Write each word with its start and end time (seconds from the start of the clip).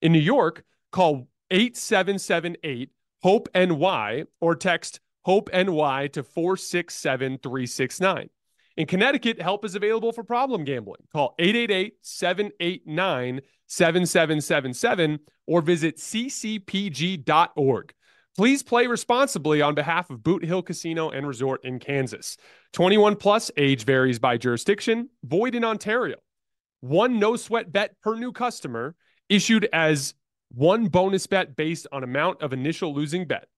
In 0.00 0.12
New 0.12 0.20
York, 0.20 0.62
call 0.92 1.26
8778 1.50 2.90
HOPE 3.22 3.48
NY 3.54 4.24
or 4.40 4.54
text 4.54 5.00
HOPE 5.24 5.50
NY 5.52 6.08
to 6.12 6.22
467 6.22 7.38
369. 7.38 8.30
In 8.76 8.86
Connecticut, 8.86 9.40
help 9.40 9.64
is 9.64 9.74
available 9.74 10.12
for 10.12 10.24
problem 10.24 10.64
gambling. 10.64 11.02
Call 11.12 11.34
888 11.38 11.94
789 12.02 13.40
7777 13.66 15.18
or 15.46 15.60
visit 15.60 15.96
ccpg.org. 15.96 17.94
Please 18.36 18.62
play 18.62 18.86
responsibly 18.86 19.60
on 19.60 19.74
behalf 19.74 20.08
of 20.08 20.22
Boot 20.22 20.42
Hill 20.42 20.62
Casino 20.62 21.10
and 21.10 21.26
Resort 21.26 21.62
in 21.64 21.78
Kansas. 21.78 22.38
21 22.72 23.16
plus 23.16 23.50
age 23.58 23.84
varies 23.84 24.18
by 24.18 24.38
jurisdiction, 24.38 25.10
void 25.22 25.54
in 25.54 25.64
Ontario. 25.64 26.16
One 26.80 27.18
no 27.18 27.36
sweat 27.36 27.70
bet 27.70 28.00
per 28.00 28.16
new 28.16 28.32
customer 28.32 28.94
issued 29.28 29.68
as 29.72 30.14
one 30.48 30.86
bonus 30.86 31.26
bet 31.26 31.56
based 31.56 31.86
on 31.92 32.04
amount 32.04 32.40
of 32.42 32.54
initial 32.54 32.94
losing 32.94 33.26
bet. 33.26 33.48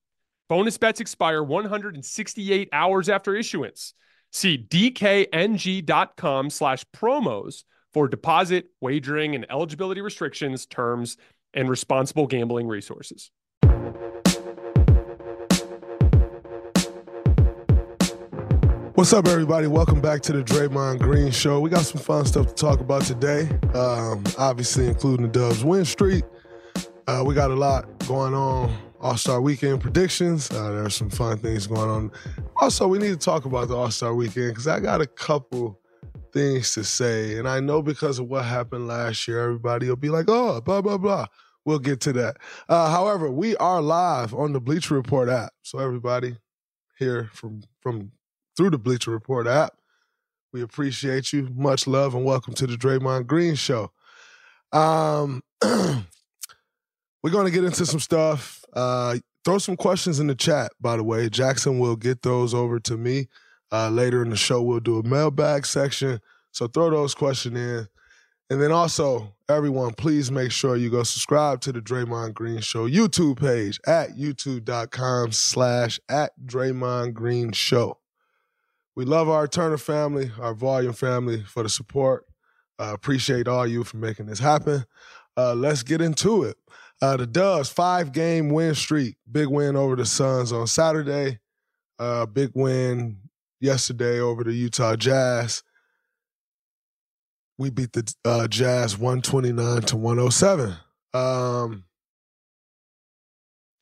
Bonus 0.49 0.77
bets 0.77 1.01
expire 1.01 1.43
168 1.43 2.69
hours 2.73 3.09
after 3.09 3.35
issuance. 3.37 3.95
See 4.35 4.59
dkng.com 4.59 6.51
slash 6.51 6.85
promos 6.93 7.63
for 7.93 8.09
deposit, 8.09 8.67
wagering, 8.81 9.37
and 9.37 9.47
eligibility 9.49 10.01
restrictions, 10.01 10.67
terms, 10.67 11.17
and 11.55 11.71
responsible 11.71 12.27
gambling 12.27 12.67
resources. 12.67 13.31
What's 18.95 19.13
up, 19.13 19.29
everybody? 19.29 19.69
Welcome 19.69 20.01
back 20.01 20.23
to 20.23 20.33
the 20.33 20.43
Draymond 20.43 20.99
Green 20.99 21.31
Show. 21.31 21.61
We 21.61 21.71
got 21.71 21.83
some 21.85 22.03
fun 22.03 22.25
stuff 22.25 22.49
to 22.49 22.55
talk 22.55 22.81
about 22.81 23.03
today, 23.03 23.49
um, 23.73 24.25
obviously, 24.37 24.89
including 24.89 25.27
the 25.27 25.33
Dubs 25.33 25.65
win 25.65 25.85
streak. 25.85 26.25
Uh, 27.07 27.23
we 27.25 27.37
got 27.37 27.53
a 27.53 27.55
lot 27.55 27.87
going 28.09 28.35
on. 28.35 28.77
All 29.05 29.19
Star 29.19 29.43
Weekend 29.43 29.83
predictions. 29.83 30.51
Uh, 30.51 30.71
there's 30.71 30.95
some 30.95 31.11
fun 31.11 31.37
things 31.37 31.67
going 31.67 31.91
on. 31.91 32.11
Also, 32.57 32.89
we 32.89 32.97
need 32.99 33.11
to 33.11 33.19
talk 33.19 33.45
about 33.45 33.69
the 33.69 33.77
All 33.77 33.91
Star 33.91 34.15
Weekend 34.15 34.49
because 34.49 34.67
I 34.67 34.81
got 34.81 35.03
a 35.03 35.07
couple 35.07 35.79
things 36.33 36.73
to 36.73 36.85
say, 36.85 37.37
and 37.37 37.47
I 37.47 37.61
know 37.61 37.83
because 37.83 38.19
of 38.19 38.29
what 38.29 38.47
happened 38.47 38.89
last 38.89 39.29
year, 39.29 39.41
everybody 39.45 39.91
will 39.91 39.97
be 39.97 40.09
like, 40.09 40.25
"Oh, 40.29 40.59
blah 40.63 40.81
blah 40.81 40.97
blah." 40.97 41.27
We'll 41.67 41.81
get 41.81 42.01
to 42.01 42.15
that. 42.15 42.39
Uh, 42.67 42.91
however, 42.91 43.31
we 43.31 43.55
are 43.59 43.83
live 43.83 44.33
on 44.33 44.55
the 44.55 44.61
Bleacher 44.61 44.95
Report 44.95 45.29
app, 45.29 45.53
so 45.61 45.81
everybody 45.81 46.39
here 46.99 47.29
from 47.35 47.61
from 47.81 48.11
through 48.57 48.71
the 48.71 48.79
Bleacher 48.79 49.11
Report 49.11 49.47
app. 49.47 49.75
We 50.55 50.63
appreciate 50.63 51.31
you. 51.31 51.51
Much 51.55 51.87
love 51.87 52.15
and 52.15 52.25
welcome 52.25 52.55
to 52.55 52.67
the 52.67 52.77
Draymond 52.77 53.27
Green 53.27 53.55
Show. 53.55 53.93
Um, 54.73 55.43
we're 55.63 56.07
going 57.31 57.45
to 57.45 57.51
get 57.51 57.65
into 57.65 57.85
some 57.85 58.01
stuff. 58.01 58.64
Uh, 58.75 59.19
throw 59.45 59.59
some 59.59 59.77
questions 59.77 60.21
in 60.21 60.27
the 60.27 60.35
chat, 60.35 60.73
by 60.81 60.97
the 60.97 61.05
way. 61.05 61.29
Jackson 61.29 61.79
will 61.79 61.97
get 61.97 62.23
those 62.23 62.53
over 62.53 62.79
to 62.81 62.97
me. 62.97 63.29
Uh, 63.73 63.89
later 63.91 64.23
in 64.23 64.31
the 64.31 64.37
show, 64.37 64.63
we'll 64.63 64.81
do 64.81 64.99
a 64.99 65.03
mailbag 65.03 65.67
section. 65.67 66.21
So 66.53 66.67
throw 66.67 66.91
those 66.91 67.15
questions 67.15 67.57
in. 67.57 67.89
And 68.51 68.61
then 68.61 68.73
also, 68.73 69.35
everyone, 69.49 69.95
please 69.95 70.31
make 70.31 70.53
sure 70.53 70.77
you 70.77 70.91
go 70.91 71.03
subscribe 71.03 71.61
to 71.63 71.73
the 71.73 71.81
Draymond 71.81 72.35
Green 72.35 72.61
Show 72.61 72.89
YouTube 72.89 73.41
page 73.41 73.81
at 73.87 74.11
youtube.com 74.11 75.33
slash 75.33 75.99
at 76.09 76.33
Draymond 76.45 77.15
Green 77.15 77.53
Show. 77.53 77.99
We 78.95 79.05
love 79.05 79.29
our 79.29 79.49
Turner 79.49 79.79
family, 79.79 80.31
our 80.39 80.55
Volume 80.55 80.93
family 80.93 81.43
for 81.43 81.63
the 81.63 81.69
support. 81.69 82.27
Uh, 82.79 82.93
appreciate 82.95 83.49
all 83.49 83.67
you 83.67 83.83
for 83.83 83.97
making 83.97 84.27
this 84.27 84.39
happen. 84.39 84.85
Uh, 85.37 85.55
let's 85.55 85.83
get 85.83 86.01
into 86.01 86.45
it. 86.45 86.57
Uh, 87.05 87.19
the 87.19 87.27
Dubs 87.27 87.69
five 87.69 88.13
game 88.13 88.49
win 88.49 88.75
streak, 88.75 89.17
big 89.31 89.49
win 89.49 89.77
over 89.77 89.95
the 89.95 90.07
Suns 90.07 90.53
on 90.53 90.67
Saturday, 90.67 91.39
uh, 91.99 92.25
big 92.25 92.53
win 92.55 93.19
yesterday 93.61 94.21
over 94.21 94.43
the 94.43 94.55
Utah 94.55 94.97
Jazz. 94.97 95.63
We 97.59 97.69
beat 97.69 97.93
the 97.93 98.11
uh, 98.25 98.49
Jazz 98.49 98.97
one 98.97 99.21
twenty 99.21 99.53
nine 99.53 99.83
to 99.83 99.99
one 99.99 100.17
hundred 100.17 100.31
seven. 100.31 100.77
Um, 101.13 101.85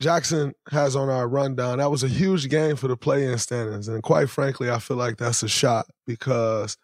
Jackson 0.01 0.53
has 0.73 0.97
on 0.97 1.09
our 1.09 1.29
rundown. 1.29 1.79
That 1.79 1.93
was 1.93 2.03
a 2.03 2.09
huge 2.09 2.49
game 2.49 2.75
for 2.75 2.89
the 2.89 2.97
play-in 2.97 3.39
standings, 3.39 3.87
and 3.87 4.03
quite 4.03 4.31
frankly, 4.31 4.69
I 4.69 4.81
feel 4.81 4.97
like 4.97 5.19
that's 5.19 5.45
a 5.45 5.49
shot 5.49 5.87
because 6.09 6.77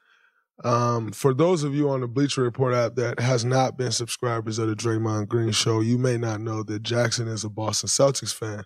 um, 0.64 1.12
for 1.12 1.32
those 1.32 1.62
of 1.62 1.74
you 1.74 1.88
on 1.88 2.00
the 2.00 2.08
Bleacher 2.08 2.42
Report 2.42 2.74
app 2.74 2.96
that 2.96 3.20
has 3.20 3.44
not 3.44 3.76
been 3.76 3.92
subscribers 3.92 4.58
of 4.58 4.68
the 4.68 4.74
Draymond 4.74 5.28
Green 5.28 5.52
Show, 5.52 5.80
you 5.80 5.98
may 5.98 6.16
not 6.16 6.40
know 6.40 6.62
that 6.64 6.82
Jackson 6.82 7.28
is 7.28 7.44
a 7.44 7.48
Boston 7.48 7.88
Celtics 7.88 8.34
fan. 8.34 8.64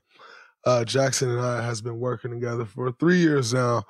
Uh, 0.65 0.85
Jackson 0.85 1.31
and 1.31 1.41
I 1.41 1.63
has 1.63 1.83
been 1.83 1.99
working 1.99 2.31
together 2.31 2.65
for 2.65 2.93
three 2.93 3.19
years 3.19 3.53
now, 3.53 3.83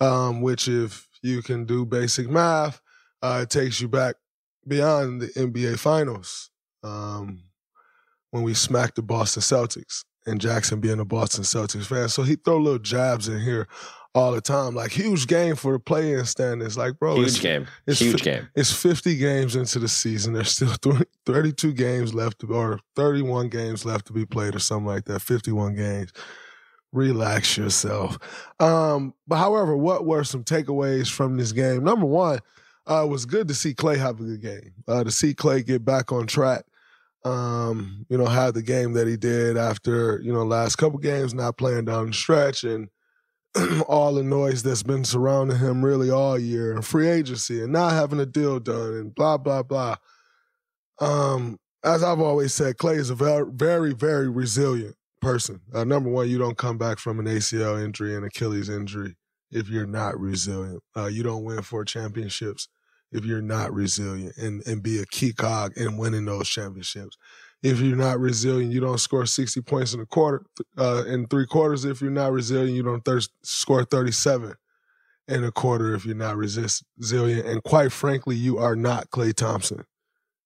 um, 0.00 0.42
which 0.42 0.68
if 0.68 1.08
you 1.22 1.42
can 1.42 1.64
do 1.64 1.86
basic 1.86 2.28
math, 2.28 2.80
uh, 3.22 3.46
takes 3.46 3.80
you 3.80 3.88
back 3.88 4.16
beyond 4.66 5.22
the 5.22 5.28
NBA 5.28 5.78
Finals 5.78 6.50
um, 6.82 7.42
when 8.32 8.42
we 8.42 8.52
smacked 8.52 8.96
the 8.96 9.02
Boston 9.02 9.42
Celtics 9.42 10.04
and 10.26 10.40
Jackson 10.40 10.80
being 10.80 11.00
a 11.00 11.04
Boston 11.04 11.44
Celtics 11.44 11.86
fan. 11.86 12.08
So 12.08 12.22
he 12.22 12.36
throw 12.36 12.58
little 12.58 12.80
jabs 12.80 13.28
in 13.28 13.40
here 13.40 13.68
all 14.16 14.32
the 14.32 14.40
time. 14.40 14.74
Like 14.74 14.90
huge 14.90 15.26
game 15.26 15.54
for 15.56 15.74
the 15.74 15.78
play-in 15.78 16.24
standings. 16.24 16.76
Like 16.76 16.98
bro, 16.98 17.16
Huge 17.16 17.28
it's, 17.28 17.38
game. 17.38 17.66
it's 17.86 18.00
Huge 18.00 18.22
game. 18.22 18.48
It's 18.56 18.72
50 18.72 19.16
games 19.18 19.54
into 19.54 19.78
the 19.78 19.88
season. 19.88 20.32
There's 20.32 20.50
still 20.50 20.68
30, 20.82 21.04
32 21.26 21.72
games 21.74 22.14
left, 22.14 22.42
or 22.48 22.80
31 22.96 23.50
games 23.50 23.84
left 23.84 24.06
to 24.06 24.12
be 24.12 24.24
played, 24.24 24.56
or 24.56 24.58
something 24.58 24.86
like 24.86 25.04
that. 25.04 25.20
51 25.20 25.76
games. 25.76 26.12
Relax 26.92 27.58
yourself. 27.58 28.18
Um, 28.58 29.12
but 29.28 29.36
however, 29.36 29.76
what 29.76 30.06
were 30.06 30.24
some 30.24 30.44
takeaways 30.44 31.10
from 31.10 31.36
this 31.36 31.52
game? 31.52 31.84
Number 31.84 32.06
one, 32.06 32.38
uh, 32.88 33.04
it 33.04 33.08
was 33.08 33.26
good 33.26 33.48
to 33.48 33.54
see 33.54 33.74
Klay 33.74 33.98
have 33.98 34.18
a 34.18 34.22
good 34.22 34.40
game. 34.40 34.72
Uh, 34.88 35.04
to 35.04 35.10
see 35.10 35.34
Klay 35.34 35.64
get 35.64 35.84
back 35.84 36.10
on 36.10 36.26
track. 36.26 36.64
Um, 37.24 38.06
you 38.08 38.16
know, 38.16 38.26
have 38.26 38.54
the 38.54 38.62
game 38.62 38.92
that 38.92 39.08
he 39.08 39.16
did 39.16 39.56
after 39.58 40.20
you 40.22 40.32
know 40.32 40.44
last 40.44 40.76
couple 40.76 40.98
games 41.00 41.34
not 41.34 41.58
playing 41.58 41.84
down 41.84 42.06
the 42.06 42.12
stretch 42.12 42.62
and 42.62 42.88
all 43.88 44.14
the 44.14 44.22
noise 44.22 44.62
that's 44.62 44.82
been 44.82 45.04
surrounding 45.04 45.58
him 45.58 45.84
really 45.84 46.10
all 46.10 46.38
year 46.38 46.72
and 46.72 46.84
free 46.84 47.08
agency 47.08 47.62
and 47.62 47.72
not 47.72 47.92
having 47.92 48.20
a 48.20 48.26
deal 48.26 48.58
done 48.60 48.94
and 48.94 49.14
blah 49.14 49.36
blah 49.36 49.62
blah. 49.62 49.96
Um, 51.00 51.58
as 51.84 52.02
I've 52.02 52.20
always 52.20 52.52
said, 52.52 52.76
Klay 52.76 52.96
is 52.96 53.10
a 53.10 53.14
very 53.14 53.50
very 53.50 53.92
very 53.92 54.28
resilient 54.28 54.96
person. 55.20 55.60
Uh, 55.74 55.84
number 55.84 56.10
one, 56.10 56.28
you 56.28 56.38
don't 56.38 56.58
come 56.58 56.78
back 56.78 56.98
from 56.98 57.18
an 57.18 57.26
ACL 57.26 57.82
injury 57.82 58.14
and 58.14 58.24
Achilles 58.24 58.68
injury 58.68 59.16
if 59.50 59.68
you're 59.68 59.86
not 59.86 60.18
resilient. 60.18 60.82
Uh, 60.96 61.06
you 61.06 61.22
don't 61.22 61.44
win 61.44 61.62
four 61.62 61.84
championships 61.84 62.68
if 63.12 63.24
you're 63.24 63.42
not 63.42 63.72
resilient 63.72 64.36
and, 64.36 64.66
and 64.66 64.82
be 64.82 65.00
a 65.00 65.06
key 65.06 65.32
cog 65.32 65.72
in 65.76 65.96
winning 65.96 66.24
those 66.24 66.48
championships. 66.48 67.16
If 67.62 67.80
you're 67.80 67.96
not 67.96 68.20
resilient, 68.20 68.72
you 68.72 68.80
don't 68.80 68.98
score 68.98 69.26
60 69.26 69.60
points 69.62 69.94
in 69.94 70.00
a 70.00 70.06
quarter, 70.06 70.44
uh, 70.76 71.04
in 71.06 71.26
three 71.26 71.46
quarters. 71.46 71.84
If 71.84 72.00
you're 72.00 72.10
not 72.10 72.32
resilient, 72.32 72.76
you 72.76 72.82
don't 72.82 73.04
thir- 73.04 73.20
score 73.42 73.84
37 73.84 74.54
in 75.28 75.44
a 75.44 75.50
quarter 75.50 75.94
if 75.94 76.04
you're 76.04 76.14
not 76.14 76.36
resist- 76.36 76.84
resilient. 76.98 77.46
And 77.46 77.62
quite 77.62 77.92
frankly, 77.92 78.36
you 78.36 78.58
are 78.58 78.76
not 78.76 79.10
Klay 79.10 79.34
Thompson 79.34 79.84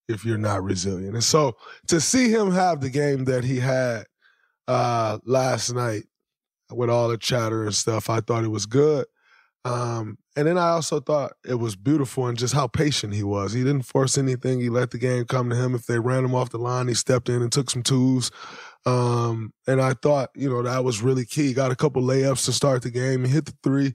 if 0.09 0.25
you're 0.25 0.39
not 0.39 0.62
resilient. 0.62 1.15
And 1.15 1.25
so 1.25 1.57
to 1.89 2.01
see 2.01 2.31
him 2.31 2.51
have 2.53 2.81
the 2.81 2.91
game 2.91 3.25
that 3.25 3.45
he 3.45 3.61
had 3.61 4.07
uh, 4.67 5.19
last 5.25 5.73
night 5.73 6.05
with 6.71 6.91
all 6.91 7.09
the 7.09 7.19
chatter 7.19 7.65
and 7.65 7.75
stuff, 7.75 8.09
I 8.09 8.21
thought 8.21 8.45
it 8.45 8.49
was 8.49 8.67
good. 8.67 9.07
Um, 9.65 10.19
and 10.37 10.47
then 10.47 10.57
I 10.57 10.71
also 10.71 11.01
thought 11.01 11.33
it 11.47 11.57
was 11.57 11.77
beautiful 11.77 12.27
and 12.27 12.39
just 12.39 12.55
how 12.55 12.67
patient 12.67 13.12
he 13.12 13.23
was. 13.23 13.53
He 13.53 13.62
didn't 13.62 13.83
force 13.83 14.17
anything. 14.17 14.61
He 14.61 14.71
let 14.71 14.91
the 14.91 14.99
game 14.99 15.25
come 15.27 15.51
to 15.51 15.57
him. 15.57 15.75
If 15.75 15.87
they 15.87 15.99
ran 15.99 16.25
him 16.25 16.35
off 16.35 16.51
the 16.51 16.59
line, 16.59 16.89
he 16.89 16.95
stepped 16.95 17.29
in 17.29 17.43
and 17.43 17.53
took 17.53 17.69
some 17.69 17.83
twos. 17.83 18.31
Um, 18.87 19.53
and 19.67 19.83
I 19.83 19.93
thought, 19.93 20.31
you 20.35 20.49
know, 20.49 20.62
that 20.62 20.83
was 20.85 21.03
really 21.03 21.27
key. 21.27 21.49
He 21.49 21.53
got 21.53 21.71
a 21.71 21.77
couple 21.77 22.03
layups 22.03 22.47
to 22.47 22.53
start 22.53 22.83
the 22.83 22.91
game. 22.91 23.25
He 23.25 23.33
hit 23.33 23.45
the 23.45 23.55
three. 23.62 23.95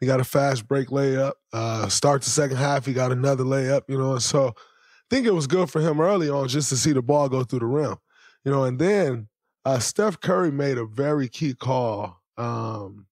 He 0.00 0.06
got 0.06 0.20
a 0.20 0.24
fast 0.24 0.68
break 0.68 0.88
layup. 0.88 1.32
Uh, 1.52 1.88
start 1.88 2.22
the 2.22 2.30
second 2.30 2.58
half, 2.58 2.84
he 2.84 2.92
got 2.92 3.12
another 3.12 3.44
layup, 3.44 3.82
you 3.88 3.98
know, 3.98 4.18
so 4.18 4.48
I 4.48 5.14
think 5.14 5.26
it 5.26 5.34
was 5.34 5.46
good 5.46 5.70
for 5.70 5.80
him 5.80 6.00
early 6.00 6.28
on 6.28 6.48
just 6.48 6.68
to 6.70 6.76
see 6.76 6.92
the 6.92 7.02
ball 7.02 7.28
go 7.28 7.44
through 7.44 7.60
the 7.60 7.66
rim. 7.66 7.96
You 8.44 8.52
know, 8.52 8.64
and 8.64 8.78
then 8.78 9.28
uh, 9.64 9.78
Steph 9.78 10.20
Curry 10.20 10.52
made 10.52 10.78
a 10.78 10.84
very 10.84 11.28
key 11.28 11.54
call. 11.54 12.20
Um, 12.36 13.06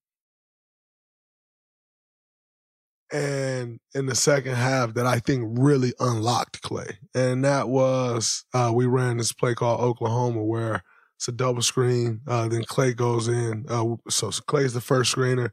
and 3.11 3.79
in 3.93 4.05
the 4.07 4.15
second 4.15 4.55
half 4.55 4.93
that 4.95 5.05
I 5.05 5.19
think 5.19 5.57
really 5.59 5.93
unlocked 5.99 6.61
Klay. 6.61 6.95
And 7.13 7.45
that 7.45 7.69
was 7.69 8.45
uh, 8.53 8.71
we 8.73 8.85
ran 8.85 9.17
this 9.17 9.31
play 9.31 9.53
called 9.53 9.81
Oklahoma 9.81 10.43
where 10.43 10.83
it's 11.17 11.27
a 11.27 11.31
double 11.31 11.61
screen. 11.61 12.21
Uh, 12.27 12.47
then 12.47 12.63
Klay 12.63 12.95
goes 12.95 13.27
in. 13.27 13.65
Uh, 13.69 13.95
so 14.09 14.29
Klay's 14.29 14.73
the 14.73 14.81
first 14.81 15.15
screener. 15.15 15.51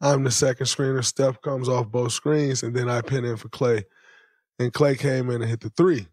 I'm 0.00 0.24
the 0.24 0.30
second 0.30 0.66
screener. 0.66 1.04
Steph 1.04 1.40
comes 1.42 1.68
off 1.68 1.88
both 1.88 2.12
screens, 2.12 2.62
and 2.62 2.74
then 2.74 2.88
I 2.88 3.02
pin 3.02 3.24
in 3.24 3.36
for 3.36 3.48
Klay. 3.48 3.84
And 4.58 4.72
Klay 4.72 4.98
came 4.98 5.30
in 5.30 5.42
and 5.42 5.50
hit 5.50 5.60
the 5.60 5.70
three. 5.70 6.06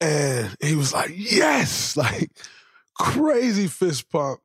And 0.00 0.56
he 0.60 0.74
was 0.74 0.92
like, 0.94 1.12
yes, 1.14 1.96
like 1.96 2.30
crazy 2.94 3.66
fist 3.66 4.10
pump. 4.10 4.40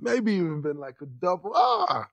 Maybe 0.00 0.32
even 0.34 0.62
been 0.62 0.78
like 0.78 0.96
a 1.02 1.06
double 1.06 1.52
ah. 1.54 2.08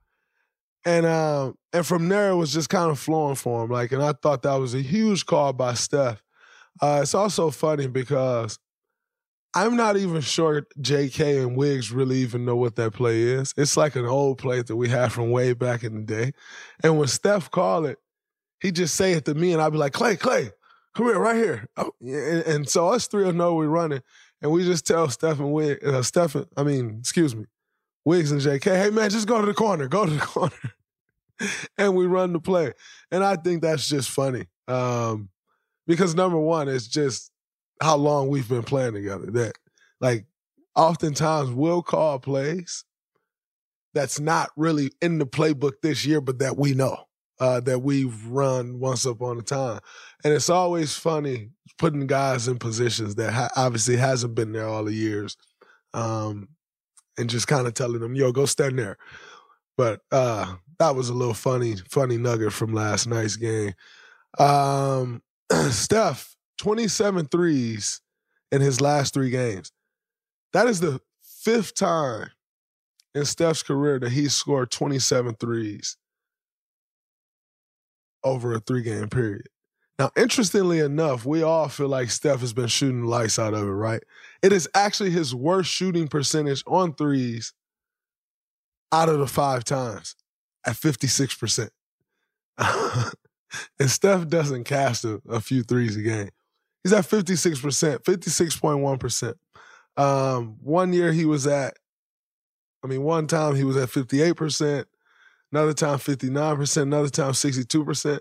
And 0.85 1.05
um, 1.05 1.57
and 1.73 1.85
from 1.85 2.07
there 2.07 2.29
it 2.29 2.35
was 2.35 2.53
just 2.53 2.69
kind 2.69 2.89
of 2.89 2.99
flowing 2.99 3.35
for 3.35 3.63
him. 3.63 3.69
Like, 3.69 3.91
and 3.91 4.01
I 4.01 4.13
thought 4.13 4.43
that 4.43 4.55
was 4.55 4.73
a 4.73 4.81
huge 4.81 5.25
call 5.25 5.53
by 5.53 5.73
Steph. 5.73 6.23
Uh, 6.81 6.99
it's 7.01 7.13
also 7.13 7.51
funny 7.51 7.87
because 7.87 8.57
I'm 9.53 9.75
not 9.75 9.97
even 9.97 10.21
sure 10.21 10.67
JK 10.79 11.41
and 11.41 11.55
Wiggs 11.57 11.91
really 11.91 12.17
even 12.17 12.45
know 12.45 12.55
what 12.55 12.75
that 12.75 12.93
play 12.93 13.23
is. 13.23 13.53
It's 13.57 13.75
like 13.75 13.95
an 13.95 14.05
old 14.05 14.37
play 14.37 14.61
that 14.61 14.75
we 14.75 14.89
had 14.89 15.11
from 15.11 15.31
way 15.31 15.53
back 15.53 15.83
in 15.83 15.95
the 15.95 16.01
day. 16.01 16.31
And 16.83 16.99
when 16.99 17.07
Steph 17.07 17.49
called 17.49 17.87
it, 17.87 17.97
he 18.61 18.71
just 18.71 18.95
say 18.95 19.13
it 19.13 19.25
to 19.25 19.33
me, 19.33 19.53
and 19.53 19.61
I'd 19.61 19.71
be 19.71 19.77
like, 19.77 19.93
Klay, 19.93 20.17
Klay, 20.17 20.51
come 20.95 21.07
here, 21.07 21.19
right 21.19 21.35
here. 21.35 21.67
Oh, 21.77 21.91
and, 22.01 22.43
and 22.45 22.69
so 22.69 22.89
us 22.89 23.07
three 23.07 23.23
will 23.23 23.33
know 23.33 23.55
we're 23.55 23.67
running, 23.67 24.01
and 24.41 24.51
we 24.51 24.63
just 24.63 24.85
tell 24.85 25.09
Stephen 25.09 25.51
Wiggs, 25.51 25.83
uh, 25.83 26.03
Stephen, 26.03 26.45
I 26.55 26.63
mean, 26.63 26.97
excuse 26.99 27.35
me, 27.35 27.45
Wiggs 28.09 28.31
and 28.31 28.41
JK, 28.41 28.63
hey 28.63 28.89
man, 28.89 29.11
just 29.11 29.27
go 29.27 29.39
to 29.39 29.45
the 29.45 29.53
corner, 29.53 29.87
go 29.87 30.03
to 30.03 30.11
the 30.11 30.19
corner. 30.25 30.73
and 31.77 31.95
we 31.95 32.07
run 32.07 32.33
the 32.33 32.39
play. 32.39 32.73
And 33.11 33.23
I 33.23 33.35
think 33.35 33.61
that's 33.61 33.87
just 33.87 34.09
funny. 34.09 34.47
Um, 34.67 35.29
because 35.85 36.15
number 36.15 36.39
one, 36.39 36.67
it's 36.67 36.87
just 36.87 37.31
how 37.79 37.97
long 37.97 38.27
we've 38.29 38.49
been 38.49 38.63
playing 38.63 38.93
together. 38.93 39.27
That 39.27 39.53
like 40.01 40.25
oftentimes 40.75 41.51
we'll 41.51 41.83
call 41.83 42.17
plays 42.17 42.83
that's 43.93 44.19
not 44.19 44.49
really 44.55 44.91
in 45.03 45.19
the 45.19 45.27
playbook 45.27 45.73
this 45.83 46.03
year, 46.03 46.19
but 46.19 46.39
that 46.39 46.57
we 46.57 46.73
know. 46.73 47.05
Uh, 47.39 47.59
that 47.61 47.79
we've 47.79 48.25
run 48.25 48.79
once 48.79 49.05
upon 49.05 49.37
a 49.37 49.41
time. 49.41 49.79
And 50.25 50.33
it's 50.33 50.49
always 50.49 50.95
funny 50.95 51.51
putting 51.77 52.05
guys 52.05 52.49
in 52.49 52.57
positions 52.57 53.15
that 53.15 53.31
ha- 53.31 53.49
obviously 53.55 53.95
hasn't 53.95 54.35
been 54.35 54.51
there 54.51 54.67
all 54.67 54.83
the 54.83 54.93
years. 54.93 55.37
Um, 55.93 56.49
and 57.19 57.29
just 57.29 57.47
kind 57.47 57.67
of 57.67 57.73
telling 57.73 57.99
them, 57.99 58.15
yo, 58.15 58.31
go 58.31 58.45
stand 58.45 58.79
there. 58.79 58.97
But 59.77 60.01
uh, 60.11 60.55
that 60.79 60.95
was 60.95 61.09
a 61.09 61.13
little 61.13 61.33
funny, 61.33 61.75
funny 61.89 62.17
nugget 62.17 62.53
from 62.53 62.73
last 62.73 63.07
night's 63.07 63.35
game. 63.35 63.73
Um, 64.37 65.21
Steph, 65.69 66.35
27 66.57 67.27
threes 67.27 68.01
in 68.51 68.61
his 68.61 68.81
last 68.81 69.13
three 69.13 69.29
games. 69.29 69.71
That 70.53 70.67
is 70.67 70.79
the 70.79 70.99
fifth 71.21 71.75
time 71.75 72.29
in 73.13 73.25
Steph's 73.25 73.63
career 73.63 73.99
that 73.99 74.11
he 74.11 74.29
scored 74.29 74.71
27 74.71 75.35
threes 75.35 75.97
over 78.23 78.53
a 78.53 78.59
three 78.59 78.83
game 78.83 79.09
period. 79.09 79.47
Now, 79.99 80.11
interestingly 80.15 80.79
enough, 80.79 81.25
we 81.25 81.43
all 81.43 81.67
feel 81.67 81.89
like 81.89 82.09
Steph 82.09 82.39
has 82.39 82.53
been 82.53 82.67
shooting 82.67 83.03
lights 83.03 83.37
out 83.37 83.53
of 83.53 83.63
it, 83.63 83.71
right? 83.71 84.01
It 84.41 84.53
is 84.53 84.69
actually 84.73 85.09
his 85.09 85.35
worst 85.35 85.69
shooting 85.69 86.07
percentage 86.07 86.63
on 86.65 86.93
threes 86.93 87.51
out 88.93 89.09
of 89.09 89.19
the 89.19 89.27
five 89.27 89.65
times 89.65 90.15
at 90.65 90.75
56%. 90.75 91.69
and 93.79 93.89
Steph 93.89 94.29
doesn't 94.29 94.63
cast 94.63 95.03
a, 95.03 95.21
a, 95.27 95.41
few 95.41 95.63
threes 95.63 95.97
a 95.97 96.01
game. 96.01 96.29
He's 96.81 96.93
at 96.93 97.03
56%, 97.03 97.99
56.1%. 98.03 100.01
Um, 100.01 100.55
one 100.61 100.93
year 100.93 101.11
he 101.11 101.25
was 101.25 101.45
at, 101.45 101.73
I 102.81 102.87
mean, 102.87 103.03
one 103.03 103.27
time 103.27 103.55
he 103.55 103.65
was 103.65 103.75
at 103.75 103.89
58%, 103.89 104.85
another 105.51 105.73
time 105.73 105.97
59%, 105.99 106.81
another 106.81 107.09
time 107.09 107.33
62%, 107.33 108.19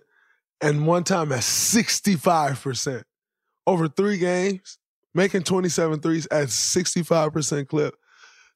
and 0.60 0.86
one 0.86 1.04
time 1.04 1.32
at 1.32 1.40
65%. 1.40 3.02
Over 3.66 3.88
three 3.88 4.18
games, 4.18 4.78
making 5.14 5.42
27 5.42 6.00
threes 6.00 6.26
at 6.30 6.48
65% 6.48 7.68
clip. 7.68 7.94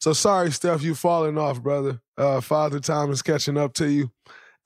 So 0.00 0.12
sorry, 0.12 0.50
Steph, 0.50 0.82
you 0.82 0.94
falling 0.94 1.38
off, 1.38 1.62
brother. 1.62 2.00
Uh, 2.18 2.40
Father 2.40 2.80
Time 2.80 3.10
is 3.10 3.22
catching 3.22 3.56
up 3.56 3.74
to 3.74 3.88
you, 3.88 4.10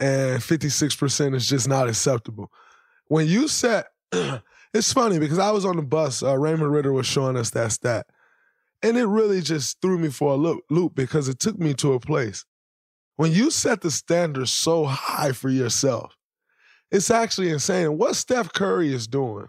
and 0.01 0.41
56% 0.41 1.35
is 1.35 1.47
just 1.47 1.69
not 1.69 1.89
acceptable. 1.89 2.51
When 3.09 3.27
you 3.27 3.49
set, 3.49 3.89
it's 4.73 4.93
funny 4.93 5.19
because 5.19 5.39
I 5.39 5.51
was 5.51 5.65
on 5.65 5.77
the 5.77 5.83
bus, 5.83 6.23
uh, 6.23 6.39
Raymond 6.39 6.73
Ridder 6.73 6.93
was 6.93 7.07
showing 7.07 7.37
us 7.37 7.51
that 7.51 7.73
stat, 7.73 8.07
and 8.83 8.97
it 8.97 9.05
really 9.05 9.43
just 9.43 9.81
threw 9.83 9.99
me 9.99 10.09
for 10.09 10.33
a 10.33 10.37
loop, 10.37 10.65
loop 10.71 10.95
because 10.95 11.29
it 11.29 11.39
took 11.39 11.59
me 11.59 11.75
to 11.75 11.93
a 11.93 12.01
place. 12.01 12.45
When 13.17 13.33
you 13.33 13.51
set 13.51 13.81
the 13.83 13.91
standard 13.91 14.49
so 14.49 14.85
high 14.85 15.33
for 15.33 15.49
yourself, 15.51 16.16
it's 16.91 17.11
actually 17.11 17.51
insane. 17.51 17.99
What 17.99 18.17
Steph 18.17 18.53
Curry 18.53 18.93
is 18.93 19.07
doing, 19.07 19.47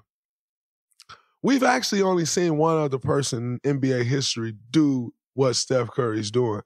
we've 1.41 1.63
actually 1.63 2.01
only 2.01 2.25
seen 2.25 2.57
one 2.57 2.77
other 2.77 2.97
person 2.97 3.59
in 3.63 3.79
NBA 3.79 4.05
history 4.05 4.55
do 4.71 5.13
what 5.33 5.55
Steph 5.55 5.91
Curry's 5.91 6.31
doing, 6.31 6.61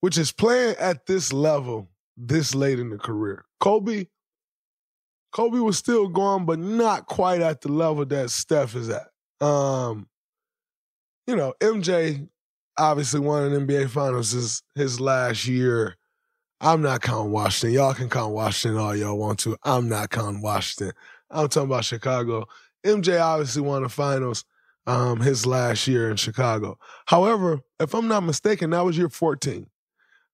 which 0.00 0.18
is 0.18 0.32
playing 0.32 0.76
at 0.78 1.06
this 1.06 1.32
level 1.32 1.88
this 2.16 2.54
late 2.54 2.78
in 2.78 2.90
the 2.90 2.98
career. 2.98 3.44
Kobe, 3.60 4.06
Kobe 5.32 5.58
was 5.58 5.76
still 5.76 6.08
going, 6.08 6.46
but 6.46 6.58
not 6.58 7.06
quite 7.06 7.42
at 7.42 7.60
the 7.60 7.68
level 7.70 8.06
that 8.06 8.30
Steph 8.30 8.74
is 8.74 8.88
at. 8.88 9.08
Um, 9.46 10.08
you 11.26 11.36
know, 11.36 11.54
MJ 11.60 12.28
obviously 12.78 13.20
won 13.20 13.52
an 13.52 13.66
NBA 13.66 13.90
Finals 13.90 14.32
is 14.32 14.62
his 14.74 15.00
last 15.00 15.46
year. 15.46 15.96
I'm 16.60 16.80
not 16.82 17.02
counting 17.02 17.32
Washington. 17.32 17.74
Y'all 17.74 17.94
can 17.94 18.08
count 18.08 18.32
Washington 18.32 18.80
all 18.80 18.96
y'all 18.96 19.18
want 19.18 19.38
to. 19.40 19.56
I'm 19.62 19.88
not 19.88 20.10
counting 20.10 20.40
Washington. 20.40 20.92
I'm 21.30 21.48
talking 21.48 21.70
about 21.70 21.84
Chicago. 21.84 22.46
MJ 22.84 23.20
obviously 23.20 23.62
won 23.62 23.82
the 23.82 23.88
finals 23.88 24.44
um, 24.86 25.20
his 25.20 25.44
last 25.44 25.86
year 25.86 26.10
in 26.10 26.16
Chicago. 26.16 26.78
However, 27.06 27.60
if 27.80 27.94
I'm 27.94 28.08
not 28.08 28.22
mistaken, 28.22 28.70
that 28.70 28.84
was 28.84 28.96
year 28.96 29.10
14. 29.10 29.66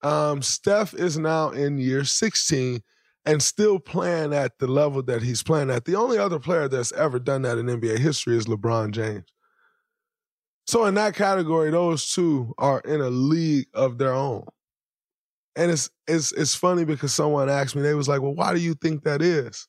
Um, 0.03 0.43
Steph 0.43 0.95
is 0.95 1.19
now 1.19 1.51
in 1.51 1.79
year 1.79 2.05
16 2.05 2.83
and 3.25 3.43
still 3.43 3.79
playing 3.79 4.35
at 4.35 4.59
the 4.59 4.67
level 4.67 5.03
that 5.05 5.23
he's 5.23 5.43
playing 5.43 5.71
at. 5.71 5.85
The 5.85 5.97
only 5.97 6.19
other 6.19 6.39
player 6.39 6.69
that's 6.69 6.93
ever 6.93 7.19
done 7.19 7.43
that 7.43 7.59
in 7.59 7.67
NBA 7.67 7.99
history 7.99 8.37
is 8.37 8.47
LeBron 8.47 8.91
James. 8.91 9.25
So 10.67 10.85
in 10.85 10.95
that 10.95 11.15
category, 11.15 11.71
those 11.71 12.13
two 12.13 12.55
are 12.59 12.81
in 12.81 13.01
a 13.01 13.11
league 13.11 13.67
of 13.75 13.99
their 13.99 14.15
own. 14.15 14.45
And 15.57 15.71
it's 15.71 15.91
it's 16.07 16.33
it's 16.33 16.55
funny 16.55 16.85
because 16.85 17.13
someone 17.13 17.51
asked 17.51 17.77
me, 17.77 17.83
they 17.83 17.95
was 17.95 18.09
like, 18.09 18.23
Well, 18.23 18.35
why 18.35 18.55
do 18.55 18.61
you 18.61 18.75
think 18.75 19.05
that 19.05 19.23
is? 19.23 19.69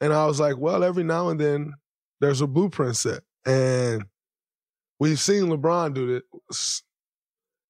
And 0.00 0.12
I 0.12 0.26
was 0.26 0.40
like, 0.40 0.56
Well, 0.58 0.82
every 0.84 1.04
now 1.04 1.28
and 1.28 1.40
then 1.40 1.74
there's 2.20 2.40
a 2.40 2.46
blueprint 2.46 2.96
set. 2.96 3.22
And 3.46 4.04
we've 4.98 5.20
seen 5.20 5.44
LeBron 5.44 5.94
do 5.94 6.22
this 6.48 6.82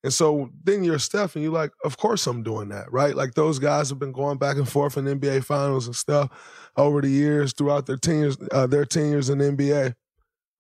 and 0.05 0.13
so 0.13 0.51
then 0.63 0.85
you're 0.85 0.99
Steph, 0.99 1.35
and 1.35 1.43
you're 1.43 1.53
like, 1.53 1.73
of 1.85 1.97
course 1.97 2.27
I'm 2.27 2.43
doing 2.43 2.69
that, 2.69 2.91
right? 2.93 3.17
Like 3.17 3.35
those 3.35 3.59
guys 3.59 3.89
have 3.91 3.99
been 3.99 4.13
going 4.13 4.39
back 4.39 4.57
and 4.57 4.69
forth 4.69 4.97
in 4.97 5.07
NBA 5.07 5.45
finals 5.45 5.87
and 5.87 5.97
stuff 5.97 6.31
over 6.77 7.01
the 7.01 7.09
years 7.09 7.53
throughout 7.53 7.87
their 7.87 7.97
tenures, 7.97 8.37
uh, 8.53 8.67
their 8.67 8.85
tenures 8.85 9.29
in 9.29 9.39
NBA. 9.39 9.95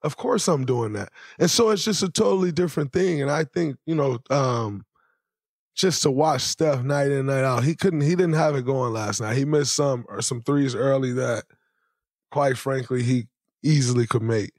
Of 0.02 0.16
course 0.16 0.48
I'm 0.48 0.64
doing 0.64 0.92
that. 0.94 1.10
And 1.38 1.50
so 1.50 1.70
it's 1.70 1.84
just 1.84 2.02
a 2.02 2.10
totally 2.10 2.52
different 2.52 2.92
thing. 2.92 3.22
And 3.22 3.30
I 3.30 3.44
think, 3.44 3.76
you 3.86 3.94
know, 3.94 4.18
um, 4.30 4.84
just 5.78 6.02
to 6.02 6.10
watch 6.10 6.42
Steph 6.42 6.82
night 6.82 7.12
in, 7.12 7.26
night 7.26 7.44
out, 7.44 7.62
he 7.62 7.76
couldn't, 7.76 8.00
he 8.00 8.16
didn't 8.16 8.32
have 8.32 8.56
it 8.56 8.66
going 8.66 8.92
last 8.92 9.20
night. 9.20 9.36
He 9.36 9.44
missed 9.44 9.74
some 9.74 10.04
or 10.08 10.20
some 10.20 10.42
threes 10.42 10.74
early 10.74 11.12
that, 11.12 11.44
quite 12.32 12.58
frankly, 12.58 13.04
he 13.04 13.28
easily 13.62 14.04
could 14.04 14.22
make. 14.22 14.50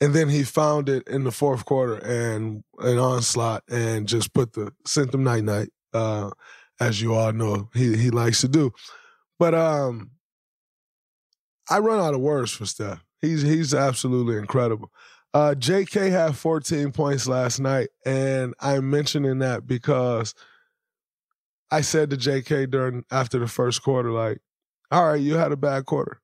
And 0.00 0.14
then 0.14 0.28
he 0.28 0.44
found 0.44 0.88
it 0.88 1.06
in 1.08 1.24
the 1.24 1.32
fourth 1.32 1.64
quarter 1.64 1.96
and 1.96 2.62
an 2.78 2.98
onslaught 2.98 3.64
and 3.68 4.06
just 4.06 4.32
put 4.32 4.52
the 4.52 4.72
sent 4.86 5.10
them 5.10 5.24
night 5.24 5.44
night 5.44 5.68
uh, 5.92 6.30
as 6.78 7.02
you 7.02 7.14
all 7.14 7.32
know 7.32 7.68
he 7.74 7.96
he 7.96 8.10
likes 8.10 8.40
to 8.40 8.48
do. 8.48 8.72
But 9.38 9.54
um 9.54 10.12
i 11.68 11.78
run 11.78 12.00
out 12.00 12.14
of 12.14 12.20
words 12.20 12.52
for 12.52 12.64
steph. 12.64 13.04
He's 13.20 13.42
he's 13.42 13.74
absolutely 13.74 14.36
incredible. 14.38 14.90
Uh, 15.34 15.54
jk 15.56 16.10
had 16.10 16.34
14 16.34 16.90
points 16.90 17.28
last 17.28 17.60
night 17.60 17.90
and 18.04 18.52
i'm 18.58 18.90
mentioning 18.90 19.38
that 19.38 19.64
because 19.64 20.34
i 21.70 21.80
said 21.80 22.10
to 22.10 22.16
jk 22.16 22.70
during 22.70 23.04
after 23.10 23.38
the 23.38 23.48
first 23.48 23.82
quarter 23.82 24.10
like 24.10 24.38
all 24.90 25.06
right 25.08 25.20
you 25.20 25.34
had 25.34 25.52
a 25.52 25.56
bad 25.56 25.86
quarter 25.86 26.20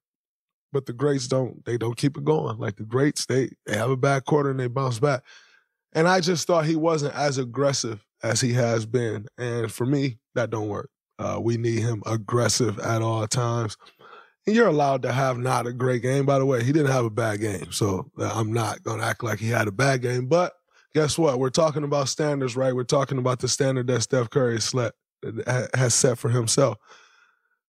but 0.76 0.84
the 0.84 0.92
greats 0.92 1.26
don't 1.26 1.64
they 1.64 1.78
don't 1.78 1.96
keep 1.96 2.18
it 2.18 2.24
going. 2.24 2.58
Like 2.58 2.76
the 2.76 2.84
greats, 2.84 3.24
they 3.24 3.48
they 3.64 3.76
have 3.78 3.88
a 3.88 3.96
bad 3.96 4.26
quarter 4.26 4.50
and 4.50 4.60
they 4.60 4.66
bounce 4.66 4.98
back. 4.98 5.22
And 5.94 6.06
I 6.06 6.20
just 6.20 6.46
thought 6.46 6.66
he 6.66 6.76
wasn't 6.76 7.14
as 7.14 7.38
aggressive 7.38 8.04
as 8.22 8.42
he 8.42 8.52
has 8.52 8.84
been. 8.84 9.26
And 9.38 9.72
for 9.72 9.86
me, 9.86 10.18
that 10.34 10.50
don't 10.50 10.68
work. 10.68 10.90
Uh, 11.18 11.38
we 11.40 11.56
need 11.56 11.78
him 11.78 12.02
aggressive 12.04 12.78
at 12.78 13.00
all 13.00 13.26
times. 13.26 13.78
And 14.46 14.54
you're 14.54 14.68
allowed 14.68 15.00
to 15.02 15.12
have 15.12 15.38
not 15.38 15.66
a 15.66 15.72
great 15.72 16.02
game. 16.02 16.26
By 16.26 16.38
the 16.38 16.44
way, 16.44 16.62
he 16.62 16.72
didn't 16.72 16.92
have 16.92 17.06
a 17.06 17.10
bad 17.10 17.40
game. 17.40 17.72
So 17.72 18.10
uh, 18.18 18.30
I'm 18.34 18.52
not 18.52 18.82
going 18.82 19.00
to 19.00 19.06
act 19.06 19.24
like 19.24 19.38
he 19.38 19.48
had 19.48 19.68
a 19.68 19.72
bad 19.72 20.02
game. 20.02 20.26
But 20.26 20.52
guess 20.94 21.16
what? 21.16 21.38
We're 21.38 21.48
talking 21.48 21.84
about 21.84 22.10
standards, 22.10 22.54
right? 22.54 22.74
We're 22.74 22.84
talking 22.84 23.16
about 23.16 23.38
the 23.38 23.48
standard 23.48 23.86
that 23.86 24.02
Steph 24.02 24.28
Curry 24.28 24.60
slept, 24.60 24.98
has 25.74 25.94
set 25.94 26.18
for 26.18 26.30
himself. 26.30 26.78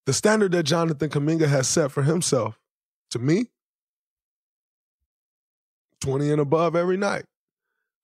The 0.05 0.13
standard 0.13 0.51
that 0.53 0.63
Jonathan 0.63 1.09
Kuminga 1.09 1.47
has 1.47 1.67
set 1.67 1.91
for 1.91 2.03
himself 2.03 2.57
to 3.11 3.19
me, 3.19 3.47
20 6.01 6.31
and 6.31 6.41
above 6.41 6.75
every 6.75 6.97
night. 6.97 7.25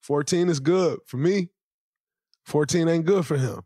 14 0.01 0.49
is 0.49 0.59
good 0.59 0.99
for 1.05 1.17
me. 1.17 1.49
14 2.45 2.89
ain't 2.89 3.05
good 3.05 3.25
for 3.25 3.37
him. 3.37 3.61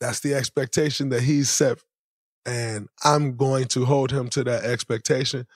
That's 0.00 0.20
the 0.20 0.34
expectation 0.34 1.08
that 1.10 1.22
he's 1.22 1.48
set. 1.48 1.78
And 2.44 2.88
I'm 3.04 3.36
going 3.36 3.66
to 3.68 3.84
hold 3.84 4.12
him 4.12 4.28
to 4.30 4.44
that 4.44 4.64
expectation. 4.64 5.46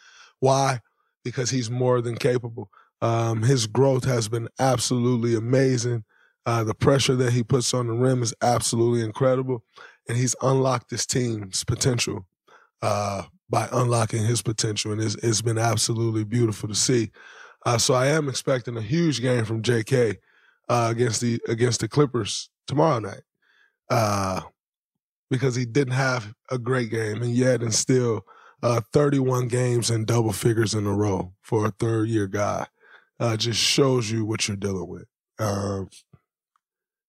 Why? 0.40 0.80
Because 1.24 1.50
he's 1.50 1.70
more 1.70 2.00
than 2.00 2.16
capable. 2.16 2.70
Um, 3.00 3.42
his 3.42 3.66
growth 3.66 4.04
has 4.04 4.28
been 4.28 4.48
absolutely 4.58 5.34
amazing. 5.34 6.04
Uh, 6.46 6.62
the 6.64 6.74
pressure 6.74 7.14
that 7.16 7.32
he 7.32 7.42
puts 7.42 7.72
on 7.72 7.86
the 7.86 7.92
rim 7.94 8.22
is 8.22 8.34
absolutely 8.42 9.02
incredible. 9.02 9.64
And 10.08 10.18
he's 10.18 10.36
unlocked 10.42 10.90
this 10.90 11.06
team's 11.06 11.64
potential 11.64 12.26
uh, 12.82 13.22
by 13.48 13.68
unlocking 13.72 14.24
his 14.24 14.42
potential, 14.42 14.92
and 14.92 15.00
it's, 15.00 15.14
it's 15.16 15.40
been 15.40 15.58
absolutely 15.58 16.24
beautiful 16.24 16.68
to 16.68 16.74
see. 16.74 17.10
Uh, 17.64 17.78
so 17.78 17.94
I 17.94 18.08
am 18.08 18.28
expecting 18.28 18.76
a 18.76 18.82
huge 18.82 19.22
game 19.22 19.46
from 19.46 19.62
J.K. 19.62 20.18
Uh, 20.68 20.88
against 20.90 21.20
the 21.22 21.40
against 21.48 21.80
the 21.80 21.88
Clippers 21.88 22.50
tomorrow 22.66 22.98
night, 22.98 23.22
uh, 23.90 24.42
because 25.30 25.54
he 25.54 25.64
didn't 25.64 25.94
have 25.94 26.34
a 26.50 26.58
great 26.58 26.90
game, 26.90 27.22
and 27.22 27.32
yet 27.32 27.62
and 27.62 27.72
still 27.72 28.26
uh, 28.62 28.82
31 28.92 29.48
games 29.48 29.90
in 29.90 30.04
double 30.04 30.32
figures 30.32 30.74
in 30.74 30.86
a 30.86 30.92
row 30.92 31.32
for 31.40 31.66
a 31.66 31.70
third 31.70 32.08
year 32.08 32.26
guy 32.26 32.66
just 33.36 33.58
shows 33.58 34.10
you 34.10 34.26
what 34.26 34.46
you're 34.46 34.56
dealing 34.56 34.88
with. 34.88 35.06
Um, 35.38 35.88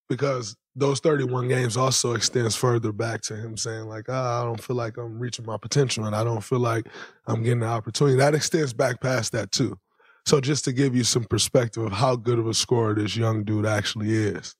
because 0.10 0.56
those 0.76 1.00
31 1.00 1.48
games 1.48 1.78
also 1.78 2.14
extends 2.14 2.56
further 2.56 2.92
back 2.92 3.22
to 3.22 3.36
him 3.36 3.58
saying 3.58 3.86
like, 3.86 4.06
oh, 4.10 4.14
I 4.14 4.44
don't 4.44 4.62
feel 4.62 4.76
like 4.76 4.98
I'm 4.98 5.20
reaching 5.20 5.46
my 5.46 5.58
potential 5.58 6.06
and 6.06 6.16
I 6.16 6.24
don't 6.24 6.44
feel 6.44 6.60
like 6.60 6.88
I'm 7.28 7.44
getting 7.44 7.62
the 7.62 7.68
opportunity. 7.68 8.18
That 8.18 8.36
extends 8.36 8.74
back 8.74 9.02
past 9.02 9.32
that 9.32 9.52
too. 9.52 9.78
So 10.26 10.42
just 10.42 10.66
to 10.66 10.74
give 10.74 10.96
you 10.96 11.04
some 11.04 11.24
perspective 11.24 11.84
of 11.84 11.94
how 11.94 12.16
good 12.16 12.40
of 12.40 12.48
a 12.48 12.54
scorer 12.54 12.94
this 12.94 13.16
young 13.16 13.44
dude 13.44 13.66
actually 13.66 14.14
is, 14.14 14.56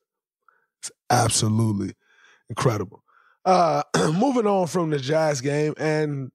it's 0.82 0.92
absolutely 1.10 1.94
incredible. 2.50 3.04
Uh, 3.44 3.84
moving 4.14 4.48
on 4.48 4.68
from 4.68 4.92
the 4.92 5.00
Jazz 5.00 5.42
game 5.42 5.74
and 5.78 6.32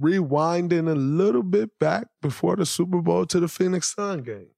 rewinding 0.00 0.88
a 0.90 0.94
little 0.94 1.42
bit 1.42 1.70
back 1.78 2.06
before 2.22 2.56
the 2.56 2.64
Super 2.64 3.02
Bowl 3.02 3.26
to 3.26 3.40
the 3.40 3.48
Phoenix 3.48 3.94
Sun 3.94 4.22
game 4.22 4.50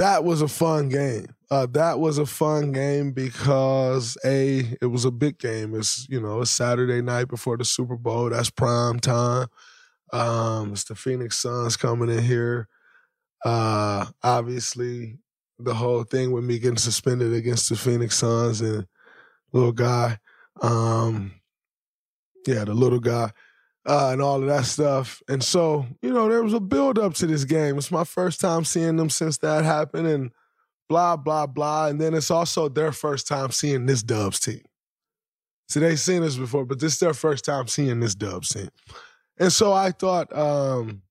that 0.00 0.24
was 0.24 0.40
a 0.40 0.48
fun 0.48 0.88
game. 0.88 1.26
Uh, 1.50 1.66
that 1.66 2.00
was 2.00 2.16
a 2.16 2.24
fun 2.24 2.72
game 2.72 3.12
because 3.12 4.16
a 4.24 4.76
it 4.80 4.86
was 4.86 5.04
a 5.04 5.10
big 5.10 5.38
game. 5.38 5.74
It's 5.74 6.06
you 6.08 6.20
know 6.20 6.40
a 6.40 6.46
Saturday 6.46 7.02
night 7.02 7.28
before 7.28 7.58
the 7.58 7.64
Super 7.64 7.96
Bowl. 7.96 8.30
That's 8.30 8.50
prime 8.50 8.98
time. 8.98 9.48
Um, 10.12 10.72
it's 10.72 10.84
the 10.84 10.94
Phoenix 10.94 11.38
Suns 11.38 11.76
coming 11.76 12.08
in 12.08 12.22
here. 12.22 12.66
Uh, 13.44 14.06
obviously, 14.22 15.18
the 15.58 15.74
whole 15.74 16.04
thing 16.04 16.32
with 16.32 16.44
me 16.44 16.58
getting 16.58 16.78
suspended 16.78 17.34
against 17.34 17.68
the 17.68 17.76
Phoenix 17.76 18.16
Suns 18.16 18.62
and 18.62 18.86
little 19.52 19.72
guy. 19.72 20.18
Um, 20.62 21.32
yeah, 22.46 22.64
the 22.64 22.74
little 22.74 23.00
guy 23.00 23.32
uh, 23.86 24.10
and 24.12 24.22
all 24.22 24.40
of 24.40 24.48
that 24.48 24.64
stuff. 24.64 25.22
And 25.28 25.42
so, 25.42 25.86
you 26.02 26.12
know, 26.12 26.28
there 26.28 26.42
was 26.42 26.52
a 26.52 26.60
build 26.60 26.98
up 26.98 27.14
to 27.14 27.26
this 27.26 27.44
game. 27.44 27.78
It's 27.78 27.90
my 27.90 28.04
first 28.04 28.40
time 28.40 28.64
seeing 28.64 28.96
them 28.96 29.10
since 29.10 29.38
that 29.38 29.64
happened, 29.64 30.06
and 30.06 30.32
blah 30.88 31.16
blah 31.16 31.46
blah. 31.46 31.86
And 31.86 32.00
then 32.00 32.14
it's 32.14 32.30
also 32.30 32.68
their 32.68 32.92
first 32.92 33.26
time 33.26 33.50
seeing 33.50 33.86
this 33.86 34.02
Dubs 34.02 34.40
team. 34.40 34.62
So 35.68 35.80
they've 35.80 36.00
seen 36.00 36.22
this 36.22 36.36
before, 36.36 36.66
but 36.66 36.80
this 36.80 36.94
is 36.94 36.98
their 36.98 37.14
first 37.14 37.44
time 37.44 37.68
seeing 37.68 38.00
this 38.00 38.14
Dubs 38.14 38.48
team. 38.48 38.70
And 39.38 39.52
so 39.52 39.72
I 39.72 39.92
thought, 39.92 40.36
um, 40.36 41.02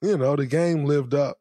you 0.00 0.16
know, 0.16 0.36
the 0.36 0.46
game 0.46 0.84
lived 0.84 1.14
up 1.14 1.38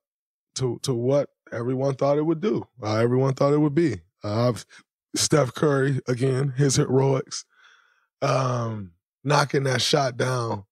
to 0.56 0.80
to 0.84 0.94
what 0.94 1.30
everyone 1.52 1.96
thought 1.96 2.18
it 2.18 2.26
would 2.26 2.42
do. 2.42 2.68
Uh, 2.82 2.98
everyone 2.98 3.34
thought 3.34 3.54
it 3.54 3.60
would 3.60 3.76
be. 3.76 4.02
Uh, 4.24 4.54
Steph 5.16 5.54
Curry 5.54 6.00
again, 6.08 6.54
his 6.58 6.78
heroics. 6.78 7.46
Um, 8.22 8.92
knocking 9.24 9.64
that 9.64 9.82
shot 9.82 10.18
down. 10.18 10.64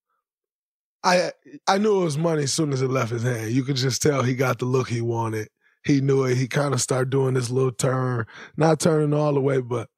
I 1.03 1.31
I 1.67 1.77
knew 1.77 2.01
it 2.01 2.05
was 2.05 2.17
money 2.17 2.43
as 2.43 2.53
soon 2.53 2.74
as 2.74 2.81
it 2.81 2.89
left 2.89 3.12
his 3.12 3.24
hand. 3.24 3.51
You 3.51 3.63
could 3.63 3.75
just 3.75 4.01
tell 4.01 4.22
he 4.22 4.36
got 4.36 4.60
the 4.60 4.65
look 4.65 4.89
he 4.89 5.01
wanted. 5.01 5.50
He 5.84 6.00
knew 6.00 6.25
it. 6.25 6.38
He 6.38 6.48
kind 6.48 6.74
of 6.74 6.81
started 6.81 7.10
doing 7.10 7.34
this 7.34 7.50
little 7.50 7.72
turn, 7.72 8.25
not 8.55 8.79
turning 8.79 9.13
all 9.13 9.34
the 9.34 9.41
way, 9.41 9.62
but 9.62 9.89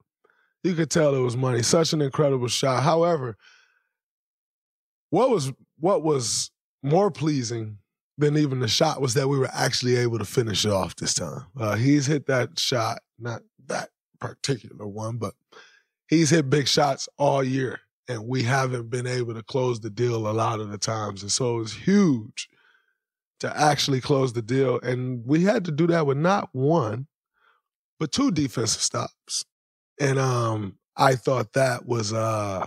you 0.62 0.74
could 0.74 0.90
tell 0.90 1.14
it 1.14 1.20
was 1.20 1.36
money. 1.36 1.62
Such 1.62 1.92
an 1.92 2.00
incredible 2.00 2.48
shot. 2.48 2.82
However, 2.82 3.36
what 5.10 5.30
was 5.30 5.52
what 5.78 6.02
was 6.02 6.50
more 6.82 7.10
pleasing 7.10 7.78
than 8.16 8.36
even 8.36 8.60
the 8.60 8.68
shot 8.68 9.00
was 9.00 9.14
that 9.14 9.28
we 9.28 9.38
were 9.38 9.50
actually 9.52 9.96
able 9.96 10.18
to 10.18 10.24
finish 10.24 10.64
it 10.64 10.70
off 10.70 10.96
this 10.96 11.14
time. 11.14 11.44
Uh, 11.58 11.74
he's 11.74 12.06
hit 12.06 12.26
that 12.26 12.58
shot, 12.58 13.00
not 13.18 13.42
that 13.66 13.90
particular 14.20 14.86
one, 14.86 15.18
but 15.18 15.34
he's 16.08 16.30
hit 16.30 16.48
big 16.48 16.68
shots 16.68 17.08
all 17.18 17.42
year, 17.42 17.80
and 18.08 18.26
we 18.26 18.42
haven't 18.42 18.90
been 18.90 19.06
able 19.06 19.34
to 19.34 19.42
close 19.42 19.80
the 19.80 19.90
deal 19.90 20.28
a 20.28 20.32
lot 20.32 20.60
of 20.60 20.70
the 20.70 20.78
times. 20.78 21.22
And 21.22 21.32
so 21.32 21.60
it's 21.60 21.72
huge 21.72 22.48
to 23.40 23.58
actually 23.58 24.00
close 24.00 24.32
the 24.32 24.42
deal. 24.42 24.80
And 24.80 25.22
we 25.26 25.42
had 25.42 25.64
to 25.66 25.70
do 25.70 25.86
that 25.88 26.06
with 26.06 26.18
not 26.18 26.48
one, 26.52 27.06
but 27.98 28.12
two 28.12 28.30
defensive 28.30 28.82
stops. 28.82 29.44
And 30.00 30.18
um, 30.18 30.78
I 30.96 31.14
thought 31.14 31.52
that 31.54 31.86
was 31.86 32.12
uh, 32.12 32.66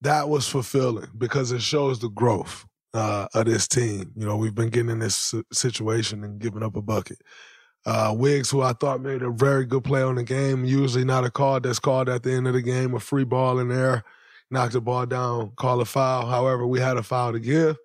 that 0.00 0.28
was 0.28 0.48
fulfilling 0.48 1.10
because 1.16 1.52
it 1.52 1.62
shows 1.62 1.98
the 1.98 2.08
growth 2.08 2.66
uh, 2.94 3.26
of 3.34 3.46
this 3.46 3.66
team. 3.68 4.12
You 4.16 4.26
know, 4.26 4.36
we've 4.36 4.54
been 4.54 4.70
getting 4.70 4.90
in 4.90 4.98
this 4.98 5.34
situation 5.52 6.24
and 6.24 6.38
giving 6.38 6.62
up 6.62 6.76
a 6.76 6.82
bucket. 6.82 7.18
Uh, 7.86 8.14
Wiggs, 8.16 8.50
who 8.50 8.62
I 8.62 8.72
thought 8.72 9.02
made 9.02 9.22
a 9.22 9.30
very 9.30 9.66
good 9.66 9.84
play 9.84 10.02
on 10.02 10.14
the 10.14 10.22
game, 10.22 10.64
usually 10.64 11.04
not 11.04 11.24
a 11.24 11.30
call 11.30 11.60
that's 11.60 11.78
called 11.78 12.08
at 12.08 12.22
the 12.22 12.32
end 12.32 12.46
of 12.46 12.54
the 12.54 12.62
game, 12.62 12.94
a 12.94 13.00
free 13.00 13.24
ball 13.24 13.58
in 13.58 13.68
there, 13.68 14.04
knocked 14.50 14.72
the 14.72 14.80
ball 14.80 15.04
down, 15.04 15.52
call 15.56 15.80
a 15.80 15.84
foul. 15.84 16.26
However, 16.26 16.66
we 16.66 16.80
had 16.80 16.96
a 16.96 17.02
foul 17.02 17.32
to 17.32 17.40
give. 17.40 17.76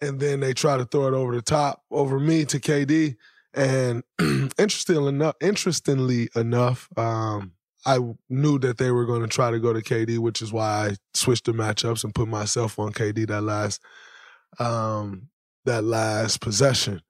And 0.00 0.20
then 0.20 0.40
they 0.40 0.54
try 0.54 0.76
to 0.76 0.84
throw 0.84 1.08
it 1.08 1.14
over 1.14 1.34
the 1.34 1.42
top, 1.42 1.82
over 1.90 2.18
me 2.18 2.44
to 2.46 2.58
KD. 2.58 3.16
And 3.54 4.02
interestingly 4.58 5.08
enough, 5.08 5.36
interestingly 5.40 6.28
enough, 6.34 6.88
um, 6.96 7.52
I 7.86 7.98
knew 8.28 8.58
that 8.58 8.78
they 8.78 8.90
were 8.90 9.06
going 9.06 9.22
to 9.22 9.28
try 9.28 9.50
to 9.50 9.60
go 9.60 9.72
to 9.72 9.80
KD, 9.80 10.18
which 10.18 10.42
is 10.42 10.52
why 10.52 10.88
I 10.88 10.96
switched 11.14 11.44
the 11.44 11.52
matchups 11.52 12.02
and 12.02 12.14
put 12.14 12.28
myself 12.28 12.78
on 12.78 12.92
KD 12.92 13.28
that 13.28 13.42
last 13.42 13.80
um, 14.58 15.28
that 15.64 15.84
last 15.84 16.40
possession. 16.40 17.00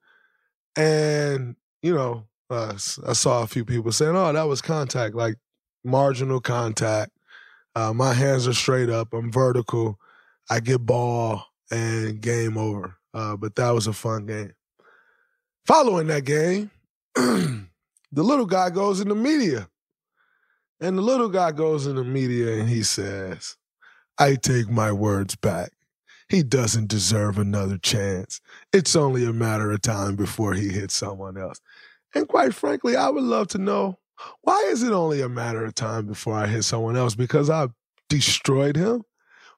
And 0.76 1.57
you 1.83 1.95
know, 1.95 2.25
uh, 2.50 2.75
I 3.06 3.12
saw 3.12 3.42
a 3.42 3.47
few 3.47 3.64
people 3.64 3.92
saying, 3.92 4.16
"Oh, 4.16 4.33
that 4.33 4.49
was 4.49 4.62
contact, 4.62 5.14
like 5.14 5.37
marginal 5.85 6.40
contact." 6.40 7.12
Uh, 7.75 7.92
my 7.92 8.14
hands 8.14 8.49
are 8.49 8.54
straight 8.54 8.88
up. 8.88 9.12
I'm 9.12 9.30
vertical. 9.30 9.99
I 10.49 10.61
get 10.61 10.87
ball 10.87 11.45
and 11.71 12.21
game 12.21 12.56
over. 12.56 12.97
Uh, 13.12 13.37
but 13.37 13.54
that 13.56 13.71
was 13.71 13.87
a 13.87 13.92
fun 13.92 14.26
game. 14.26 14.52
Following 15.66 16.06
that 16.06 16.25
game, 16.25 16.71
the 17.14 17.66
little 18.12 18.47
guy 18.47 18.71
goes 18.71 19.00
in 19.00 19.09
the 19.09 19.14
media 19.14 19.68
and 20.80 20.97
the 20.97 21.02
little 21.02 21.28
guy 21.28 21.52
goes 21.52 21.87
in 21.87 21.97
the 21.97 22.04
media 22.04 22.59
and 22.59 22.68
he 22.68 22.83
says, 22.83 23.56
I 24.18 24.37
take 24.37 24.68
my 24.68 24.92
words 24.92 25.37
back. 25.37 25.71
He 26.28 26.42
doesn't 26.42 26.88
deserve 26.88 27.38
another 27.38 27.78
chance. 27.78 28.40
It's 28.73 28.97
only 28.97 29.25
a 29.25 29.33
matter 29.33 29.71
of 29.71 29.83
time 29.83 30.16
before 30.16 30.54
he 30.54 30.68
hits 30.68 30.95
someone 30.95 31.38
else. 31.38 31.61
And 32.14 32.26
quite 32.26 32.54
frankly, 32.54 32.97
I 32.97 33.09
would 33.11 33.25
love 33.25 33.49
to 33.49 33.59
know 33.59 33.99
why 34.42 34.64
is 34.68 34.83
it 34.83 34.92
only 34.92 35.21
a 35.21 35.28
matter 35.28 35.64
of 35.64 35.75
time 35.75 36.06
before 36.06 36.35
I 36.35 36.47
hit 36.47 36.64
someone 36.64 36.97
else? 36.97 37.14
Because 37.14 37.50
I 37.50 37.68
destroyed 38.09 38.76
him? 38.76 39.02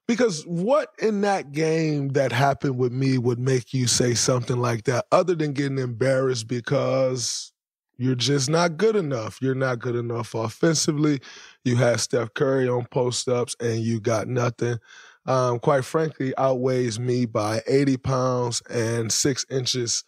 Because 0.07 0.43
what 0.43 0.89
in 0.99 1.21
that 1.21 1.51
game 1.51 2.09
that 2.09 2.31
happened 2.31 2.77
with 2.77 2.91
me 2.91 3.17
would 3.17 3.39
make 3.39 3.73
you 3.73 3.87
say 3.87 4.15
something 4.15 4.59
like 4.59 4.85
that 4.85 5.05
other 5.11 5.35
than 5.35 5.53
getting 5.53 5.77
embarrassed 5.77 6.47
because 6.47 7.51
you're 7.97 8.15
just 8.15 8.49
not 8.49 8.77
good 8.77 8.95
enough. 8.95 9.39
You're 9.41 9.53
not 9.53 9.79
good 9.79 9.95
enough 9.95 10.33
offensively. 10.33 11.19
You 11.63 11.75
had 11.75 11.99
Steph 11.99 12.33
Curry 12.33 12.67
on 12.67 12.85
post 12.85 13.27
ups 13.27 13.55
and 13.59 13.81
you 13.81 13.99
got 13.99 14.27
nothing. 14.27 14.79
Um, 15.25 15.59
quite 15.59 15.85
frankly, 15.85 16.33
outweighs 16.37 16.99
me 16.99 17.25
by 17.25 17.61
80 17.67 17.97
pounds 17.97 18.61
and 18.69 19.11
six 19.11 19.45
inches 19.49 20.03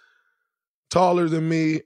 taller 0.89 1.27
than 1.27 1.47
me. 1.47 1.81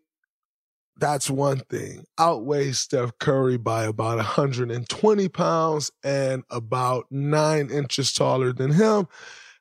That's 0.98 1.30
one 1.30 1.60
thing. 1.60 2.06
Outweighs 2.18 2.80
Steph 2.80 3.18
Curry 3.20 3.58
by 3.58 3.84
about 3.84 4.18
120 4.18 5.30
pounds 5.30 5.92
and 6.04 6.44
about 6.50 7.06
nine 7.12 7.70
inches 7.70 8.14
taller 8.14 8.54
than 8.54 8.72
him, 8.72 9.08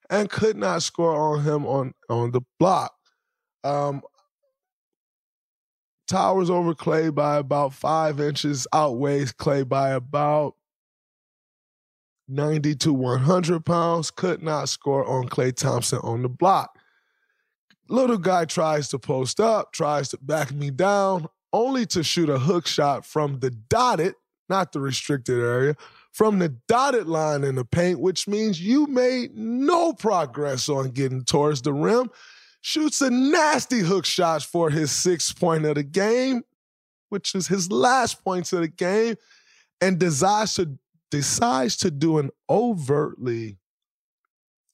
and 0.08 0.30
could 0.30 0.56
not 0.56 0.82
score 0.82 1.16
on 1.16 1.42
him 1.42 1.66
on, 1.66 1.94
on 2.08 2.30
the 2.30 2.42
block. 2.60 2.94
Um, 3.64 4.02
towers 6.06 6.50
over 6.50 6.74
Klay 6.74 7.12
by 7.12 7.38
about 7.38 7.74
five 7.74 8.20
inches, 8.20 8.66
outweighs 8.72 9.32
Klay 9.32 9.68
by 9.68 9.90
about 9.90 10.54
90 12.28 12.74
to 12.76 12.92
100 12.92 13.64
pounds, 13.64 14.10
could 14.10 14.42
not 14.42 14.68
score 14.68 15.06
on 15.06 15.28
Klay 15.28 15.54
Thompson 15.54 16.00
on 16.02 16.22
the 16.22 16.28
block. 16.28 16.78
Little 17.88 18.18
guy 18.18 18.44
tries 18.46 18.88
to 18.88 18.98
post 18.98 19.40
up, 19.40 19.72
tries 19.72 20.08
to 20.10 20.18
back 20.18 20.52
me 20.52 20.70
down, 20.70 21.26
only 21.52 21.86
to 21.86 22.02
shoot 22.02 22.30
a 22.30 22.38
hook 22.38 22.66
shot 22.66 23.04
from 23.04 23.40
the 23.40 23.50
dotted, 23.50 24.14
not 24.48 24.72
the 24.72 24.80
restricted 24.80 25.38
area, 25.38 25.76
from 26.12 26.38
the 26.38 26.48
dotted 26.68 27.06
line 27.06 27.44
in 27.44 27.56
the 27.56 27.64
paint, 27.64 28.00
which 28.00 28.26
means 28.26 28.60
you 28.60 28.86
made 28.86 29.36
no 29.36 29.92
progress 29.92 30.68
on 30.68 30.90
getting 30.90 31.24
towards 31.24 31.62
the 31.62 31.72
rim 31.72 32.10
shoots 32.64 33.02
a 33.02 33.10
nasty 33.10 33.80
hook 33.80 34.06
shot 34.06 34.42
for 34.42 34.70
his 34.70 34.90
sixth 34.90 35.38
point 35.38 35.66
of 35.66 35.74
the 35.74 35.82
game, 35.82 36.42
which 37.10 37.34
is 37.34 37.46
his 37.46 37.70
last 37.70 38.24
points 38.24 38.54
of 38.54 38.62
the 38.62 38.68
game, 38.68 39.16
and 39.82 39.98
decides 39.98 40.54
to 40.54 40.78
decides 41.10 41.76
to 41.78 41.90
do 41.90 42.18
an 42.18 42.30
overtly 42.48 43.58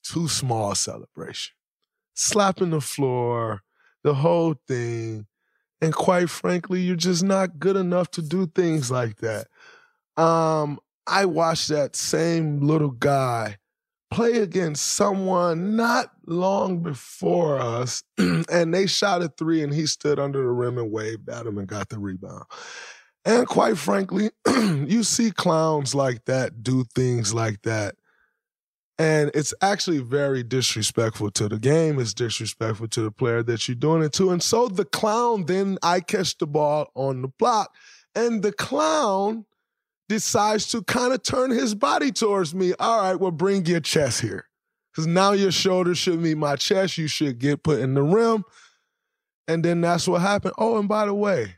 too 0.03 0.27
small 0.27 0.75
celebration, 0.75 1.53
slapping 2.13 2.71
the 2.71 2.81
floor, 2.81 3.61
the 4.03 4.15
whole 4.15 4.55
thing. 4.67 5.27
And 5.81 5.93
quite 5.93 6.29
frankly, 6.29 6.81
you're 6.81 6.95
just 6.95 7.23
not 7.23 7.59
good 7.59 7.75
enough 7.75 8.11
to 8.11 8.21
do 8.21 8.47
things 8.47 8.91
like 8.91 9.17
that. 9.17 9.47
Um, 10.21 10.79
I 11.07 11.25
watched 11.25 11.69
that 11.69 11.95
same 11.95 12.61
little 12.61 12.91
guy 12.91 13.57
play 14.11 14.39
against 14.39 14.85
someone 14.85 15.75
not 15.75 16.11
long 16.27 16.83
before 16.83 17.59
us, 17.59 18.03
and 18.17 18.73
they 18.73 18.85
shot 18.85 19.23
a 19.23 19.29
three, 19.29 19.63
and 19.63 19.73
he 19.73 19.87
stood 19.87 20.19
under 20.19 20.39
the 20.39 20.49
rim 20.49 20.77
and 20.77 20.91
waved 20.91 21.29
at 21.29 21.47
him 21.47 21.57
and 21.57 21.67
got 21.67 21.89
the 21.89 21.97
rebound. 21.97 22.43
And 23.23 23.47
quite 23.47 23.77
frankly, 23.77 24.31
you 24.47 25.03
see 25.03 25.31
clowns 25.31 25.93
like 25.93 26.25
that 26.25 26.63
do 26.63 26.83
things 26.95 27.33
like 27.33 27.61
that. 27.63 27.95
And 28.97 29.31
it's 29.33 29.53
actually 29.61 29.99
very 29.99 30.43
disrespectful 30.43 31.31
to 31.31 31.49
the 31.49 31.57
game. 31.57 31.99
It's 31.99 32.13
disrespectful 32.13 32.87
to 32.89 33.01
the 33.01 33.11
player 33.11 33.41
that 33.43 33.67
you're 33.67 33.75
doing 33.75 34.03
it 34.03 34.13
to. 34.13 34.29
And 34.29 34.43
so 34.43 34.67
the 34.67 34.85
clown 34.85 35.45
then 35.45 35.77
I 35.81 36.01
catch 36.01 36.37
the 36.37 36.47
ball 36.47 36.91
on 36.95 37.21
the 37.23 37.27
block. 37.27 37.73
And 38.13 38.43
the 38.43 38.51
clown 38.51 39.45
decides 40.07 40.67
to 40.71 40.83
kind 40.83 41.13
of 41.13 41.23
turn 41.23 41.51
his 41.51 41.73
body 41.73 42.11
towards 42.11 42.53
me. 42.53 42.73
All 42.79 43.01
right, 43.01 43.15
well, 43.19 43.31
bring 43.31 43.65
your 43.65 43.79
chest 43.79 44.21
here. 44.21 44.47
Because 44.91 45.07
now 45.07 45.31
your 45.31 45.51
shoulder 45.51 45.95
should 45.95 46.19
meet 46.19 46.37
my 46.37 46.55
chest. 46.55 46.97
You 46.97 47.07
should 47.07 47.39
get 47.39 47.63
put 47.63 47.79
in 47.79 47.93
the 47.93 48.03
rim. 48.03 48.43
And 49.47 49.63
then 49.63 49.81
that's 49.81 50.07
what 50.07 50.21
happened. 50.21 50.53
Oh, 50.57 50.77
and 50.77 50.89
by 50.89 51.05
the 51.05 51.13
way, 51.13 51.55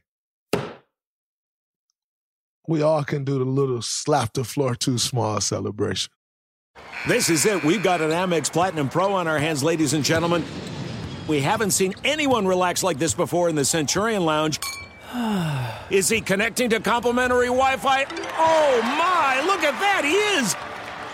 we 2.67 2.82
all 2.82 3.04
can 3.04 3.23
do 3.23 3.38
the 3.39 3.45
little 3.45 3.82
slap 3.82 4.34
the 4.34 4.43
floor 4.43 4.76
too 4.76 4.97
small 4.97 5.41
celebration. 5.41 6.12
This 7.08 7.30
is 7.30 7.45
it. 7.45 7.63
We've 7.63 7.84
got 7.84 8.02
an 8.02 8.12
Amex 8.12 8.52
Platinum 8.52 8.89
Pro 8.89 9.13
on 9.13 9.28
our 9.28 9.38
hands, 9.38 9.63
ladies 9.63 9.93
and 9.93 10.04
gentlemen. 10.04 10.43
We 11.28 11.41
haven't 11.41 11.71
seen 11.71 11.93
anyone 12.04 12.47
relax 12.47 12.84
like 12.84 12.97
this 12.97 13.13
before 13.13 13.49
in 13.49 13.56
the 13.56 13.65
Centurion 13.65 14.26
Lounge. 14.26 14.60
Is 15.89 16.10
he 16.10 16.21
connecting 16.21 16.69
to 16.71 16.80
complimentary 16.80 17.47
Wi 17.47 17.78
Fi? 17.78 18.06
Oh 18.38 18.82
my, 18.82 19.43
look 19.45 19.63
at 19.63 19.80
that, 19.80 20.04
he 20.04 20.13
is! 20.39 20.72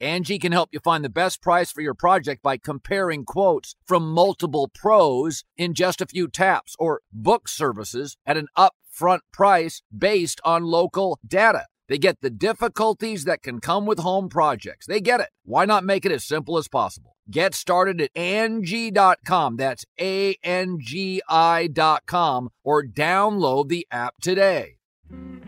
Angie 0.00 0.38
can 0.38 0.52
help 0.52 0.68
you 0.72 0.78
find 0.78 1.04
the 1.04 1.08
best 1.08 1.42
price 1.42 1.72
for 1.72 1.80
your 1.80 1.94
project 1.94 2.40
by 2.42 2.56
comparing 2.56 3.24
quotes 3.24 3.74
from 3.84 4.12
multiple 4.12 4.70
pros 4.72 5.42
in 5.56 5.74
just 5.74 6.00
a 6.00 6.06
few 6.06 6.28
taps 6.28 6.76
or 6.78 7.00
book 7.12 7.48
services 7.48 8.16
at 8.24 8.36
an 8.36 8.46
upfront 8.56 9.20
price 9.32 9.82
based 9.96 10.40
on 10.44 10.62
local 10.62 11.18
data. 11.26 11.66
They 11.88 11.98
get 11.98 12.20
the 12.20 12.30
difficulties 12.30 13.24
that 13.24 13.42
can 13.42 13.60
come 13.60 13.86
with 13.86 13.98
home 13.98 14.28
projects. 14.28 14.86
They 14.86 15.00
get 15.00 15.20
it. 15.20 15.30
Why 15.44 15.64
not 15.64 15.84
make 15.84 16.04
it 16.04 16.12
as 16.12 16.24
simple 16.24 16.58
as 16.58 16.68
possible? 16.68 17.16
Get 17.28 17.54
started 17.54 18.00
at 18.00 18.10
Angie.com. 18.14 19.56
That's 19.56 19.84
A 20.00 20.36
N 20.44 20.78
G 20.80 21.22
I.com 21.28 22.50
or 22.62 22.84
download 22.84 23.68
the 23.68 23.86
app 23.90 24.14
today. 24.20 24.76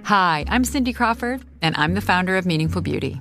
Hi, 0.04 0.44
I'm 0.48 0.64
Cindy 0.64 0.92
Crawford, 0.94 1.42
and 1.62 1.76
I'm 1.76 1.94
the 1.94 2.00
founder 2.00 2.36
of 2.36 2.46
Meaningful 2.46 2.80
Beauty. 2.80 3.20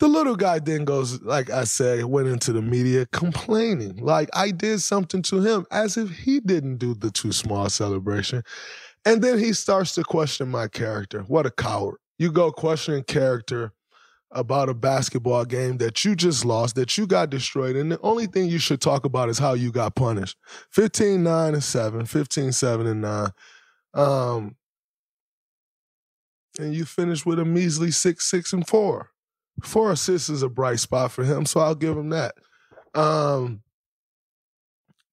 The 0.00 0.08
little 0.08 0.34
guy 0.34 0.58
then 0.60 0.86
goes, 0.86 1.20
like 1.20 1.50
I 1.50 1.64
said, 1.64 2.06
went 2.06 2.26
into 2.26 2.54
the 2.54 2.62
media 2.62 3.04
complaining. 3.12 3.98
Like 3.98 4.30
I 4.32 4.50
did 4.50 4.80
something 4.80 5.20
to 5.22 5.40
him 5.40 5.66
as 5.70 5.98
if 5.98 6.10
he 6.10 6.40
didn't 6.40 6.78
do 6.78 6.94
the 6.94 7.10
too 7.10 7.32
small 7.32 7.68
celebration. 7.68 8.42
And 9.04 9.22
then 9.22 9.38
he 9.38 9.52
starts 9.52 9.94
to 9.96 10.02
question 10.02 10.50
my 10.50 10.68
character. 10.68 11.20
What 11.22 11.44
a 11.44 11.50
coward. 11.50 11.98
You 12.18 12.32
go 12.32 12.50
questioning 12.50 13.04
character 13.04 13.72
about 14.30 14.70
a 14.70 14.74
basketball 14.74 15.44
game 15.44 15.76
that 15.78 16.02
you 16.02 16.16
just 16.16 16.46
lost, 16.46 16.76
that 16.76 16.96
you 16.96 17.06
got 17.06 17.28
destroyed. 17.28 17.76
And 17.76 17.92
the 17.92 18.00
only 18.00 18.26
thing 18.26 18.48
you 18.48 18.58
should 18.58 18.80
talk 18.80 19.04
about 19.04 19.28
is 19.28 19.38
how 19.38 19.52
you 19.52 19.70
got 19.70 19.96
punished. 19.96 20.38
15, 20.70 21.22
9, 21.22 21.54
and 21.54 21.64
7, 21.64 22.06
15, 22.06 22.52
7, 22.52 22.86
and 22.86 23.02
9. 23.02 23.30
Um, 23.92 24.56
and 26.58 26.74
you 26.74 26.86
finish 26.86 27.26
with 27.26 27.38
a 27.38 27.44
measly 27.44 27.90
6, 27.90 28.24
6, 28.24 28.52
and 28.54 28.66
4 28.66 29.09
four 29.62 29.92
assists 29.92 30.28
is 30.28 30.42
a 30.42 30.48
bright 30.48 30.80
spot 30.80 31.12
for 31.12 31.24
him, 31.24 31.46
so 31.46 31.60
I'll 31.60 31.74
give 31.74 31.96
him 31.96 32.10
that. 32.10 32.34
Um, 32.94 33.62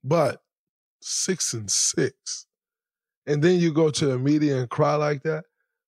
but 0.04 0.42
six 1.02 1.54
and 1.54 1.70
six, 1.70 2.48
and 3.26 3.44
then 3.44 3.60
you 3.60 3.74
go 3.74 3.90
to 3.90 4.06
the 4.06 4.18
media 4.18 4.58
and 4.58 4.70
cry 4.70 4.96
like 4.96 5.24
that. 5.24 5.46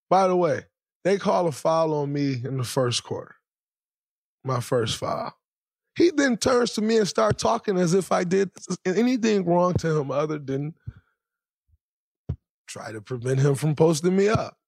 By 0.10 0.28
the 0.28 0.36
way, 0.36 0.63
they 1.04 1.17
call 1.17 1.48
a 1.48 1.52
foul 1.52 1.93
on 1.93 2.12
me 2.12 2.41
in 2.43 2.58
the 2.58 2.63
first 2.63 3.04
quarter, 3.04 3.36
my 4.43 4.60
first 4.60 4.98
foul. 4.98 5.34
He 5.95 6.12
then 6.15 6.38
turns 6.38 6.74
to 6.74 6.82
me 6.82 6.98
and 6.98 7.08
start 7.08 7.38
talking 7.38 7.78
as 7.78 7.93
if 7.93 8.12
I 8.12 8.24
did 8.24 8.52
anything 8.86 9.45
wrong 9.45 9.74
to 9.76 10.00
him 10.00 10.12
other 10.12 10.39
than 10.39 10.74
try 12.67 12.91
to 12.91 13.02
prevent 13.02 13.39
him 13.39 13.56
from 13.56 13.76
posting 13.76 14.15
me 14.15 14.30
up. 14.30 14.59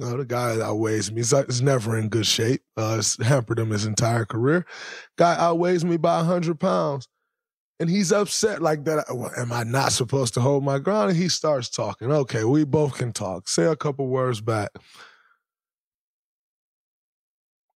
You 0.00 0.06
know, 0.06 0.16
the 0.16 0.24
guy 0.24 0.58
outweighs 0.58 1.12
me. 1.12 1.18
He's, 1.18 1.30
he's 1.30 1.60
never 1.60 1.98
in 1.98 2.08
good 2.08 2.26
shape. 2.26 2.62
Uh, 2.74 2.96
it's 2.98 3.22
hampered 3.22 3.58
him 3.58 3.70
his 3.70 3.84
entire 3.84 4.24
career. 4.24 4.64
Guy 5.18 5.36
outweighs 5.38 5.84
me 5.84 5.98
by 5.98 6.16
100 6.18 6.58
pounds. 6.58 7.06
And 7.78 7.90
he's 7.90 8.10
upset 8.10 8.62
like 8.62 8.84
that. 8.84 9.04
Well, 9.12 9.30
am 9.36 9.52
I 9.52 9.64
not 9.64 9.92
supposed 9.92 10.34
to 10.34 10.40
hold 10.40 10.64
my 10.64 10.78
ground? 10.78 11.10
And 11.10 11.18
he 11.18 11.28
starts 11.28 11.68
talking. 11.68 12.10
Okay, 12.10 12.44
we 12.44 12.64
both 12.64 12.94
can 12.94 13.12
talk. 13.12 13.48
Say 13.48 13.64
a 13.64 13.76
couple 13.76 14.06
words 14.06 14.40
back. 14.40 14.70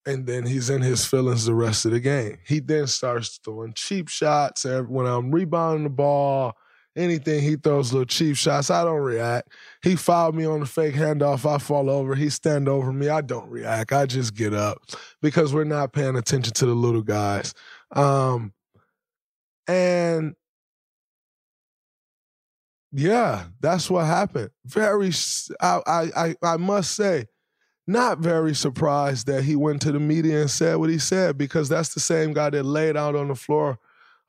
And 0.07 0.27
then 0.27 0.47
he's 0.47 0.71
in 0.71 0.81
his 0.81 1.05
feelings 1.05 1.45
the 1.45 1.55
rest 1.55 1.85
of 1.85 1.93
the 1.93 2.01
game. 2.01 2.39
He 2.47 2.61
then 2.61 2.87
starts 2.87 3.39
throwing 3.43 3.75
cheap 3.75 4.09
shots. 4.09 4.65
When 4.65 5.07
I'm 5.07 5.31
rebounding 5.31 5.85
the 5.85 5.91
ball, 5.91 6.55
anything, 6.97 7.43
he 7.43 7.57
throws 7.57 7.93
little 7.93 8.07
cheap 8.07 8.37
shots. 8.37 8.71
I 8.71 8.85
don't 8.85 9.01
react. 9.01 9.51
He 9.83 9.97
fouled 9.97 10.35
me 10.35 10.45
on 10.45 10.61
the 10.61 10.67
fake 10.67 10.95
handoff. 10.95 11.49
I 11.49 11.59
fall 11.59 11.91
over. 11.91 12.15
He 12.15 12.31
stand 12.31 12.69
over 12.69 12.93
me. 12.93 13.09
I 13.09 13.21
don't 13.21 13.49
react. 13.51 13.93
I 13.93 14.07
just 14.07 14.35
get 14.35 14.55
up 14.55 14.79
because 15.21 15.53
we're 15.53 15.65
not 15.65 15.93
paying 15.93 16.17
attention 16.17 16.53
to 16.55 16.67
the 16.67 16.75
little 16.75 17.03
guys. 17.03 17.55
Um, 17.93 18.53
and 19.67 20.35
yeah, 22.93 23.45
that's 23.61 23.91
what 23.91 24.07
happened. 24.07 24.51
Very, 24.65 25.11
I, 25.61 25.81
I, 26.17 26.35
I 26.43 26.57
must 26.57 26.93
say, 26.93 27.27
not 27.87 28.19
very 28.19 28.55
surprised 28.55 29.27
that 29.27 29.45
he 29.45 29.57
went 29.57 29.83
to 29.83 29.93
the 29.93 30.01
media 30.01 30.41
and 30.41 30.51
said 30.51 30.77
what 30.77 30.89
he 30.89 30.99
said 30.99 31.37
because 31.37 31.69
that's 31.69 31.93
the 31.93 32.01
same 32.01 32.33
guy 32.33 32.51
that 32.51 32.63
laid 32.63 32.97
out 32.97 33.15
on 33.15 33.29
the 33.29 33.35
floor 33.35 33.79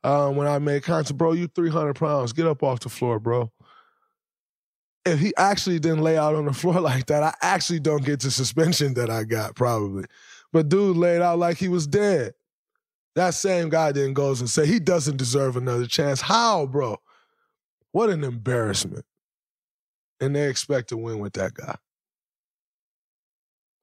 um, 0.06 0.36
when 0.36 0.46
I 0.46 0.60
made 0.60 0.84
contact, 0.84 1.18
bro, 1.18 1.32
you 1.32 1.48
300 1.48 1.96
pounds. 1.96 2.32
Get 2.32 2.46
up 2.46 2.62
off 2.62 2.82
the 2.82 2.89
floor, 2.89 3.20
bro. 3.20 3.52
If 5.04 5.20
he 5.20 5.34
actually 5.36 5.80
didn't 5.80 6.04
lay 6.04 6.15
out 6.15 6.36
on 6.36 6.46
the 6.46 6.54
floor 6.62 6.80
like 6.80 7.08
that, 7.08 7.24
I 7.24 7.34
actually 7.41 7.80
don't 7.80 8.06
get 8.06 8.20
the 8.20 8.30
suspension 8.30 8.94
that 8.94 9.10
I 9.10 9.24
got, 9.24 9.56
probably. 9.56 10.06
But 10.54 10.70
dude 10.70 10.96
laid 10.96 11.24
out 11.24 11.39
like 11.39 11.58
he 11.58 11.70
was 11.70 11.88
dead. 11.88 12.34
That 13.15 13.34
same 13.34 13.70
guy 13.70 13.94
then 13.94 14.13
goes 14.13 14.41
and 14.41 14.50
say 14.50 14.68
he 14.68 14.80
doesn't 14.80 15.18
deserve 15.18 15.58
another 15.58 15.88
chance. 15.88 16.22
How, 16.22 16.68
bro? 16.68 16.98
What 17.91 18.12
an 18.12 18.24
embarrassment. 18.24 19.06
And 20.20 20.36
they 20.36 20.48
expect 20.48 20.89
to 20.89 20.98
win 20.98 21.18
with 21.18 21.34
that 21.34 21.56
guy. 21.56 21.78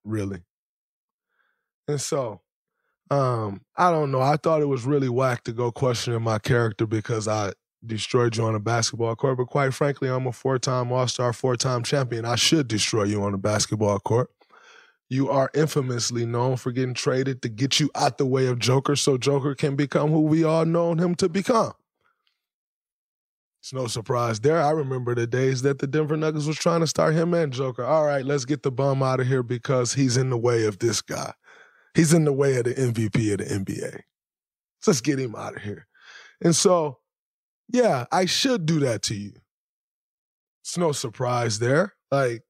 Really. 0.05 0.43
And 1.89 2.01
so 2.01 2.43
um, 3.13 3.61
I 3.77 3.91
don't 3.91 4.11
know. 4.11 4.23
I 4.23 4.37
thought 4.37 4.63
it 4.63 4.69
was 4.69 4.87
really 4.87 5.11
whack 5.11 5.45
to 5.45 5.53
go 5.53 5.71
questioning 5.71 6.23
my 6.23 6.39
character 6.39 6.87
because 6.87 7.29
I 7.29 7.53
destroyed 7.85 8.39
you 8.39 8.45
on 8.45 8.55
a 8.55 8.61
basketball 8.61 9.15
court. 9.17 9.37
But 9.37 9.49
quite 9.49 9.75
frankly, 9.75 10.09
I'm 10.09 10.27
a 10.27 10.33
four 10.33 10.59
time 10.59 10.91
All 10.91 11.07
Star, 11.07 11.35
four 11.35 11.57
time 11.57 11.83
champion. 11.83 12.25
I 12.25 12.37
should 12.37 12.69
destroy 12.69 13.05
you 13.05 13.23
on 13.23 13.35
a 13.35 13.39
basketball 13.39 13.99
court. 14.01 14.31
You 15.11 15.29
are 15.29 15.51
infamously 15.55 16.25
known 16.25 16.57
for 16.57 16.73
getting 16.73 16.95
traded 16.95 17.43
to 17.43 17.51
get 17.51 17.79
you 17.79 17.91
out 17.95 18.17
the 18.17 18.25
way 18.25 18.47
of 18.47 18.59
Joker 18.59 18.97
so 18.97 19.19
Joker 19.19 19.55
can 19.55 19.77
become 19.77 20.11
who 20.11 20.23
we 20.23 20.43
all 20.43 20.65
known 20.65 20.97
him 20.97 21.15
to 21.17 21.29
become. 21.29 21.73
It's 23.61 23.75
no 23.75 23.89
surprise 23.89 24.41
there. 24.41 24.61
I 24.61 24.71
remember 24.71 25.15
the 25.15 25.27
days 25.27 25.61
that 25.63 25.81
the 25.81 25.87
Denver 25.87 26.17
Nuggets 26.17 26.47
was 26.47 26.57
trying 26.57 26.81
to 26.81 26.87
start 26.87 27.13
him 27.13 27.35
and 27.35 27.53
Joker. 27.53 27.85
All 27.85 28.07
right, 28.07 28.25
let's 28.25 28.47
get 28.47 28.63
the 28.63 28.73
bum 28.73 29.03
out 29.03 29.21
of 29.21 29.27
here 29.27 29.43
because 29.43 29.93
he's 29.93 30.17
in 30.17 30.31
the 30.31 30.39
way 30.39 30.65
of 30.65 30.79
this 30.79 31.03
guy. 31.03 31.35
He's 31.95 32.15
in 32.15 32.25
the 32.25 32.33
way 32.33 32.57
of 32.57 32.65
the 32.65 32.75
MVP 32.75 33.33
of 33.33 33.39
the 33.39 33.45
NBA. 33.45 34.01
Let's 34.87 35.01
get 35.01 35.19
him 35.19 35.35
out 35.37 35.57
of 35.57 35.63
here. 35.63 35.87
And 36.41 36.57
so, 36.57 36.99
yeah, 37.69 38.07
I 38.11 38.27
should 38.27 38.67
do 38.67 38.81
that 38.81 39.03
to 39.03 39.15
you. 39.15 39.33
It's 40.63 40.79
no 40.79 40.93
surprise 40.93 41.59
there. 41.59 41.95
Like, 42.11 42.43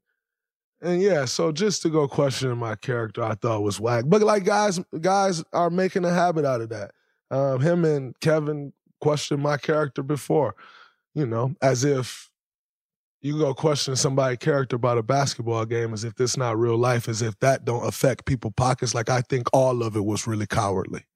and 0.80 1.00
yeah, 1.00 1.24
so 1.26 1.52
just 1.52 1.82
to 1.82 1.90
go 1.90 2.08
questioning 2.08 2.58
my 2.58 2.74
character, 2.74 3.22
I 3.22 3.34
thought 3.34 3.62
was 3.62 3.78
whack. 3.78 4.04
But 4.06 4.22
like 4.22 4.44
guys, 4.44 4.80
guys 5.00 5.44
are 5.52 5.70
making 5.70 6.04
a 6.04 6.12
habit 6.12 6.44
out 6.44 6.60
of 6.60 6.70
that. 6.70 6.90
Um, 7.30 7.60
him 7.60 7.84
and 7.84 8.18
Kevin 8.20 8.72
questioned 9.00 9.42
my 9.42 9.56
character 9.56 10.02
before, 10.02 10.56
you 11.14 11.26
know, 11.26 11.54
as 11.62 11.84
if 11.84 12.30
you 13.22 13.38
go 13.38 13.54
question 13.54 13.94
somebody's 13.94 14.38
character 14.38 14.76
about 14.76 14.98
a 14.98 15.02
basketball 15.02 15.64
game 15.64 15.94
as 15.94 16.02
if 16.02 16.16
this 16.16 16.36
not 16.36 16.58
real 16.58 16.76
life, 16.76 17.08
as 17.08 17.22
if 17.22 17.38
that 17.38 17.64
don't 17.64 17.86
affect 17.86 18.26
people's 18.26 18.54
pockets. 18.56 18.94
Like 18.94 19.08
I 19.08 19.20
think 19.20 19.48
all 19.52 19.82
of 19.82 19.94
it 19.96 20.04
was 20.04 20.26
really 20.26 20.46
cowardly. 20.46 21.06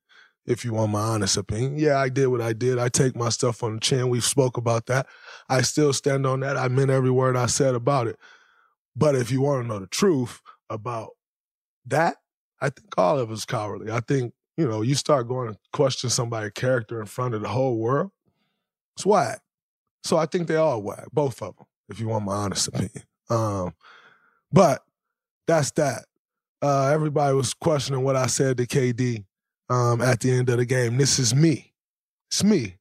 If 0.47 0.65
you 0.65 0.73
want 0.73 0.93
my 0.93 1.01
honest 1.01 1.37
opinion, 1.37 1.77
yeah, 1.77 1.99
I 1.99 2.09
did 2.09 2.29
what 2.29 2.41
I 2.41 2.53
did. 2.53 2.79
I 2.79 2.89
take 2.89 3.17
my 3.17 3.31
stuff 3.31 3.65
on 3.65 3.75
the 3.75 3.81
chin. 3.81 4.09
We've 4.09 4.25
spoke 4.25 4.57
about 4.57 4.87
that. 4.87 5.09
I 5.49 5.63
still 5.63 5.93
stand 5.93 6.25
on 6.25 6.41
that. 6.41 6.57
I 6.57 6.69
meant 6.69 6.91
every 6.91 7.11
word 7.11 7.37
I 7.37 7.47
said 7.47 7.75
about 7.75 8.07
it. 8.07 8.17
But 8.95 9.17
if 9.17 9.33
you 9.33 9.43
want 9.43 9.65
to 9.65 9.69
know 9.69 9.81
the 9.81 9.89
truth 9.89 10.41
about 10.71 11.11
that, 11.87 12.19
I 12.61 12.71
think 12.71 12.97
all 12.97 13.19
of 13.19 13.33
it's 13.33 13.45
cowardly. 13.45 13.91
I 13.91 13.99
think 13.99 14.33
you 14.57 14.69
know 14.69 14.83
you 14.83 14.95
start 14.95 15.27
going 15.27 15.53
to 15.53 15.59
question 15.73 16.09
somebody's 16.09 16.53
character 16.53 17.01
in 17.01 17.07
front 17.07 17.35
of 17.35 17.43
the 17.43 17.49
whole 17.49 17.79
world. 17.79 18.13
It's 18.97 19.05
whack. 19.05 19.41
So 20.05 20.17
I 20.17 20.27
think 20.27 20.47
they 20.47 20.55
all 20.55 20.81
whack, 20.81 21.09
both 21.13 21.43
of 21.43 21.57
them, 21.57 21.67
if 21.89 22.01
you 22.01 22.09
want 22.09 22.25
my 22.25 22.35
honest 22.35 22.69
opinion. 22.69 23.03
Um, 23.31 23.75
but 24.53 24.83
that's 25.47 25.71
that. 25.73 26.05
Uh, 26.63 26.91
everybody 26.93 27.35
was 27.35 27.55
questioning 27.55 28.03
what 28.03 28.17
I 28.17 28.27
said 28.27 28.57
to 28.57 28.67
KD 28.67 29.25
um, 29.69 30.01
at 30.01 30.21
the 30.21 30.33
end 30.33 30.49
of 30.49 30.59
the 30.59 30.65
game. 30.65 30.97
This 30.97 31.19
is 31.19 31.35
me. 31.35 31.73
It's 32.31 32.43
me. 32.43 32.77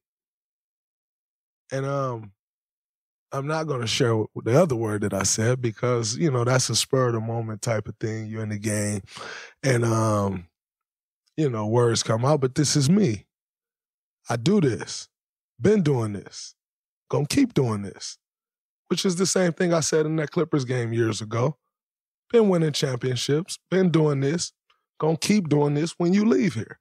And 1.72 1.84
um, 1.84 2.32
I'm 3.32 3.46
not 3.46 3.66
going 3.66 3.80
to 3.80 3.86
share 3.86 4.24
the 4.36 4.60
other 4.60 4.76
word 4.76 5.02
that 5.02 5.12
I 5.12 5.24
said 5.24 5.60
because 5.60 6.16
you 6.16 6.30
know 6.30 6.44
that's 6.44 6.70
a 6.70 6.76
spur 6.76 7.08
of 7.08 7.14
the 7.14 7.20
moment 7.20 7.62
type 7.62 7.88
of 7.88 7.96
thing. 7.96 8.26
You're 8.26 8.42
in 8.42 8.50
the 8.50 8.58
game, 8.58 9.02
and 9.62 9.84
um, 9.84 10.46
you 11.36 11.50
know 11.50 11.66
words 11.66 12.02
come 12.02 12.24
out. 12.24 12.40
But 12.40 12.54
this 12.54 12.76
is 12.76 12.88
me. 12.88 13.26
I 14.30 14.36
do 14.36 14.60
this. 14.60 15.08
Been 15.60 15.82
doing 15.82 16.12
this. 16.12 16.54
Gonna 17.10 17.26
keep 17.26 17.52
doing 17.52 17.82
this. 17.82 18.18
Which 18.88 19.04
is 19.04 19.16
the 19.16 19.26
same 19.26 19.52
thing 19.52 19.74
I 19.74 19.80
said 19.80 20.06
in 20.06 20.16
that 20.16 20.30
Clippers 20.30 20.64
game 20.64 20.92
years 20.92 21.20
ago. 21.20 21.56
Been 22.30 22.48
winning 22.48 22.72
championships. 22.72 23.58
Been 23.70 23.90
doing 23.90 24.20
this. 24.20 24.52
Gonna 24.98 25.16
keep 25.16 25.48
doing 25.48 25.74
this 25.74 25.94
when 25.98 26.12
you 26.12 26.24
leave 26.24 26.54
here. 26.54 26.78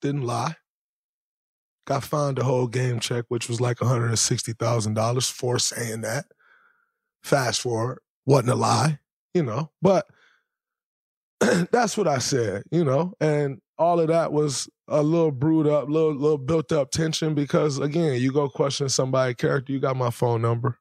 Didn't 0.00 0.22
lie. 0.22 0.56
Got 1.86 2.04
fined 2.04 2.38
a 2.38 2.44
whole 2.44 2.66
game 2.66 3.00
check, 3.00 3.24
which 3.28 3.48
was 3.48 3.60
like 3.60 3.78
$160,000 3.78 5.30
for 5.32 5.58
saying 5.58 6.02
that. 6.02 6.26
Fast 7.22 7.62
forward, 7.62 8.00
wasn't 8.26 8.50
a 8.50 8.54
lie, 8.54 8.98
you 9.34 9.42
know, 9.42 9.70
but 9.82 10.06
that's 11.72 11.96
what 11.96 12.06
I 12.06 12.18
said, 12.18 12.62
you 12.70 12.84
know, 12.84 13.14
and 13.20 13.60
all 13.78 14.00
of 14.00 14.08
that 14.08 14.32
was 14.32 14.68
a 14.88 15.02
little 15.02 15.30
brewed 15.30 15.66
up, 15.66 15.88
little 15.88 16.14
little 16.14 16.38
built 16.38 16.72
up 16.72 16.90
tension 16.90 17.34
because 17.34 17.78
again, 17.78 18.20
you 18.20 18.32
go 18.32 18.48
question 18.48 18.88
somebody's 18.88 19.36
character, 19.36 19.72
you 19.72 19.80
got 19.80 19.96
my 19.96 20.10
phone 20.10 20.42
number. 20.42 20.78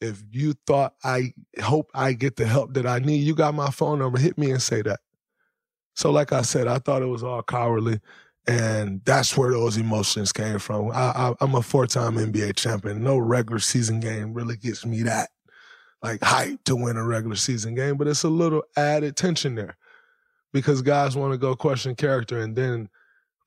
If 0.00 0.22
you 0.32 0.54
thought 0.66 0.94
I 1.04 1.32
hope 1.62 1.90
I 1.94 2.12
get 2.12 2.36
the 2.36 2.46
help 2.46 2.74
that 2.74 2.86
I 2.86 2.98
need, 2.98 3.18
you 3.18 3.34
got 3.34 3.54
my 3.54 3.70
phone 3.70 4.00
number. 4.00 4.18
Hit 4.18 4.36
me 4.36 4.50
and 4.50 4.60
say 4.60 4.82
that. 4.82 5.00
So, 5.94 6.10
like 6.10 6.32
I 6.32 6.42
said, 6.42 6.66
I 6.66 6.78
thought 6.78 7.02
it 7.02 7.06
was 7.06 7.22
all 7.22 7.42
cowardly. 7.42 8.00
And 8.46 9.00
that's 9.06 9.38
where 9.38 9.52
those 9.52 9.78
emotions 9.78 10.30
came 10.30 10.58
from. 10.58 10.90
I, 10.92 11.32
am 11.40 11.54
a 11.54 11.62
four 11.62 11.86
time 11.86 12.16
NBA 12.16 12.56
champion. 12.56 13.02
No 13.02 13.16
regular 13.16 13.58
season 13.58 14.00
game 14.00 14.34
really 14.34 14.56
gets 14.56 14.84
me 14.84 15.02
that 15.04 15.30
like 16.02 16.22
hype 16.22 16.62
to 16.64 16.76
win 16.76 16.98
a 16.98 17.06
regular 17.06 17.36
season 17.36 17.74
game, 17.74 17.96
but 17.96 18.06
it's 18.06 18.24
a 18.24 18.28
little 18.28 18.62
added 18.76 19.16
tension 19.16 19.54
there 19.54 19.78
because 20.54 20.80
guys 20.80 21.16
want 21.16 21.32
to 21.32 21.38
go 21.38 21.54
question 21.56 21.96
character. 21.96 22.38
And 22.38 22.56
then, 22.56 22.88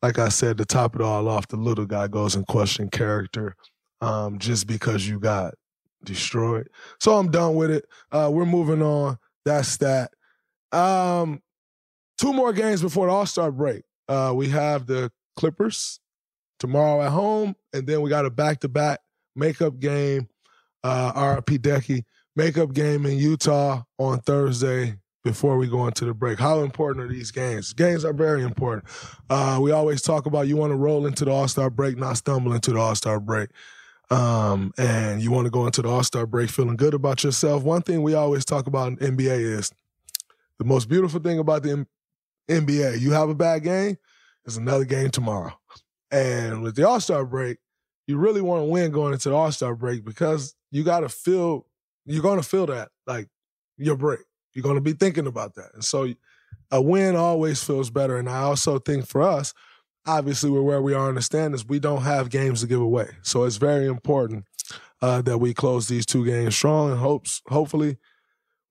like 0.03 0.19
I 0.19 0.27
said, 0.27 0.57
to 0.57 0.65
top 0.65 0.93
it 0.93 1.01
all 1.01 1.27
off, 1.27 1.47
the 1.47 1.55
little 1.55 1.85
guy 1.85 2.07
goes 2.07 2.35
and 2.35 2.45
question 2.45 2.89
character 2.89 3.55
um, 4.01 4.37
just 4.37 4.67
because 4.67 5.07
you 5.07 5.17
got 5.17 5.55
destroyed. 6.03 6.69
So 6.99 7.17
I'm 7.17 7.31
done 7.31 7.55
with 7.55 7.71
it. 7.71 7.85
Uh, 8.11 8.29
we're 8.31 8.45
moving 8.45 8.83
on. 8.83 9.17
That's 9.45 9.77
that. 9.77 10.11
Um, 10.73 11.41
two 12.17 12.33
more 12.33 12.51
games 12.51 12.81
before 12.81 13.07
the 13.07 13.13
All 13.13 13.25
Star 13.25 13.51
break. 13.51 13.83
Uh, 14.09 14.33
we 14.35 14.49
have 14.49 14.85
the 14.85 15.09
Clippers 15.37 16.01
tomorrow 16.59 17.01
at 17.01 17.11
home, 17.11 17.55
and 17.71 17.87
then 17.87 18.01
we 18.01 18.09
got 18.09 18.25
a 18.25 18.29
back 18.29 18.59
to 18.59 18.67
back 18.67 18.99
makeup 19.35 19.79
game. 19.79 20.27
Uh, 20.83 21.35
RIP 21.35 21.61
Deki 21.61 22.03
makeup 22.35 22.73
game 22.73 23.05
in 23.05 23.17
Utah 23.17 23.83
on 23.97 24.19
Thursday 24.19 24.97
before 25.27 25.57
we 25.57 25.67
go 25.67 25.87
into 25.87 26.05
the 26.05 26.13
break. 26.13 26.39
How 26.39 26.61
important 26.61 27.05
are 27.05 27.13
these 27.13 27.31
games? 27.31 27.73
Games 27.73 28.05
are 28.05 28.13
very 28.13 28.43
important. 28.43 28.85
Uh, 29.29 29.59
we 29.61 29.71
always 29.71 30.01
talk 30.01 30.25
about 30.25 30.47
you 30.47 30.55
want 30.55 30.71
to 30.71 30.77
roll 30.77 31.05
into 31.05 31.25
the 31.25 31.31
All 31.31 31.49
Star 31.49 31.69
break, 31.69 31.97
not 31.97 32.15
stumble 32.15 32.53
into 32.53 32.71
the 32.71 32.79
All 32.79 32.95
Star 32.95 33.19
break. 33.19 33.49
Um, 34.09 34.73
and 34.77 35.21
you 35.21 35.31
want 35.31 35.45
to 35.45 35.51
go 35.51 35.65
into 35.65 35.81
the 35.81 35.89
All 35.89 36.03
Star 36.03 36.25
break 36.25 36.49
feeling 36.49 36.77
good 36.77 36.93
about 36.93 37.25
yourself. 37.25 37.63
One 37.63 37.81
thing 37.81 38.03
we 38.03 38.13
always 38.13 38.45
talk 38.45 38.67
about 38.67 38.87
in 38.87 39.17
NBA 39.17 39.39
is 39.39 39.71
the 40.59 40.63
most 40.63 40.87
beautiful 40.87 41.19
thing 41.19 41.39
about 41.39 41.63
the 41.63 41.85
NBA. 42.49 43.01
You 43.01 43.11
have 43.11 43.27
a 43.27 43.35
bad 43.35 43.63
game, 43.63 43.97
there's 44.45 44.55
another 44.55 44.85
game 44.85 45.09
tomorrow. 45.09 45.59
And 46.09 46.63
with 46.63 46.77
the 46.77 46.87
All 46.87 47.01
Star 47.01 47.25
break, 47.25 47.57
you 48.07 48.17
really 48.17 48.41
want 48.41 48.61
to 48.61 48.65
win 48.65 48.91
going 48.91 49.11
into 49.11 49.27
the 49.27 49.35
All 49.35 49.51
Star 49.51 49.75
break 49.75 50.05
because 50.05 50.55
you 50.71 50.85
got 50.85 51.01
to 51.01 51.09
feel, 51.09 51.65
you're 52.05 52.23
going 52.23 52.39
to 52.39 52.47
feel 52.47 52.65
that, 52.67 52.91
like 53.05 53.27
your 53.77 53.97
break. 53.97 54.21
You're 54.57 54.63
going 54.63 54.73
to 54.73 54.81
be 54.81 54.93
thinking 54.93 55.27
about 55.27 55.53
that. 55.53 55.69
And 55.75 55.83
so 55.83 56.11
a 56.71 56.81
win 56.81 57.15
always 57.15 57.63
feels 57.63 57.91
better. 57.91 58.17
And 58.17 58.27
I 58.27 58.39
also 58.39 58.79
think 58.79 59.05
for 59.05 59.21
us, 59.21 59.53
obviously, 60.07 60.49
we're 60.49 60.63
where 60.63 60.81
we 60.81 60.95
are 60.95 61.09
in 61.09 61.15
the 61.15 61.21
standings, 61.21 61.63
we 61.63 61.79
don't 61.79 62.01
have 62.01 62.31
games 62.31 62.61
to 62.61 62.67
give 62.67 62.81
away. 62.81 63.09
So 63.21 63.43
it's 63.43 63.57
very 63.57 63.85
important 63.85 64.45
uh, 64.99 65.21
that 65.21 65.37
we 65.37 65.53
close 65.53 65.87
these 65.87 66.07
two 66.07 66.25
games 66.25 66.55
strong 66.55 66.89
and 66.89 66.99
hopes, 66.99 67.43
hopefully, 67.47 67.97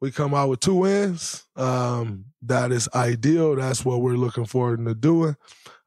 we 0.01 0.11
come 0.11 0.35
out 0.35 0.49
with 0.49 0.59
two 0.59 0.75
wins. 0.75 1.47
Um, 1.55 2.25
that 2.43 2.73
is 2.73 2.89
ideal. 2.93 3.55
That's 3.55 3.85
what 3.85 4.03
we're 4.03 4.17
looking 4.17 4.45
forward 4.45 4.85
to 4.85 4.95
doing. 4.95 5.37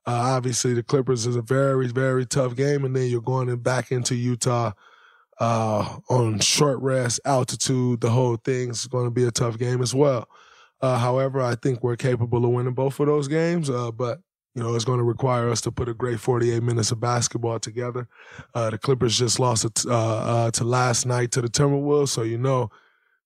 Uh, 0.07 0.31
obviously, 0.33 0.73
the 0.73 0.81
Clippers 0.81 1.27
is 1.27 1.35
a 1.35 1.41
very, 1.41 1.89
very 1.89 2.25
tough 2.25 2.55
game, 2.55 2.85
and 2.85 2.95
then 2.95 3.09
you're 3.09 3.19
going 3.19 3.53
back 3.57 3.91
into 3.91 4.15
Utah 4.15 4.71
uh, 5.39 5.97
on 6.09 6.39
short 6.39 6.79
rest, 6.79 7.19
altitude. 7.25 8.01
The 8.01 8.09
whole 8.09 8.37
thing's 8.37 8.87
going 8.87 9.05
to 9.05 9.11
be 9.11 9.25
a 9.25 9.31
tough 9.31 9.57
game 9.57 9.81
as 9.81 9.95
well. 9.95 10.27
Uh, 10.81 10.97
however, 10.97 11.41
I 11.41 11.55
think 11.55 11.83
we're 11.83 11.95
capable 11.95 12.45
of 12.45 12.51
winning 12.51 12.73
both 12.73 12.99
of 12.99 13.07
those 13.07 13.27
games, 13.27 13.69
uh, 13.69 13.91
but 13.91 14.19
you 14.55 14.63
know, 14.63 14.75
it's 14.75 14.85
going 14.85 14.97
to 14.97 15.03
require 15.03 15.49
us 15.49 15.61
to 15.61 15.71
put 15.71 15.89
a 15.89 15.93
great 15.93 16.19
48 16.19 16.63
minutes 16.63 16.91
of 16.91 16.99
basketball 16.99 17.59
together. 17.59 18.07
Uh, 18.53 18.69
the 18.71 18.77
Clippers 18.77 19.17
just 19.17 19.39
lost 19.39 19.63
it, 19.63 19.85
uh, 19.85 20.17
uh, 20.17 20.51
to 20.51 20.63
last 20.63 21.05
night 21.05 21.31
to 21.31 21.41
the 21.41 21.47
Timberwolves, 21.47 22.09
so 22.09 22.23
you 22.23 22.37
know 22.37 22.69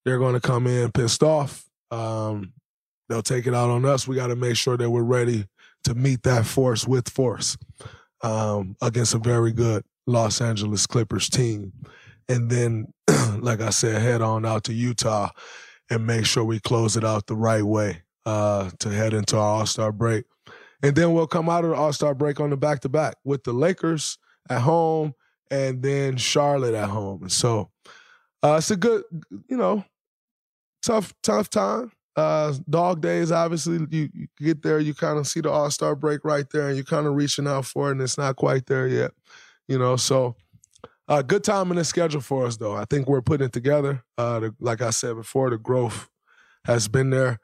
they're 0.03 0.19
going 0.19 0.33
to 0.33 0.41
come 0.41 0.67
in 0.67 0.91
pissed 0.91 1.23
off. 1.23 1.65
Um, 1.91 2.53
they'll 3.07 3.21
take 3.21 3.47
it 3.47 3.55
out 3.55 3.69
on 3.69 3.85
us. 3.85 4.07
We 4.07 4.15
got 4.15 4.27
to 4.27 4.35
make 4.35 4.57
sure 4.57 4.77
that 4.77 4.89
we're 4.89 5.03
ready 5.03 5.45
to 5.85 5.95
meet 5.95 6.23
that 6.23 6.45
force 6.45 6.87
with 6.87 7.09
force 7.09 7.57
um, 8.21 8.75
against 8.81 9.13
a 9.13 9.19
very 9.19 9.51
good 9.51 9.83
Los 10.05 10.41
Angeles 10.41 10.85
Clippers 10.87 11.29
team. 11.29 11.71
And 12.29 12.49
then, 12.49 12.93
like 13.39 13.61
I 13.61 13.69
said, 13.69 14.01
head 14.01 14.21
on 14.21 14.45
out 14.45 14.65
to 14.65 14.73
Utah 14.73 15.29
and 15.89 16.07
make 16.07 16.25
sure 16.25 16.43
we 16.43 16.59
close 16.59 16.97
it 16.97 17.03
out 17.03 17.27
the 17.27 17.35
right 17.35 17.63
way 17.63 18.03
uh, 18.25 18.69
to 18.79 18.89
head 18.89 19.13
into 19.13 19.37
our 19.37 19.59
All 19.59 19.65
Star 19.65 19.91
break. 19.91 20.25
And 20.81 20.95
then 20.95 21.13
we'll 21.13 21.27
come 21.27 21.49
out 21.49 21.63
of 21.63 21.71
the 21.71 21.75
All 21.75 21.93
Star 21.93 22.13
break 22.13 22.39
on 22.39 22.49
the 22.49 22.57
back 22.57 22.81
to 22.81 22.89
back 22.89 23.15
with 23.23 23.43
the 23.43 23.53
Lakers 23.53 24.17
at 24.49 24.61
home 24.61 25.13
and 25.49 25.81
then 25.81 26.17
Charlotte 26.17 26.73
at 26.73 26.89
home. 26.89 27.23
And 27.23 27.31
so 27.31 27.69
uh, 28.43 28.55
it's 28.57 28.71
a 28.71 28.75
good, 28.75 29.03
you 29.47 29.57
know, 29.57 29.85
tough, 30.81 31.13
tough 31.23 31.49
time. 31.49 31.91
Uh, 32.15 32.53
dog 32.69 33.01
days, 33.01 33.31
obviously, 33.31 33.79
you, 33.89 34.09
you 34.13 34.27
get 34.39 34.61
there, 34.61 34.79
you 34.79 34.93
kind 34.93 35.17
of 35.17 35.27
see 35.27 35.41
the 35.41 35.49
All 35.49 35.71
Star 35.71 35.95
break 35.95 36.23
right 36.23 36.45
there, 36.51 36.67
and 36.67 36.75
you're 36.75 36.85
kind 36.85 37.07
of 37.07 37.15
reaching 37.15 37.47
out 37.47 37.65
for 37.65 37.89
it, 37.89 37.93
and 37.93 38.01
it's 38.01 38.19
not 38.19 38.35
quite 38.35 38.67
there 38.67 38.87
yet, 38.87 39.11
you 39.67 39.79
know. 39.79 39.95
So, 39.95 40.35
uh, 41.07 41.21
good 41.21 41.43
time 41.43 41.71
in 41.71 41.77
the 41.77 41.83
schedule 41.83 42.21
for 42.21 42.45
us, 42.45 42.57
though. 42.57 42.75
I 42.75 42.85
think 42.85 43.07
we're 43.07 43.21
putting 43.21 43.47
it 43.47 43.53
together. 43.53 44.03
Uh, 44.17 44.39
the, 44.39 44.55
like 44.59 44.81
I 44.81 44.91
said 44.91 45.15
before, 45.15 45.49
the 45.49 45.57
growth 45.57 46.09
has 46.65 46.87
been 46.87 47.09
there, 47.09 47.39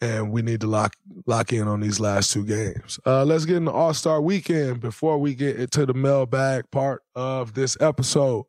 and 0.00 0.30
we 0.30 0.42
need 0.42 0.60
to 0.60 0.66
lock 0.66 0.94
lock 1.26 1.52
in 1.52 1.66
on 1.66 1.80
these 1.80 2.00
last 2.00 2.32
two 2.32 2.44
games. 2.44 2.98
Uh, 3.06 3.24
let's 3.24 3.44
get 3.44 3.56
in 3.56 3.64
the 3.64 3.72
All 3.72 3.94
Star 3.94 4.20
weekend 4.20 4.80
before 4.80 5.18
we 5.18 5.34
get 5.34 5.56
into 5.56 5.86
the 5.86 5.94
mailbag 5.94 6.70
part 6.70 7.02
of 7.14 7.54
this 7.54 7.76
episode. 7.80 8.44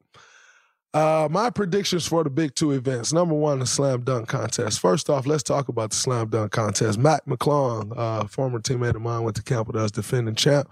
Uh, 0.91 1.27
my 1.29 1.51
predictions 1.51 2.07
for 2.07 2.23
the 2.23 2.31
big 2.31 2.55
two 2.55 2.71
events. 2.71 3.13
Number 3.13 3.35
one, 3.35 3.59
the 3.59 3.65
slam 3.67 4.01
dunk 4.01 4.27
contest. 4.27 4.79
First 4.79 5.09
off, 5.09 5.27
let's 5.27 5.43
talk 5.43 5.69
about 5.69 5.91
the 5.91 5.95
slam 5.95 6.29
dunk 6.29 6.51
contest. 6.51 6.97
Mac 6.97 7.25
McClung, 7.25 7.93
uh, 7.95 8.25
former 8.25 8.59
teammate 8.59 8.95
of 8.95 9.01
mine, 9.01 9.21
went 9.21 9.35
to 9.35 9.43
camp 9.43 9.67
with 9.67 9.75
us, 9.75 9.91
defending 9.91 10.33
champ. 10.33 10.67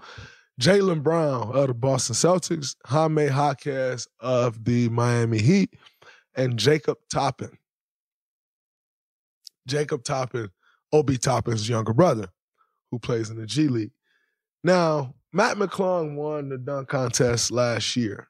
Jaylen 0.60 1.02
Brown 1.02 1.52
of 1.54 1.68
the 1.68 1.74
Boston 1.74 2.14
Celtics, 2.14 2.74
Jaime 2.86 3.26
Jaquez 3.26 4.08
of 4.20 4.64
the 4.64 4.88
Miami 4.88 5.38
Heat, 5.38 5.74
and 6.36 6.58
Jacob 6.58 6.98
Toppin. 7.12 7.56
Jacob 9.66 10.02
Toppin, 10.02 10.48
Obi 10.92 11.16
Toppin's 11.16 11.68
younger 11.68 11.92
brother, 11.92 12.28
who 12.90 12.98
plays 12.98 13.30
in 13.30 13.38
the 13.38 13.46
G 13.46 13.68
League. 13.68 13.92
Now, 14.64 15.14
Mac 15.32 15.56
McClung 15.56 16.16
won 16.16 16.48
the 16.48 16.58
dunk 16.58 16.88
contest 16.88 17.50
last 17.50 17.94
year. 17.94 18.28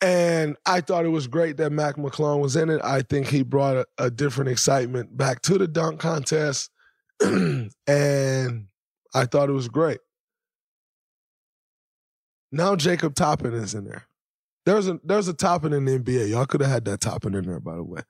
And 0.00 0.56
I 0.66 0.80
thought 0.80 1.04
it 1.04 1.10
was 1.10 1.28
great 1.28 1.56
that 1.58 1.70
Mac 1.70 1.96
McClung 1.96 2.40
was 2.40 2.56
in 2.56 2.68
it. 2.68 2.80
I 2.82 3.02
think 3.02 3.28
he 3.28 3.42
brought 3.42 3.76
a, 3.76 3.86
a 3.96 4.10
different 4.10 4.50
excitement 4.50 5.16
back 5.16 5.40
to 5.42 5.56
the 5.56 5.68
dunk 5.68 6.00
contest. 6.00 6.70
and 7.22 7.70
I 9.14 9.26
thought 9.26 9.48
it 9.48 9.52
was 9.52 9.68
great. 9.68 10.00
Now 12.50 12.76
Jacob 12.76 13.14
Toppin 13.14 13.54
is 13.54 13.74
in 13.74 13.84
there. 13.84 14.06
There's 14.66 14.88
a 14.88 15.00
there's 15.04 15.28
a 15.28 15.34
Toppin 15.34 15.72
in 15.72 15.84
the 15.84 15.98
NBA. 15.98 16.30
Y'all 16.30 16.46
could 16.46 16.60
have 16.60 16.70
had 16.70 16.84
that 16.86 17.00
Toppin 17.00 17.34
in 17.34 17.46
there, 17.46 17.60
by 17.60 17.74
the 17.74 17.82
way. 17.82 18.02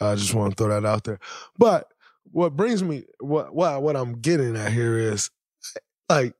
I 0.00 0.14
just 0.14 0.34
want 0.34 0.52
to 0.52 0.56
throw 0.56 0.68
that 0.68 0.86
out 0.86 1.04
there. 1.04 1.18
But 1.58 1.92
what 2.30 2.56
brings 2.56 2.82
me 2.82 3.04
what 3.20 3.54
what 3.54 3.82
what 3.82 3.96
I'm 3.96 4.20
getting 4.20 4.56
at 4.56 4.72
here 4.72 4.98
is 4.98 5.30
like 6.08 6.34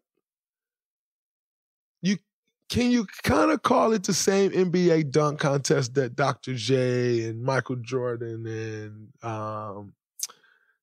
you 2.01 2.19
can 2.69 2.91
you 2.91 3.07
kind 3.23 3.51
of 3.51 3.63
call 3.63 3.93
it 3.93 4.05
the 4.05 4.15
same 4.15 4.51
NBA 4.51 5.11
dunk 5.11 5.41
contest 5.41 5.95
that 5.95 6.17
Dr. 6.17 6.55
J 6.55 7.25
and 7.25 7.43
Michael 7.43 7.77
Jordan 7.77 8.47
and 8.47 9.31
um, 9.31 9.95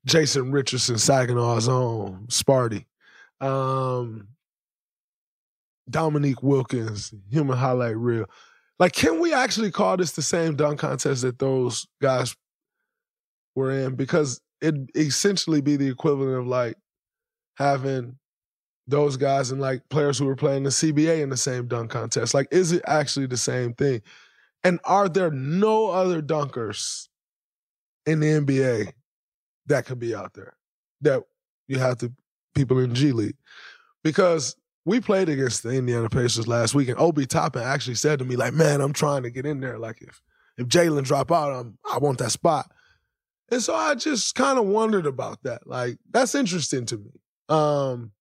Jason 0.05 0.51
Richardson, 0.51 0.95
Saginaw's 0.95 1.67
own 1.67 2.27
Sparty, 2.27 2.85
um, 3.41 4.27
Dominique 5.89 6.43
Wilkins, 6.43 7.13
Human 7.29 7.57
Highlight 7.57 7.97
Reel. 7.97 8.25
Like, 8.77 8.93
can 8.93 9.19
we 9.19 9.33
actually 9.33 9.71
call 9.71 9.97
this 9.97 10.11
the 10.11 10.21
same 10.21 10.55
dunk 10.55 10.79
contest 10.79 11.23
that 11.23 11.39
those 11.39 11.87
guys 12.01 12.35
were 13.55 13.71
in? 13.71 13.95
Because 13.95 14.39
it 14.61 14.75
essentially 14.95 15.61
be 15.61 15.75
the 15.75 15.89
equivalent 15.89 16.37
of 16.37 16.47
like 16.47 16.75
having 17.57 18.17
those 18.87 19.17
guys 19.17 19.51
and 19.51 19.61
like 19.61 19.87
players 19.89 20.17
who 20.17 20.25
were 20.25 20.35
playing 20.35 20.63
the 20.63 20.69
CBA 20.69 21.21
in 21.21 21.29
the 21.29 21.37
same 21.37 21.67
dunk 21.67 21.91
contest. 21.91 22.33
Like, 22.33 22.47
is 22.51 22.71
it 22.71 22.81
actually 22.87 23.27
the 23.27 23.37
same 23.37 23.73
thing? 23.73 24.01
And 24.63 24.79
are 24.83 25.07
there 25.07 25.31
no 25.31 25.87
other 25.87 26.21
dunkers 26.21 27.07
in 28.05 28.19
the 28.19 28.27
NBA 28.27 28.93
that 29.67 29.85
could 29.85 29.99
be 29.99 30.15
out 30.15 30.33
there 30.33 30.55
that 31.01 31.23
you 31.67 31.79
have 31.79 31.97
to 31.99 32.11
people 32.59 32.79
in 32.79 32.93
G 32.95 33.11
League? 33.11 33.37
Because 34.03 34.55
we 34.85 34.99
played 34.99 35.29
against 35.29 35.63
the 35.63 35.69
Indiana 35.69 36.09
Pacers 36.09 36.47
last 36.47 36.73
week, 36.73 36.89
and 36.89 36.99
Obi 36.99 37.25
Toppin 37.25 37.61
actually 37.61 37.95
said 37.95 38.19
to 38.19 38.25
me, 38.25 38.35
like, 38.35 38.53
man, 38.53 38.81
I'm 38.81 38.93
trying 38.93 39.23
to 39.23 39.29
get 39.29 39.45
in 39.45 39.59
there. 39.59 39.77
Like, 39.77 40.01
if 40.01 40.21
if 40.57 40.67
Jalen 40.67 41.03
drop 41.03 41.31
out, 41.31 41.53
I'm, 41.53 41.77
I 41.89 41.99
want 41.99 42.17
that 42.19 42.31
spot. 42.31 42.71
And 43.51 43.61
so 43.61 43.73
I 43.73 43.95
just 43.95 44.35
kind 44.35 44.59
of 44.59 44.65
wondered 44.65 45.05
about 45.05 45.41
that. 45.43 45.65
Like, 45.65 45.97
that's 46.11 46.35
interesting 46.35 46.85
to 46.87 46.97
me. 46.97 47.11
Um, 47.47 48.11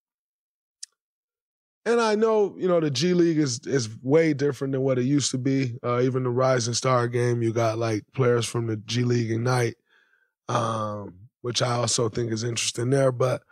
and 1.85 2.01
I 2.01 2.14
know, 2.14 2.55
you 2.59 2.68
know, 2.68 2.81
the 2.81 2.90
G 2.90 3.14
League 3.14 3.38
is 3.38 3.61
is 3.66 3.88
way 4.03 4.35
different 4.35 4.72
than 4.72 4.83
what 4.83 4.98
it 4.98 5.05
used 5.05 5.31
to 5.31 5.38
be. 5.38 5.79
Uh, 5.83 6.01
even 6.03 6.22
the 6.22 6.31
Rising 6.31 6.74
Star 6.74 7.09
game, 7.09 7.42
you 7.42 7.53
got 7.53 7.79
like 7.79 8.05
players 8.14 8.46
from 8.46 8.66
the 8.66 8.77
G 8.77 9.05
League 9.05 9.31
Ignite, 9.31 9.77
um, 10.48 11.14
which 11.40 11.62
I 11.62 11.72
also 11.72 12.09
think 12.09 12.31
is 12.31 12.44
interesting 12.44 12.90
there. 12.90 13.11
But 13.11 13.42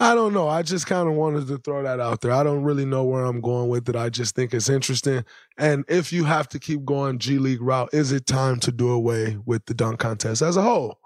I 0.00 0.14
don't 0.14 0.32
know. 0.32 0.48
I 0.48 0.62
just 0.62 0.86
kind 0.86 1.08
of 1.08 1.14
wanted 1.14 1.48
to 1.48 1.58
throw 1.58 1.82
that 1.82 1.98
out 1.98 2.20
there. 2.20 2.30
I 2.30 2.44
don't 2.44 2.62
really 2.62 2.84
know 2.84 3.02
where 3.02 3.24
I'm 3.24 3.40
going 3.40 3.68
with 3.68 3.88
it. 3.88 3.96
I 3.96 4.10
just 4.10 4.36
think 4.36 4.54
it's 4.54 4.68
interesting. 4.68 5.24
And 5.56 5.84
if 5.88 6.12
you 6.12 6.24
have 6.24 6.48
to 6.50 6.60
keep 6.60 6.84
going 6.84 7.18
G 7.18 7.38
League 7.38 7.60
route, 7.60 7.90
is 7.92 8.12
it 8.12 8.24
time 8.24 8.60
to 8.60 8.70
do 8.70 8.90
away 8.92 9.38
with 9.44 9.66
the 9.66 9.74
dunk 9.74 9.98
contest 9.98 10.40
as 10.40 10.56
a 10.56 10.62
whole? 10.62 10.98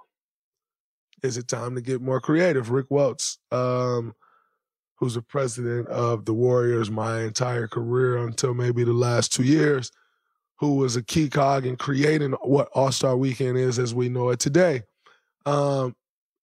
Is 1.22 1.38
it 1.38 1.48
time 1.48 1.74
to 1.74 1.80
get 1.80 2.02
more 2.02 2.20
creative? 2.20 2.70
Rick 2.70 2.86
Welts, 2.90 3.38
um, 3.50 4.14
who's 4.96 5.14
the 5.14 5.22
president 5.22 5.88
of 5.88 6.26
the 6.26 6.34
Warriors 6.34 6.90
my 6.90 7.22
entire 7.22 7.68
career 7.68 8.18
until 8.18 8.52
maybe 8.52 8.84
the 8.84 8.92
last 8.92 9.32
two 9.32 9.44
years, 9.44 9.90
who 10.56 10.76
was 10.76 10.96
a 10.96 11.02
key 11.02 11.30
cog 11.30 11.64
in 11.64 11.76
creating 11.76 12.32
what 12.42 12.68
All 12.74 12.92
Star 12.92 13.16
Weekend 13.16 13.56
is 13.56 13.78
as 13.78 13.94
we 13.94 14.10
know 14.10 14.28
it 14.30 14.38
today. 14.38 14.82
Um, 15.46 15.96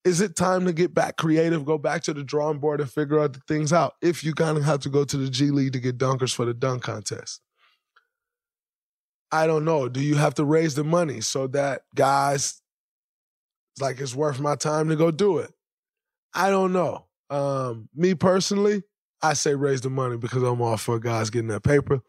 is 0.05 0.21
it 0.21 0.35
time 0.35 0.65
to 0.65 0.73
get 0.73 0.93
back 0.93 1.17
creative, 1.17 1.65
go 1.65 1.77
back 1.77 2.03
to 2.03 2.13
the 2.13 2.23
drawing 2.23 2.59
board 2.59 2.81
and 2.81 2.89
figure 2.89 3.19
out 3.19 3.33
the 3.33 3.41
things 3.47 3.73
out? 3.73 3.93
If 4.01 4.23
you 4.23 4.33
kind 4.33 4.57
of 4.57 4.63
have 4.63 4.79
to 4.81 4.89
go 4.89 5.03
to 5.03 5.17
the 5.17 5.29
G 5.29 5.51
League 5.51 5.73
to 5.73 5.79
get 5.79 5.97
dunkers 5.97 6.33
for 6.33 6.45
the 6.45 6.53
dunk 6.53 6.83
contest. 6.83 7.41
I 9.31 9.45
don't 9.45 9.65
know. 9.65 9.89
Do 9.89 10.01
you 10.01 10.15
have 10.15 10.33
to 10.35 10.45
raise 10.45 10.75
the 10.75 10.83
money 10.83 11.21
so 11.21 11.47
that 11.47 11.83
guys 11.93 12.62
like 13.79 13.99
it's 13.99 14.15
worth 14.15 14.39
my 14.39 14.55
time 14.55 14.89
to 14.89 14.95
go 14.95 15.12
do 15.12 15.38
it? 15.38 15.51
I 16.33 16.49
don't 16.49 16.73
know. 16.73 17.05
Um, 17.29 17.89
me 17.93 18.15
personally, 18.15 18.83
I 19.21 19.33
say 19.33 19.53
raise 19.53 19.81
the 19.81 19.89
money 19.89 20.17
because 20.17 20.41
I'm 20.41 20.62
all 20.62 20.77
for 20.77 20.99
guys 20.99 21.29
getting 21.29 21.49
that 21.49 21.63
paper. 21.63 22.01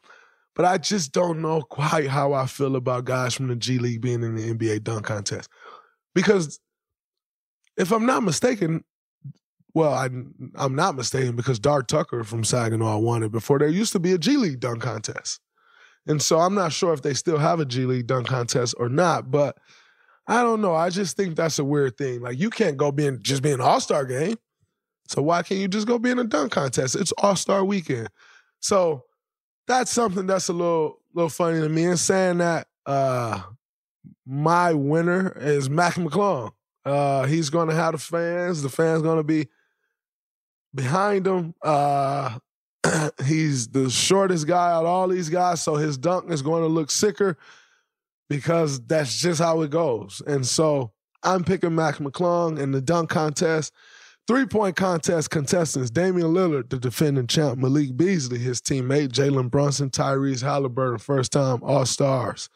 But 0.55 0.65
I 0.65 0.79
just 0.79 1.13
don't 1.13 1.43
know 1.43 1.63
quite 1.63 2.09
how 2.09 2.33
I 2.33 2.47
feel 2.47 2.77
about 2.77 3.05
guys 3.05 3.35
from 3.35 3.49
the 3.49 3.57
G 3.57 3.79
League 3.79 4.01
being 4.01 4.23
in 4.23 4.37
the 4.37 4.55
NBA 4.55 4.85
dunk 4.85 5.07
contest. 5.07 5.49
Because 6.15 6.59
if 7.81 7.93
I'm 7.93 8.07
not 8.07 8.23
mistaken, 8.23 8.85
well, 9.75 9.93
I, 9.93 10.09
I'm 10.57 10.75
not 10.75 10.97
mistaken 10.97 11.37
because 11.37 11.59
Dar 11.59 11.83
Tucker 11.83 12.25
from 12.25 12.45
Saginaw 12.45 12.99
won 12.99 13.23
it 13.23 13.33
before 13.33 13.59
there 13.59 13.69
used 13.69 13.93
to 13.93 14.01
be 14.01 14.13
a 14.13 14.19
G 14.19 14.37
League 14.37 14.61
dunk 14.61 14.83
contest. 14.83 15.41
And 16.07 16.21
so 16.21 16.41
I'm 16.41 16.55
not 16.55 16.73
sure 16.73 16.93
if 16.93 17.03
they 17.03 17.15
still 17.15 17.39
have 17.39 17.61
a 17.61 17.65
G 17.65 17.87
League 17.87 18.07
dunk 18.07 18.27
contest 18.27 18.75
or 18.79 18.89
not, 18.89 19.31
but 19.31 19.57
I 20.27 20.43
don't 20.43 20.61
know. 20.61 20.75
I 20.75 20.91
just 20.91 21.17
think 21.17 21.37
that's 21.37 21.59
a 21.59 21.65
weird 21.65 21.97
thing. 21.97 22.21
Like 22.21 22.39
you 22.39 22.51
can't 22.51 22.77
go 22.77 22.93
being 22.93 23.19
just 23.23 23.43
be 23.43 23.53
an 23.53 23.61
all-star 23.61 24.05
game. 24.05 24.37
So 25.09 25.23
why 25.23 25.43
can't 25.43 25.61
you 25.61 25.69
just 25.69 25.87
go 25.87 25.99
be 25.99 26.11
in 26.11 26.19
a 26.19 26.25
dunk 26.25 26.53
contest? 26.53 26.95
It's 26.95 27.13
All 27.19 27.35
Star 27.35 27.65
Weekend. 27.65 28.09
So 28.61 29.05
that's 29.67 29.91
something 29.91 30.27
that's 30.27 30.49
a 30.49 30.53
little 30.53 31.01
little 31.15 31.31
funny 31.31 31.61
to 31.61 31.69
me. 31.69 31.85
And 31.85 31.99
saying 31.99 32.39
that, 32.39 32.69
uh, 32.87 33.43
my 34.27 34.73
winner 34.73 35.33
is 35.37 35.69
Mac 35.69 35.95
McClung. 35.95 36.53
Uh, 36.85 37.25
he's 37.25 37.51
going 37.51 37.69
to 37.69 37.75
have 37.75 37.93
the 37.93 37.99
fans. 37.99 38.63
The 38.63 38.69
fans 38.69 39.03
going 39.03 39.19
to 39.19 39.25
be 39.25 39.49
behind 40.75 41.27
him. 41.27 41.55
Uh, 41.63 42.39
he's 43.25 43.69
the 43.69 43.91
shortest 43.91 44.47
guy 44.47 44.73
out 44.73 44.87
all 44.87 45.09
these 45.09 45.29
guys, 45.29 45.63
so 45.63 45.77
his 45.77 45.99
dunk 45.99 46.31
is 46.31 46.43
going 46.43 46.63
to 46.63 46.69
look 46.69 46.91
sicker 46.91 47.37
because 48.29 48.81
that's 48.87 49.21
just 49.21 49.41
how 49.41 49.61
it 49.63 49.71
goes. 49.71 50.23
And 50.27 50.47
so 50.47 50.93
I'm 51.23 51.45
picking 51.45 51.75
Mac 51.75 51.97
McClung 51.97 52.59
in 52.59 52.73
the 52.73 52.81
dunk 52.81 53.11
contest. 53.11 53.73
Three 54.27 54.47
point 54.47 54.77
contest 54.77 55.31
contestants 55.31 55.91
Damian 55.91 56.33
Lillard, 56.33 56.71
the 56.71 56.79
defending 56.79 57.27
champ, 57.27 57.59
Malik 57.59 57.97
Beasley, 57.97 58.39
his 58.39 58.61
teammate, 58.61 59.09
Jalen 59.09 59.51
Brunson, 59.51 59.91
Tyrese 59.91 60.43
Halliburton, 60.43 60.99
first 60.99 61.33
time 61.33 61.61
All 61.65 61.85
Stars, 61.85 62.49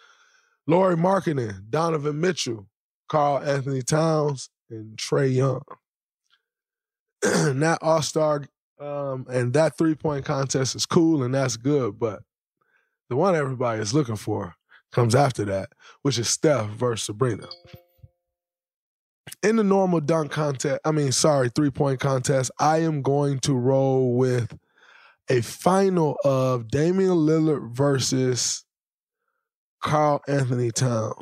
Lauri 0.68 0.94
Markkanen, 0.94 1.68
Donovan 1.68 2.20
Mitchell, 2.20 2.68
Karl-Anthony 3.08 3.82
Towns, 3.82 4.50
and 4.70 4.96
Trae 4.96 5.34
Young. 5.34 5.62
that 7.22 7.78
All 7.82 8.02
Star 8.02 8.44
um, 8.80 9.26
and 9.30 9.52
that 9.54 9.78
three 9.78 9.94
point 9.94 10.24
contest 10.24 10.74
is 10.74 10.84
cool 10.84 11.22
and 11.22 11.34
that's 11.34 11.56
good, 11.56 11.98
but 11.98 12.22
the 13.08 13.16
one 13.16 13.34
everybody 13.34 13.80
is 13.80 13.94
looking 13.94 14.16
for 14.16 14.54
comes 14.92 15.14
after 15.14 15.44
that, 15.44 15.70
which 16.02 16.18
is 16.18 16.28
Steph 16.28 16.68
versus 16.70 17.06
Sabrina 17.06 17.46
in 19.44 19.56
the 19.56 19.64
normal 19.64 20.00
dunk 20.00 20.32
contest, 20.32 20.80
I 20.84 20.90
mean, 20.90 21.12
sorry, 21.12 21.50
three 21.54 21.70
point 21.70 22.00
contest, 22.00 22.50
I 22.58 22.78
am 22.78 23.02
going 23.02 23.38
to 23.40 23.54
roll 23.54 24.16
with 24.16 24.56
a 25.28 25.40
final 25.42 26.16
of 26.24 26.68
Damian 26.68 27.10
Lillard 27.10 27.74
versus 27.74 28.64
Karl-Anthony 29.82 30.70
Towns. 30.70 31.14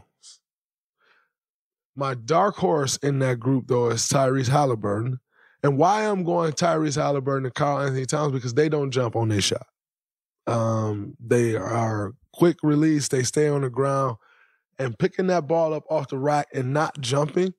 My 1.95 2.15
dark 2.15 2.57
horse 2.57 2.97
in 2.99 3.19
that 3.21 3.39
group, 3.39 3.67
though, 3.69 3.91
is 3.91 4.03
Tyrese 4.09 4.49
Halliburton. 4.49 5.21
And 5.63 5.79
why 5.79 6.07
I'm 6.07 6.25
going 6.25 6.53
Tyrese 6.53 7.01
Halliburton 7.01 7.47
and 7.47 7.55
Karl-Anthony 7.55 8.07
Towns 8.07 8.33
because 8.33 8.55
they 8.55 8.69
don't 8.69 8.91
jump 8.91 9.15
on 9.15 9.29
their 9.29 9.41
shot. 9.41 9.67
Um, 10.47 11.17
they 11.21 11.55
are 11.55 12.15
quick 12.33 12.57
release, 12.63 13.09
they 13.09 13.23
stay 13.23 13.49
on 13.49 13.61
the 13.61 13.71
ground, 13.71 14.17
and 14.79 14.99
picking 14.99 15.29
that 15.29 15.47
ball 15.47 15.73
up 15.73 15.85
off 15.89 16.09
the 16.09 16.19
rack 16.19 16.49
and 16.53 16.73
not 16.73 16.99
jumping 17.01 17.55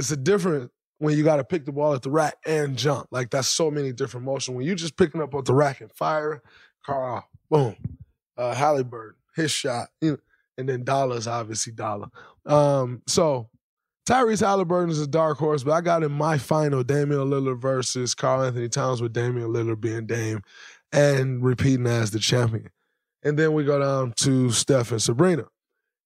it's 0.00 0.10
a 0.10 0.16
different 0.16 0.70
when 0.98 1.16
you 1.16 1.22
got 1.22 1.36
to 1.36 1.44
pick 1.44 1.66
the 1.66 1.72
ball 1.72 1.94
at 1.94 2.02
the 2.02 2.10
rack 2.10 2.34
and 2.46 2.76
jump. 2.76 3.06
Like 3.10 3.30
that's 3.30 3.48
so 3.48 3.70
many 3.70 3.92
different 3.92 4.24
motion. 4.24 4.54
When 4.54 4.66
you 4.66 4.74
just 4.74 4.96
picking 4.96 5.20
up 5.20 5.34
at 5.34 5.44
the 5.44 5.54
rack 5.54 5.80
and 5.82 5.92
fire, 5.92 6.42
Karl, 6.84 7.28
boom, 7.50 7.76
uh, 8.36 8.54
Halliburton, 8.54 9.16
his 9.36 9.50
shot, 9.50 9.88
you 10.00 10.12
know, 10.12 10.16
and 10.58 10.68
then 10.68 10.84
Dollars 10.84 11.26
obviously 11.26 11.72
Dollar. 11.72 12.08
Um, 12.46 13.02
so 13.06 13.48
Tyrese 14.08 14.40
Halliburton 14.40 14.90
is 14.90 15.00
a 15.00 15.06
dark 15.06 15.38
horse, 15.38 15.62
but 15.62 15.72
I 15.72 15.80
got 15.80 16.02
in 16.02 16.12
my 16.12 16.38
final 16.38 16.82
Damian 16.82 17.30
Lillard 17.30 17.60
versus 17.60 18.14
Karl-Anthony 18.14 18.68
Towns 18.68 19.00
with 19.00 19.12
Damian 19.12 19.48
Lillard 19.48 19.80
being 19.80 20.06
Dame 20.06 20.42
and 20.92 21.44
repeating 21.44 21.86
as 21.86 22.10
the 22.10 22.18
champion. 22.18 22.70
And 23.22 23.38
then 23.38 23.52
we 23.52 23.64
go 23.64 23.78
down 23.78 24.14
to 24.16 24.50
Steph 24.50 24.90
and 24.90 25.00
Sabrina. 25.02 25.44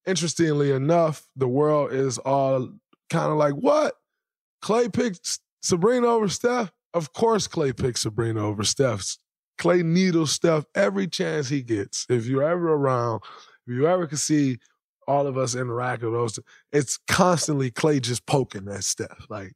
Interestingly 0.07 0.73
enough, 0.73 1.27
the 1.37 1.49
world 1.49 1.93
is 1.93 2.19
all 2.19 2.69
kind 3.09 3.31
of 3.31 3.39
like, 3.39 3.55
what? 3.55 3.95
Klay 4.63 4.93
picked 4.93 5.41
Sabrina 5.63 6.07
over 6.09 6.29
Steph? 6.29 6.73
Of 6.93 7.13
course, 7.13 7.49
Klay 7.49 7.75
picked 7.77 8.01
Sabrina 8.01 8.45
over 8.45 8.65
Steph. 8.65 9.17
Klay 9.59 9.85
needles 9.85 10.33
Steph 10.33 10.65
every 10.75 11.07
chance 11.07 11.49
he 11.49 11.63
gets. 11.63 12.07
If 12.11 12.27
you're 12.27 12.43
ever 12.43 12.75
around, 12.75 13.23
if 13.67 13.75
you 13.75 13.87
ever 13.87 14.07
can 14.07 14.19
see 14.19 14.59
all 15.07 15.27
of 15.27 15.37
us 15.37 15.55
interact 15.55 16.03
with 16.03 16.13
those, 16.13 16.39
it's 16.73 16.99
constantly 17.09 17.71
Klay 17.71 18.01
just 18.01 18.27
poking 18.27 18.69
at 18.69 18.85
Steph. 18.85 19.27
Like 19.29 19.53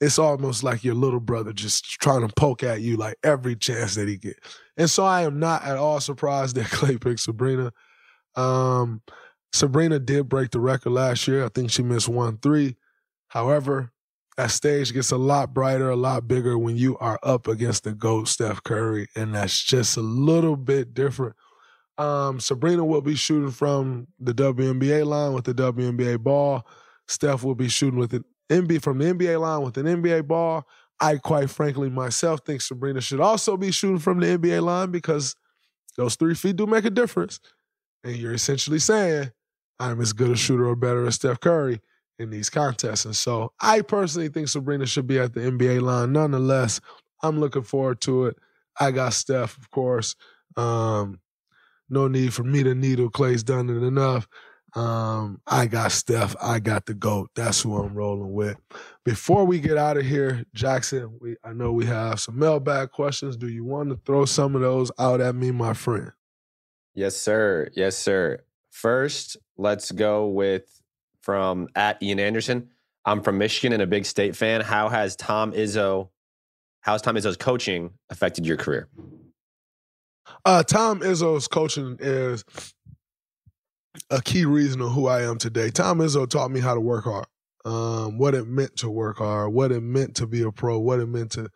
it's 0.00 0.18
almost 0.18 0.64
like 0.64 0.82
your 0.82 0.94
little 0.94 1.20
brother 1.20 1.52
just 1.52 1.84
trying 1.84 2.26
to 2.26 2.34
poke 2.34 2.62
at 2.62 2.80
you 2.80 2.96
like 2.96 3.16
every 3.22 3.54
chance 3.54 3.94
that 3.94 4.08
he 4.08 4.16
get. 4.16 4.36
And 4.76 4.90
so 4.90 5.04
I 5.04 5.22
am 5.22 5.38
not 5.38 5.64
at 5.64 5.76
all 5.76 6.00
surprised 6.00 6.56
that 6.56 6.66
Klay 6.66 7.00
picked 7.00 7.20
Sabrina. 7.20 7.72
Um, 8.34 9.02
Sabrina 9.52 9.98
did 9.98 10.28
break 10.28 10.50
the 10.50 10.60
record 10.60 10.90
last 10.90 11.28
year. 11.28 11.44
I 11.44 11.48
think 11.48 11.70
she 11.70 11.82
missed 11.82 12.08
one 12.08 12.38
three. 12.38 12.76
However, 13.28 13.92
that 14.36 14.50
stage 14.50 14.92
gets 14.92 15.10
a 15.10 15.18
lot 15.18 15.52
brighter, 15.52 15.90
a 15.90 15.96
lot 15.96 16.26
bigger 16.26 16.56
when 16.58 16.76
you 16.76 16.96
are 16.98 17.18
up 17.22 17.48
against 17.48 17.84
the 17.84 17.92
GOAT, 17.92 18.28
Steph 18.28 18.62
Curry, 18.62 19.08
and 19.14 19.34
that's 19.34 19.62
just 19.62 19.96
a 19.96 20.00
little 20.00 20.56
bit 20.56 20.94
different. 20.94 21.36
Um, 21.98 22.40
Sabrina 22.40 22.84
will 22.84 23.02
be 23.02 23.14
shooting 23.14 23.50
from 23.50 24.08
the 24.18 24.32
WNBA 24.32 25.06
line 25.06 25.34
with 25.34 25.44
the 25.44 25.54
WNBA 25.54 26.18
ball. 26.20 26.66
Steph 27.06 27.44
will 27.44 27.54
be 27.54 27.68
shooting 27.68 27.98
with 27.98 28.14
an 28.14 28.24
NBA 28.50 28.82
from 28.82 28.98
the 28.98 29.12
NBA 29.12 29.40
line 29.40 29.62
with 29.62 29.76
an 29.76 29.86
NBA 29.86 30.26
ball. 30.26 30.66
I 31.00 31.16
quite 31.16 31.50
frankly 31.50 31.90
myself 31.90 32.40
think 32.46 32.60
Sabrina 32.60 33.00
should 33.00 33.20
also 33.20 33.56
be 33.56 33.72
shooting 33.72 33.98
from 33.98 34.20
the 34.20 34.38
NBA 34.38 34.62
line 34.62 34.90
because 34.90 35.34
those 35.96 36.16
three 36.16 36.34
feet 36.34 36.56
do 36.56 36.66
make 36.66 36.84
a 36.84 36.90
difference. 36.90 37.40
And 38.04 38.16
you're 38.16 38.34
essentially 38.34 38.78
saying, 38.78 39.30
I'm 39.78 40.00
as 40.00 40.12
good 40.12 40.30
a 40.30 40.36
shooter 40.36 40.66
or 40.66 40.76
better 40.76 41.06
as 41.06 41.16
Steph 41.16 41.40
Curry 41.40 41.80
in 42.18 42.30
these 42.30 42.50
contests. 42.50 43.04
And 43.04 43.16
so 43.16 43.52
I 43.60 43.82
personally 43.82 44.28
think 44.28 44.48
Sabrina 44.48 44.86
should 44.86 45.06
be 45.06 45.18
at 45.18 45.34
the 45.34 45.40
NBA 45.40 45.82
line. 45.82 46.12
Nonetheless, 46.12 46.80
I'm 47.22 47.40
looking 47.40 47.62
forward 47.62 48.00
to 48.02 48.26
it. 48.26 48.36
I 48.78 48.90
got 48.90 49.12
Steph, 49.12 49.56
of 49.58 49.70
course. 49.70 50.14
Um, 50.56 51.20
no 51.92 52.08
need 52.08 52.34
for 52.34 52.44
me 52.44 52.62
to 52.62 52.74
needle. 52.74 53.10
Klay's 53.10 53.42
done 53.42 53.70
it 53.70 53.82
enough. 53.86 54.26
Um, 54.74 55.40
I 55.46 55.66
got 55.66 55.92
Steph. 55.92 56.34
I 56.40 56.58
got 56.58 56.86
the 56.86 56.94
GOAT. 56.94 57.30
That's 57.34 57.60
who 57.60 57.76
I'm 57.76 57.94
rolling 57.94 58.32
with. 58.32 58.56
Before 59.04 59.44
we 59.44 59.60
get 59.60 59.76
out 59.76 59.98
of 59.98 60.06
here, 60.06 60.44
Jackson, 60.54 61.18
we 61.20 61.36
I 61.44 61.52
know 61.52 61.72
we 61.72 61.84
have 61.86 62.20
some 62.20 62.38
mailbag 62.38 62.90
questions. 62.90 63.36
Do 63.36 63.48
you 63.48 63.64
want 63.64 63.90
to 63.90 64.00
throw 64.06 64.24
some 64.24 64.54
of 64.54 64.62
those 64.62 64.90
out 64.98 65.20
at 65.20 65.34
me, 65.34 65.50
my 65.50 65.74
friend? 65.74 66.12
Yes, 66.94 67.16
sir. 67.16 67.68
Yes, 67.74 67.96
sir. 67.96 68.38
First, 68.70 69.36
let's 69.58 69.92
go 69.92 70.28
with 70.28 70.80
from 71.20 71.68
at 71.74 72.02
Ian 72.02 72.18
Anderson. 72.18 72.70
I'm 73.04 73.22
from 73.22 73.38
Michigan 73.38 73.72
and 73.72 73.82
a 73.82 73.86
big 73.86 74.06
state 74.06 74.36
fan. 74.36 74.60
How 74.60 74.88
has 74.88 75.16
Tom 75.16 75.52
Izzo, 75.52 76.08
how's 76.80 77.02
Tom 77.02 77.16
Izzo's 77.16 77.36
coaching 77.36 77.90
affected 78.10 78.46
your 78.46 78.56
career? 78.56 78.88
Uh, 80.44 80.62
Tom 80.62 81.00
Izzo's 81.00 81.48
coaching 81.48 81.96
is 82.00 82.44
a 84.10 84.22
key 84.22 84.44
reason 84.44 84.80
of 84.80 84.92
who 84.92 85.06
I 85.06 85.22
am 85.22 85.38
today. 85.38 85.70
Tom 85.70 85.98
Izzo 85.98 86.28
taught 86.28 86.50
me 86.50 86.60
how 86.60 86.74
to 86.74 86.80
work 86.80 87.04
hard, 87.04 87.26
um, 87.64 88.18
what 88.18 88.34
it 88.34 88.46
meant 88.46 88.76
to 88.76 88.90
work 88.90 89.18
hard, 89.18 89.52
what 89.52 89.72
it 89.72 89.82
meant 89.82 90.16
to 90.16 90.26
be 90.26 90.42
a 90.42 90.50
pro, 90.50 90.78
what 90.78 91.00
it 91.00 91.06
meant 91.06 91.32
to 91.32 91.48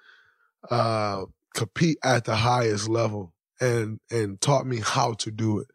uh, 0.71 1.25
compete 1.55 1.99
at 2.05 2.25
the 2.25 2.37
highest 2.37 2.89
level, 2.89 3.33
and 3.61 4.01
and 4.11 4.41
taught 4.41 4.67
me 4.67 4.81
how 4.83 5.15
to 5.15 5.31
do 5.31 5.61
it. 5.61 5.69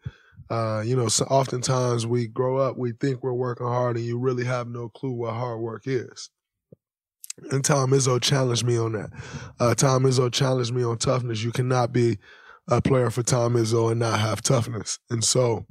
Uh, 0.50 0.82
you 0.82 0.96
know, 0.96 1.08
so 1.08 1.26
oftentimes 1.26 2.06
we 2.06 2.28
grow 2.28 2.58
up, 2.58 2.78
we 2.78 2.92
think 2.92 3.24
we're 3.24 3.34
working 3.34 3.68
hard, 3.68 3.96
and 3.96 4.06
you 4.06 4.18
really 4.18 4.44
have 4.44 4.68
no 4.68 4.90
clue 4.90 5.12
what 5.12 5.34
hard 5.34 5.60
work 5.60 5.84
is. 5.86 6.30
And 7.50 7.64
Tom 7.64 7.92
Izzo 7.92 8.22
challenged 8.22 8.66
me 8.66 8.78
on 8.78 8.92
that. 8.92 9.10
Uh, 9.60 9.74
Tom 9.74 10.04
Izzo 10.04 10.32
challenged 10.32 10.74
me 10.74 10.84
on 10.84 10.98
toughness. 10.98 11.42
You 11.42 11.52
cannot 11.52 11.94
be 11.94 12.18
a 12.68 12.82
player 12.82 13.10
for 13.10 13.24
Tom 13.24 13.54
Izzo 13.54 13.92
and 13.92 14.00
not 14.00 14.20
have 14.20 14.42
toughness. 14.42 15.00
And 15.10 15.24
so 15.24 15.66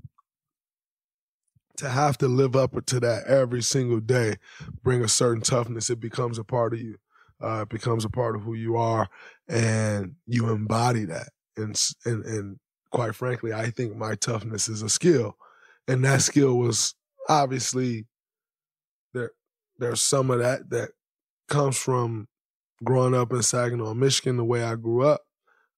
to 1.80 1.88
have 1.88 2.18
to 2.18 2.28
live 2.28 2.54
up 2.54 2.84
to 2.86 3.00
that 3.00 3.24
every 3.26 3.62
single 3.62 4.00
day, 4.00 4.36
bring 4.82 5.02
a 5.02 5.08
certain 5.08 5.42
toughness, 5.42 5.88
it 5.88 5.98
becomes 5.98 6.38
a 6.38 6.44
part 6.44 6.74
of 6.74 6.80
you. 6.80 6.96
Uh, 7.42 7.62
it 7.62 7.70
becomes 7.70 8.04
a 8.04 8.10
part 8.10 8.36
of 8.36 8.42
who 8.42 8.52
you 8.52 8.76
are, 8.76 9.08
and 9.48 10.14
you 10.26 10.50
embody 10.50 11.06
that. 11.06 11.28
And 11.56 11.74
and 12.04 12.24
and 12.26 12.58
quite 12.92 13.14
frankly, 13.14 13.52
I 13.52 13.70
think 13.70 13.96
my 13.96 14.14
toughness 14.14 14.68
is 14.68 14.82
a 14.82 14.90
skill, 14.90 15.36
and 15.88 16.04
that 16.04 16.20
skill 16.20 16.58
was 16.58 16.94
obviously 17.30 18.06
there. 19.14 19.30
There's 19.78 20.02
some 20.02 20.30
of 20.30 20.40
that 20.40 20.68
that 20.68 20.90
comes 21.48 21.78
from 21.78 22.28
growing 22.84 23.14
up 23.14 23.32
in 23.32 23.42
Saginaw, 23.42 23.94
Michigan, 23.94 24.36
the 24.36 24.44
way 24.44 24.62
I 24.62 24.74
grew 24.74 25.06
up, 25.06 25.22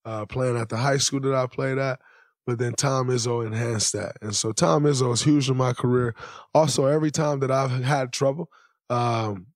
uh, 0.05 0.27
playing 0.27 0.57
at 0.57 0.69
the 0.69 0.77
high 0.77 0.99
school 0.99 1.21
that 1.21 1.35
I 1.35 1.47
played 1.47 1.79
at. 1.79 2.01
But 2.47 2.59
then 2.59 2.73
Tom 2.73 3.07
Izzo 3.07 3.47
enhanced 3.47 3.93
that. 3.93 4.17
And 4.21 4.35
so 4.35 4.51
Tom 4.51 4.83
Izzo 4.83 5.13
is 5.13 5.23
huge 5.23 5.49
in 5.49 5.57
my 5.57 5.73
career. 5.73 6.15
Also, 6.53 6.87
every 6.87 7.13
time 7.13 7.39
that 7.41 7.53
I've 7.53 7.71
had 7.85 8.13
trouble, 8.13 8.51
um, 8.91 9.47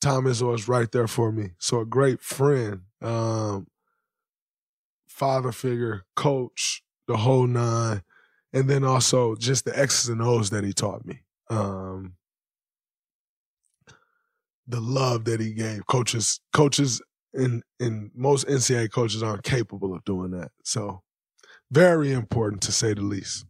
Tom 0.00 0.24
Izzo 0.24 0.54
is 0.54 0.68
right 0.68 0.90
there 0.92 1.08
for 1.08 1.32
me. 1.32 1.52
So 1.58 1.80
a 1.80 1.86
great 1.86 2.20
friend, 2.20 2.82
um, 3.00 3.68
father 5.08 5.52
figure, 5.52 6.04
coach, 6.14 6.82
the 7.08 7.16
whole 7.16 7.46
nine. 7.46 8.02
And 8.52 8.68
then 8.68 8.84
also 8.84 9.34
just 9.34 9.64
the 9.64 9.78
X's 9.78 10.08
and 10.08 10.20
O's 10.20 10.50
that 10.50 10.64
he 10.64 10.72
taught 10.72 11.06
me. 11.06 11.20
Um, 11.48 12.14
the 14.66 14.80
love 14.80 15.24
that 15.24 15.40
he 15.40 15.52
gave. 15.52 15.86
Coaches, 15.86 16.40
coaches 16.52 17.00
and 17.34 17.62
and 17.78 18.10
most 18.14 18.46
NCAA 18.46 18.90
coaches 18.90 19.22
aren't 19.22 19.42
capable 19.42 19.94
of 19.94 20.04
doing 20.04 20.30
that. 20.32 20.50
So 20.64 21.02
very 21.70 22.12
important 22.12 22.62
to 22.62 22.72
say 22.72 22.94
the 22.94 23.02
least. 23.02 23.46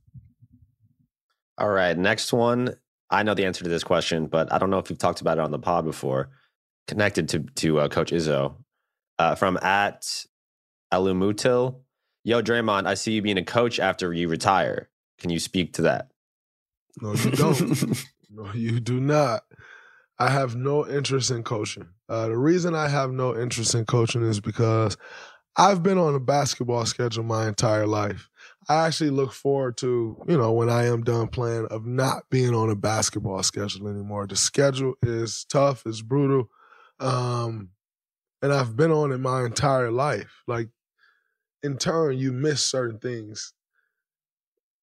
All 1.58 1.70
right, 1.70 1.96
next 1.96 2.32
one. 2.32 2.74
I 3.10 3.22
know 3.22 3.34
the 3.34 3.44
answer 3.44 3.64
to 3.64 3.70
this 3.70 3.84
question, 3.84 4.26
but 4.26 4.52
I 4.52 4.58
don't 4.58 4.70
know 4.70 4.78
if 4.78 4.88
you've 4.88 4.98
talked 4.98 5.20
about 5.20 5.38
it 5.38 5.44
on 5.44 5.50
the 5.50 5.58
pod 5.58 5.84
before. 5.84 6.30
Connected 6.86 7.28
to 7.30 7.40
to 7.56 7.80
uh, 7.80 7.88
Coach 7.88 8.12
Izzo 8.12 8.54
uh, 9.18 9.34
from 9.34 9.56
at 9.58 10.24
Alumutil. 10.92 11.80
Yo, 12.24 12.42
Draymond, 12.42 12.86
I 12.86 12.94
see 12.94 13.12
you 13.12 13.22
being 13.22 13.38
a 13.38 13.44
coach 13.44 13.80
after 13.80 14.12
you 14.12 14.28
retire. 14.28 14.90
Can 15.18 15.30
you 15.30 15.38
speak 15.38 15.74
to 15.74 15.82
that? 15.82 16.10
No, 17.00 17.14
you 17.14 17.30
don't. 17.30 18.04
no, 18.30 18.52
you 18.54 18.80
do 18.80 19.00
not. 19.00 19.42
I 20.20 20.28
have 20.28 20.54
no 20.54 20.86
interest 20.86 21.30
in 21.30 21.42
coaching. 21.42 21.88
Uh, 22.08 22.28
the 22.28 22.36
reason 22.36 22.74
I 22.74 22.88
have 22.88 23.10
no 23.10 23.34
interest 23.34 23.74
in 23.74 23.86
coaching 23.86 24.22
is 24.22 24.38
because 24.38 24.98
I've 25.56 25.82
been 25.82 25.96
on 25.96 26.14
a 26.14 26.20
basketball 26.20 26.84
schedule 26.84 27.24
my 27.24 27.48
entire 27.48 27.86
life. 27.86 28.28
I 28.68 28.86
actually 28.86 29.10
look 29.10 29.32
forward 29.32 29.78
to, 29.78 30.22
you 30.28 30.36
know, 30.36 30.52
when 30.52 30.68
I 30.68 30.86
am 30.86 31.02
done 31.04 31.28
playing, 31.28 31.68
of 31.70 31.86
not 31.86 32.24
being 32.30 32.54
on 32.54 32.68
a 32.68 32.76
basketball 32.76 33.42
schedule 33.42 33.88
anymore. 33.88 34.26
The 34.26 34.36
schedule 34.36 34.94
is 35.02 35.44
tough, 35.46 35.84
it's 35.86 36.02
brutal. 36.02 36.50
Um, 37.00 37.70
and 38.42 38.52
I've 38.52 38.76
been 38.76 38.92
on 38.92 39.12
it 39.12 39.18
my 39.18 39.44
entire 39.44 39.90
life. 39.90 40.42
Like, 40.46 40.68
in 41.62 41.78
turn, 41.78 42.18
you 42.18 42.32
miss 42.32 42.62
certain 42.62 42.98
things. 42.98 43.54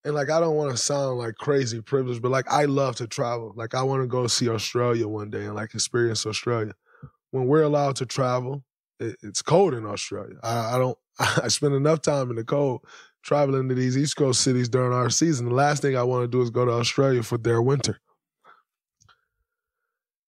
And 0.05 0.15
like, 0.15 0.29
I 0.29 0.39
don't 0.39 0.55
want 0.55 0.71
to 0.71 0.77
sound 0.77 1.19
like 1.19 1.35
crazy 1.35 1.81
privileged, 1.81 2.21
but 2.21 2.31
like, 2.31 2.49
I 2.51 2.65
love 2.65 2.95
to 2.97 3.07
travel. 3.07 3.53
Like, 3.55 3.75
I 3.75 3.83
want 3.83 4.03
to 4.03 4.07
go 4.07 4.27
see 4.27 4.49
Australia 4.49 5.07
one 5.07 5.29
day 5.29 5.45
and 5.45 5.55
like 5.55 5.73
experience 5.73 6.25
Australia. 6.25 6.73
When 7.31 7.47
we're 7.47 7.63
allowed 7.63 7.97
to 7.97 8.05
travel, 8.05 8.63
it, 8.99 9.17
it's 9.21 9.41
cold 9.41 9.73
in 9.73 9.85
Australia. 9.85 10.35
I, 10.43 10.75
I 10.75 10.77
don't. 10.77 10.97
I 11.19 11.47
spend 11.47 11.73
enough 11.73 12.01
time 12.01 12.29
in 12.29 12.35
the 12.35 12.43
cold 12.43 12.85
traveling 13.23 13.67
to 13.67 13.75
these 13.75 13.97
East 13.97 14.15
Coast 14.15 14.41
cities 14.41 14.69
during 14.69 14.93
our 14.93 15.09
season. 15.09 15.49
The 15.49 15.55
last 15.55 15.81
thing 15.81 15.97
I 15.97 16.03
want 16.03 16.23
to 16.23 16.27
do 16.27 16.41
is 16.41 16.49
go 16.49 16.63
to 16.63 16.71
Australia 16.71 17.23
for 17.23 17.37
their 17.37 17.61
winter. 17.61 17.99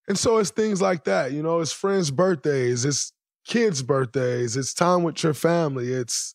And 0.09 0.17
so 0.17 0.37
it's 0.37 0.49
things 0.49 0.81
like 0.81 1.03
that, 1.03 1.31
you 1.31 1.43
know, 1.43 1.59
it's 1.59 1.71
friends' 1.71 2.09
birthdays, 2.09 2.83
it's 2.83 3.13
kids' 3.45 3.83
birthdays, 3.83 4.57
it's 4.57 4.73
time 4.73 5.03
with 5.03 5.23
your 5.23 5.35
family, 5.35 5.93
it's 5.93 6.33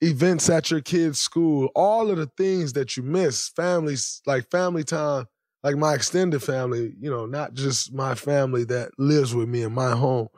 events 0.00 0.48
at 0.50 0.70
your 0.70 0.80
kids' 0.80 1.20
school, 1.20 1.70
all 1.74 2.10
of 2.10 2.16
the 2.16 2.30
things 2.36 2.72
that 2.74 2.96
you 2.96 3.02
miss, 3.02 3.48
families, 3.48 4.20
like 4.26 4.50
family 4.50 4.84
time, 4.84 5.26
like 5.62 5.76
my 5.76 5.94
extended 5.94 6.42
family, 6.42 6.94
you 7.00 7.10
know, 7.10 7.26
not 7.26 7.54
just 7.54 7.92
my 7.92 8.14
family 8.14 8.64
that 8.64 8.90
lives 8.98 9.34
with 9.34 9.48
me 9.48 9.62
in 9.62 9.72
my 9.72 9.92
home. 9.92 10.28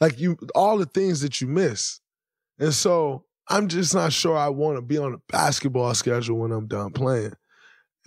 Like 0.00 0.20
you 0.20 0.36
all 0.54 0.78
the 0.78 0.86
things 0.86 1.22
that 1.22 1.40
you 1.40 1.48
miss. 1.48 2.00
And 2.58 2.74
so 2.74 3.24
I'm 3.48 3.68
just 3.68 3.94
not 3.94 4.12
sure 4.12 4.36
I 4.36 4.48
want 4.48 4.76
to 4.76 4.82
be 4.82 4.98
on 4.98 5.14
a 5.14 5.18
basketball 5.28 5.94
schedule 5.94 6.38
when 6.38 6.52
I'm 6.52 6.66
done 6.66 6.92
playing. 6.92 7.32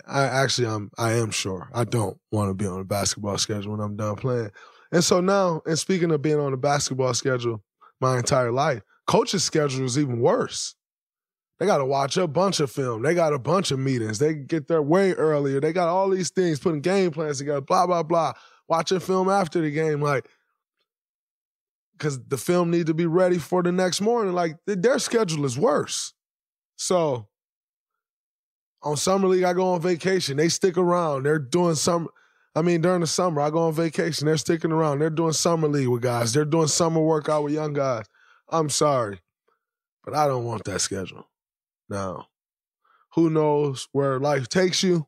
I 0.06 0.22
actually 0.22 0.68
I'm 0.68 0.90
I 0.96 1.12
am 1.14 1.30
sure 1.30 1.68
I 1.74 1.84
don't 1.84 2.18
want 2.30 2.50
to 2.50 2.54
be 2.54 2.66
on 2.66 2.80
a 2.80 2.84
basketball 2.84 3.38
schedule 3.38 3.72
when 3.72 3.80
I'm 3.80 3.96
done 3.96 4.16
playing. 4.16 4.50
And 4.92 5.02
so 5.02 5.20
now, 5.20 5.62
and 5.66 5.78
speaking 5.78 6.12
of 6.12 6.22
being 6.22 6.38
on 6.38 6.52
a 6.52 6.56
basketball 6.56 7.14
schedule 7.14 7.62
my 8.00 8.18
entire 8.18 8.52
life, 8.52 8.82
coach's 9.06 9.42
schedule 9.42 9.84
is 9.84 9.98
even 9.98 10.20
worse. 10.20 10.74
They 11.62 11.66
got 11.66 11.78
to 11.78 11.84
watch 11.84 12.16
a 12.16 12.26
bunch 12.26 12.58
of 12.58 12.72
film. 12.72 13.02
They 13.02 13.14
got 13.14 13.32
a 13.32 13.38
bunch 13.38 13.70
of 13.70 13.78
meetings. 13.78 14.18
They 14.18 14.34
get 14.34 14.66
there 14.66 14.82
way 14.82 15.12
earlier. 15.12 15.60
They 15.60 15.72
got 15.72 15.86
all 15.86 16.10
these 16.10 16.30
things, 16.30 16.58
putting 16.58 16.80
game 16.80 17.12
plans 17.12 17.38
together, 17.38 17.60
blah, 17.60 17.86
blah, 17.86 18.02
blah. 18.02 18.32
Watching 18.66 18.98
film 18.98 19.28
after 19.28 19.60
the 19.60 19.70
game. 19.70 20.02
Like, 20.02 20.28
because 21.92 22.18
the 22.24 22.36
film 22.36 22.72
need 22.72 22.86
to 22.86 22.94
be 22.94 23.06
ready 23.06 23.38
for 23.38 23.62
the 23.62 23.70
next 23.70 24.00
morning. 24.00 24.32
Like 24.34 24.56
their 24.66 24.98
schedule 24.98 25.44
is 25.44 25.56
worse. 25.56 26.14
So 26.74 27.28
on 28.82 28.96
summer 28.96 29.28
league, 29.28 29.44
I 29.44 29.52
go 29.52 29.74
on 29.74 29.80
vacation. 29.80 30.38
They 30.38 30.48
stick 30.48 30.76
around. 30.76 31.22
They're 31.22 31.38
doing 31.38 31.76
some. 31.76 32.08
I 32.56 32.62
mean, 32.62 32.80
during 32.80 33.02
the 33.02 33.06
summer, 33.06 33.40
I 33.40 33.50
go 33.50 33.68
on 33.68 33.72
vacation. 33.72 34.26
They're 34.26 34.36
sticking 34.36 34.72
around. 34.72 34.98
They're 34.98 35.10
doing 35.10 35.32
summer 35.32 35.68
league 35.68 35.86
with 35.86 36.02
guys. 36.02 36.32
They're 36.32 36.44
doing 36.44 36.66
summer 36.66 37.00
workout 37.00 37.44
with 37.44 37.52
young 37.52 37.72
guys. 37.72 38.06
I'm 38.48 38.68
sorry, 38.68 39.20
but 40.02 40.16
I 40.16 40.26
don't 40.26 40.44
want 40.44 40.64
that 40.64 40.80
schedule. 40.80 41.28
Now, 41.92 42.28
who 43.16 43.28
knows 43.28 43.86
where 43.92 44.18
life 44.18 44.48
takes 44.48 44.82
you? 44.82 45.06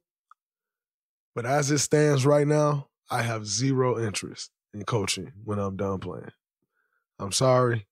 But 1.34 1.46
as 1.46 1.70
it 1.70 1.78
stands 1.78 2.26
right 2.26 2.46
now, 2.46 2.88
I 3.10 3.22
have 3.22 3.46
zero 3.46 3.98
interest 3.98 4.50
in 4.74 4.84
coaching 4.84 5.32
when 5.44 5.58
I'm 5.58 5.76
done 5.76 5.98
playing. 5.98 6.32
I'm 7.18 7.32
sorry. 7.32 7.86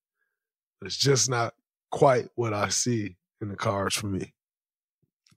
It's 0.83 0.99
just 0.99 1.31
not 1.31 1.55
quite 1.91 2.29
what 2.35 2.53
I 2.53 2.69
see 2.69 3.17
in 3.41 3.49
the 3.49 3.57
cards 3.57 3.95
for 3.95 4.09
me. 4.09 4.35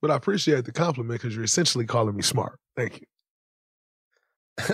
But 0.01 0.12
I 0.12 0.18
appreciate 0.18 0.66
the 0.66 0.74
compliment 0.74 1.22
because 1.22 1.34
you're 1.34 1.45
essentially 1.45 1.86
calling 1.86 2.18
me 2.18 2.24
smart. 2.24 2.60
Thank 2.76 2.99
you. 2.99 3.08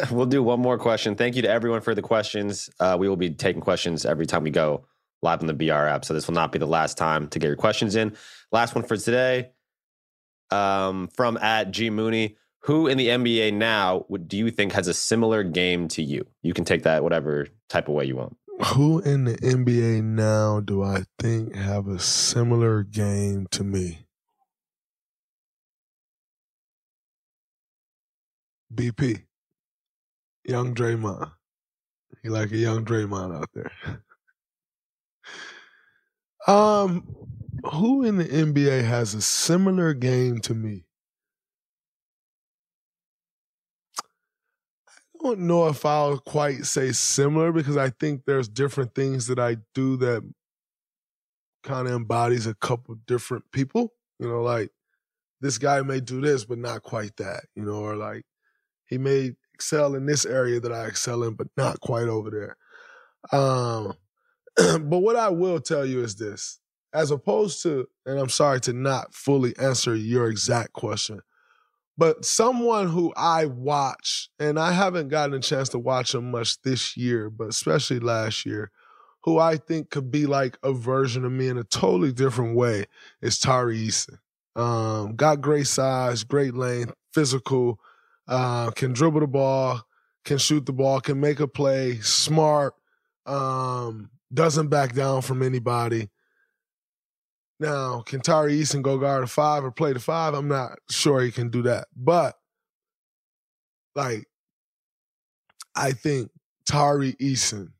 we'll 0.11 0.25
do 0.25 0.41
one 0.41 0.59
more 0.59 0.79
question. 0.79 1.15
Thank 1.15 1.35
you 1.35 1.43
to 1.43 1.49
everyone 1.49 1.81
for 1.81 1.93
the 1.93 2.01
questions. 2.01 2.67
Uh, 2.79 2.97
we 2.99 3.07
will 3.07 3.15
be 3.15 3.29
taking 3.29 3.61
questions 3.61 4.07
every 4.07 4.25
time 4.25 4.41
we 4.41 4.49
go 4.49 4.87
live 5.21 5.41
on 5.41 5.47
the 5.47 5.53
BR 5.53 5.73
app. 5.73 6.05
So 6.05 6.13
this 6.13 6.27
will 6.27 6.33
not 6.33 6.51
be 6.51 6.59
the 6.59 6.67
last 6.67 6.97
time 6.97 7.27
to 7.29 7.39
get 7.39 7.47
your 7.47 7.55
questions 7.55 7.95
in. 7.95 8.15
Last 8.51 8.75
one 8.75 8.83
for 8.83 8.97
today 8.97 9.51
um, 10.51 11.07
from 11.15 11.37
at 11.37 11.71
G 11.71 11.89
Mooney. 11.89 12.37
Who 12.65 12.87
in 12.87 12.97
the 12.97 13.07
NBA 13.07 13.53
now 13.53 14.05
do 14.27 14.37
you 14.37 14.51
think 14.51 14.73
has 14.73 14.87
a 14.87 14.93
similar 14.93 15.43
game 15.43 15.87
to 15.89 16.03
you? 16.03 16.27
You 16.43 16.53
can 16.53 16.63
take 16.63 16.83
that 16.83 17.03
whatever 17.03 17.47
type 17.69 17.87
of 17.87 17.95
way 17.95 18.05
you 18.05 18.17
want. 18.17 18.37
Who 18.75 18.99
in 18.99 19.23
the 19.23 19.37
NBA 19.37 20.03
now 20.03 20.59
do 20.59 20.83
I 20.83 21.05
think 21.17 21.55
have 21.55 21.87
a 21.87 21.97
similar 21.97 22.83
game 22.83 23.47
to 23.51 23.63
me? 23.63 24.05
BP. 28.73 29.23
Young 30.45 30.75
Draymond. 30.75 31.31
He 32.21 32.29
like 32.29 32.51
a 32.51 32.57
young 32.57 32.85
Draymond 32.85 33.35
out 33.35 33.49
there. 33.53 33.71
um, 36.47 37.15
who 37.71 38.03
in 38.03 38.17
the 38.17 38.25
NBA 38.25 38.83
has 38.83 39.13
a 39.13 39.21
similar 39.21 39.93
game 39.93 40.39
to 40.41 40.53
me? 40.53 40.85
I 44.89 45.23
don't 45.23 45.41
know 45.41 45.67
if 45.67 45.85
I'll 45.85 46.17
quite 46.17 46.65
say 46.65 46.91
similar 46.91 47.51
because 47.51 47.77
I 47.77 47.89
think 47.91 48.23
there's 48.25 48.47
different 48.47 48.95
things 48.95 49.27
that 49.27 49.37
I 49.37 49.57
do 49.75 49.97
that 49.97 50.23
kind 51.63 51.87
of 51.87 51.93
embodies 51.93 52.47
a 52.47 52.55
couple 52.55 52.95
different 53.05 53.43
people. 53.51 53.93
You 54.19 54.27
know, 54.27 54.41
like 54.41 54.71
this 55.39 55.59
guy 55.59 55.81
may 55.81 55.99
do 55.99 56.21
this, 56.21 56.45
but 56.45 56.57
not 56.57 56.81
quite 56.81 57.17
that. 57.17 57.43
You 57.55 57.65
know, 57.65 57.75
or 57.75 57.95
like 57.95 58.23
he 58.85 58.97
may 58.97 59.33
excel 59.53 59.93
in 59.93 60.07
this 60.07 60.25
area 60.25 60.59
that 60.59 60.71
I 60.71 60.87
excel 60.87 61.23
in, 61.23 61.35
but 61.35 61.47
not 61.55 61.79
quite 61.81 62.07
over 62.07 62.31
there. 62.31 62.57
Um, 63.39 63.93
but 64.57 64.99
what 64.99 65.15
I 65.15 65.29
will 65.29 65.59
tell 65.59 65.85
you 65.85 66.03
is 66.03 66.15
this 66.15 66.59
as 66.93 67.11
opposed 67.11 67.63
to, 67.63 67.87
and 68.05 68.19
I'm 68.19 68.29
sorry 68.29 68.59
to 68.61 68.73
not 68.73 69.13
fully 69.13 69.55
answer 69.57 69.95
your 69.95 70.29
exact 70.29 70.73
question, 70.73 71.21
but 71.97 72.25
someone 72.25 72.89
who 72.89 73.13
I 73.15 73.45
watch, 73.45 74.29
and 74.39 74.59
I 74.59 74.71
haven't 74.71 75.09
gotten 75.09 75.35
a 75.35 75.39
chance 75.39 75.69
to 75.69 75.79
watch 75.79 76.15
him 76.15 76.31
much 76.31 76.61
this 76.61 76.97
year, 76.97 77.29
but 77.29 77.47
especially 77.47 77.99
last 77.99 78.45
year, 78.45 78.71
who 79.23 79.37
I 79.37 79.57
think 79.57 79.91
could 79.91 80.09
be 80.09 80.25
like 80.25 80.57
a 80.63 80.73
version 80.73 81.25
of 81.25 81.31
me 81.31 81.47
in 81.47 81.57
a 81.57 81.63
totally 81.63 82.11
different 82.11 82.55
way 82.55 82.85
is 83.21 83.39
Tari 83.39 83.77
Eason. 83.77 84.17
Um, 84.55 85.15
got 85.15 85.41
great 85.41 85.67
size, 85.67 86.23
great 86.23 86.55
length, 86.55 86.93
physical, 87.13 87.79
uh, 88.27 88.71
can 88.71 88.93
dribble 88.93 89.19
the 89.19 89.27
ball, 89.27 89.81
can 90.25 90.37
shoot 90.37 90.65
the 90.65 90.73
ball, 90.73 90.99
can 91.01 91.19
make 91.19 91.39
a 91.39 91.47
play, 91.47 91.99
smart, 91.99 92.73
um, 93.25 94.09
doesn't 94.33 94.69
back 94.69 94.93
down 94.93 95.21
from 95.21 95.43
anybody. 95.43 96.09
Now, 97.59 98.01
can 98.01 98.21
Tari 98.21 98.59
Eason 98.59 98.81
go 98.81 98.97
guard 98.97 99.23
a 99.23 99.27
five 99.27 99.63
or 99.63 99.71
play 99.71 99.93
the 99.93 99.99
five? 99.99 100.33
I'm 100.33 100.47
not 100.47 100.79
sure 100.89 101.21
he 101.21 101.31
can 101.31 101.49
do 101.49 101.61
that. 101.63 101.87
But 101.95 102.35
like, 103.95 104.25
I 105.75 105.91
think 105.91 106.31
Tari 106.65 107.13
Eason, 107.13 107.71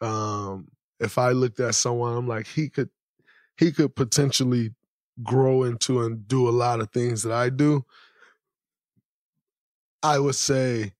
um, 0.00 0.68
if 1.00 1.16
I 1.18 1.30
looked 1.30 1.60
at 1.60 1.74
someone, 1.74 2.16
I'm 2.16 2.28
like, 2.28 2.46
he 2.46 2.68
could 2.68 2.90
he 3.56 3.72
could 3.72 3.96
potentially 3.96 4.74
grow 5.22 5.64
into 5.64 6.02
and 6.02 6.26
do 6.26 6.48
a 6.48 6.50
lot 6.50 6.80
of 6.80 6.90
things 6.90 7.22
that 7.22 7.32
I 7.32 7.48
do. 7.48 7.84
I 10.02 10.18
would 10.18 10.34
say 10.34 10.92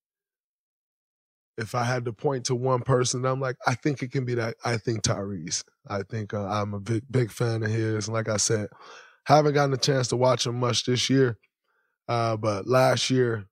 if 1.59 1.75
I 1.75 1.85
had 1.85 2.05
to 2.07 2.13
point 2.13 2.47
to 2.47 2.55
one 2.55 2.81
person, 2.81 3.25
I'm 3.25 3.41
like, 3.41 3.57
I 3.67 3.75
think 3.75 4.03
it 4.03 4.11
can 4.11 4.25
be 4.25 4.35
that. 4.35 4.57
I 4.65 4.77
think 4.77 5.03
Tyrese. 5.03 5.65
I 5.89 6.03
think 6.03 6.33
uh, 6.35 6.47
I'm 6.47 6.75
a 6.75 6.81
big, 6.81 7.05
big 7.11 7.31
fan 7.31 7.63
of 7.63 7.71
his. 7.71 8.09
And 8.09 8.15
like 8.15 8.29
I 8.29 8.39
said, 8.39 8.69
haven't 9.25 9.55
gotten 9.55 9.75
a 9.75 9.79
chance 9.79 10.09
to 10.09 10.17
watch 10.17 10.47
him 10.47 10.59
much 10.59 10.85
this 10.85 11.09
year, 11.11 11.39
uh, 12.09 12.37
but 12.37 12.67
last 12.67 13.11
year, 13.11 13.47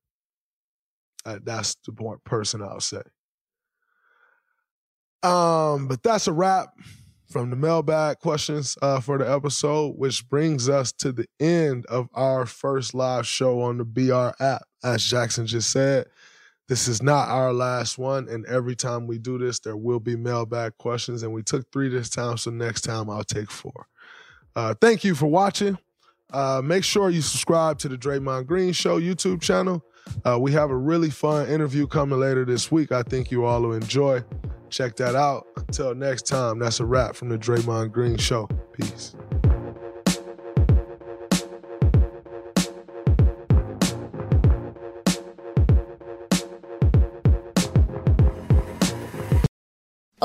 uh, 1.25 1.39
that's 1.43 1.75
the 1.85 2.17
person 2.25 2.61
I'll 2.61 2.79
say. 2.79 3.01
Um, 5.23 5.87
but 5.87 6.01
that's 6.01 6.27
a 6.27 6.33
wrap 6.33 6.73
from 7.31 7.49
the 7.49 7.55
mailbag 7.55 8.19
questions 8.19 8.77
uh, 8.81 8.99
for 8.99 9.17
the 9.17 9.31
episode, 9.31 9.95
which 9.97 10.27
brings 10.27 10.67
us 10.67 10.91
to 10.91 11.11
the 11.11 11.27
end 11.39 11.85
of 11.85 12.09
our 12.13 12.45
first 12.45 12.93
live 12.93 13.25
show 13.25 13.61
on 13.61 13.77
the 13.77 13.85
BR 13.85 14.43
app. 14.43 14.63
As 14.83 15.03
Jackson 15.03 15.45
just 15.45 15.71
said, 15.71 16.07
this 16.71 16.87
is 16.87 17.03
not 17.03 17.27
our 17.27 17.51
last 17.51 17.97
one. 17.97 18.29
And 18.29 18.45
every 18.45 18.77
time 18.77 19.05
we 19.05 19.17
do 19.17 19.37
this, 19.37 19.59
there 19.59 19.75
will 19.75 19.99
be 19.99 20.15
mailbag 20.15 20.77
questions. 20.77 21.21
And 21.21 21.33
we 21.33 21.43
took 21.43 21.69
three 21.69 21.89
this 21.89 22.09
time. 22.09 22.37
So 22.37 22.49
next 22.49 22.83
time 22.83 23.09
I'll 23.09 23.25
take 23.25 23.51
four. 23.51 23.87
Uh, 24.55 24.73
thank 24.79 25.03
you 25.03 25.13
for 25.13 25.25
watching. 25.25 25.77
Uh, 26.31 26.61
make 26.63 26.85
sure 26.85 27.09
you 27.09 27.21
subscribe 27.21 27.77
to 27.79 27.89
the 27.89 27.97
Draymond 27.97 28.47
Green 28.47 28.71
Show 28.71 29.01
YouTube 29.01 29.41
channel. 29.41 29.83
Uh, 30.23 30.39
we 30.39 30.53
have 30.53 30.69
a 30.69 30.77
really 30.77 31.09
fun 31.09 31.49
interview 31.49 31.87
coming 31.87 32.21
later 32.21 32.45
this 32.45 32.71
week. 32.71 32.93
I 32.93 33.03
think 33.03 33.31
you 33.31 33.43
all 33.43 33.63
will 33.63 33.73
enjoy. 33.73 34.23
Check 34.69 34.95
that 34.95 35.13
out. 35.13 35.47
Until 35.57 35.93
next 35.93 36.25
time, 36.25 36.59
that's 36.59 36.79
a 36.79 36.85
wrap 36.85 37.17
from 37.17 37.27
the 37.27 37.37
Draymond 37.37 37.91
Green 37.91 38.15
Show. 38.15 38.47
Peace. 38.71 39.13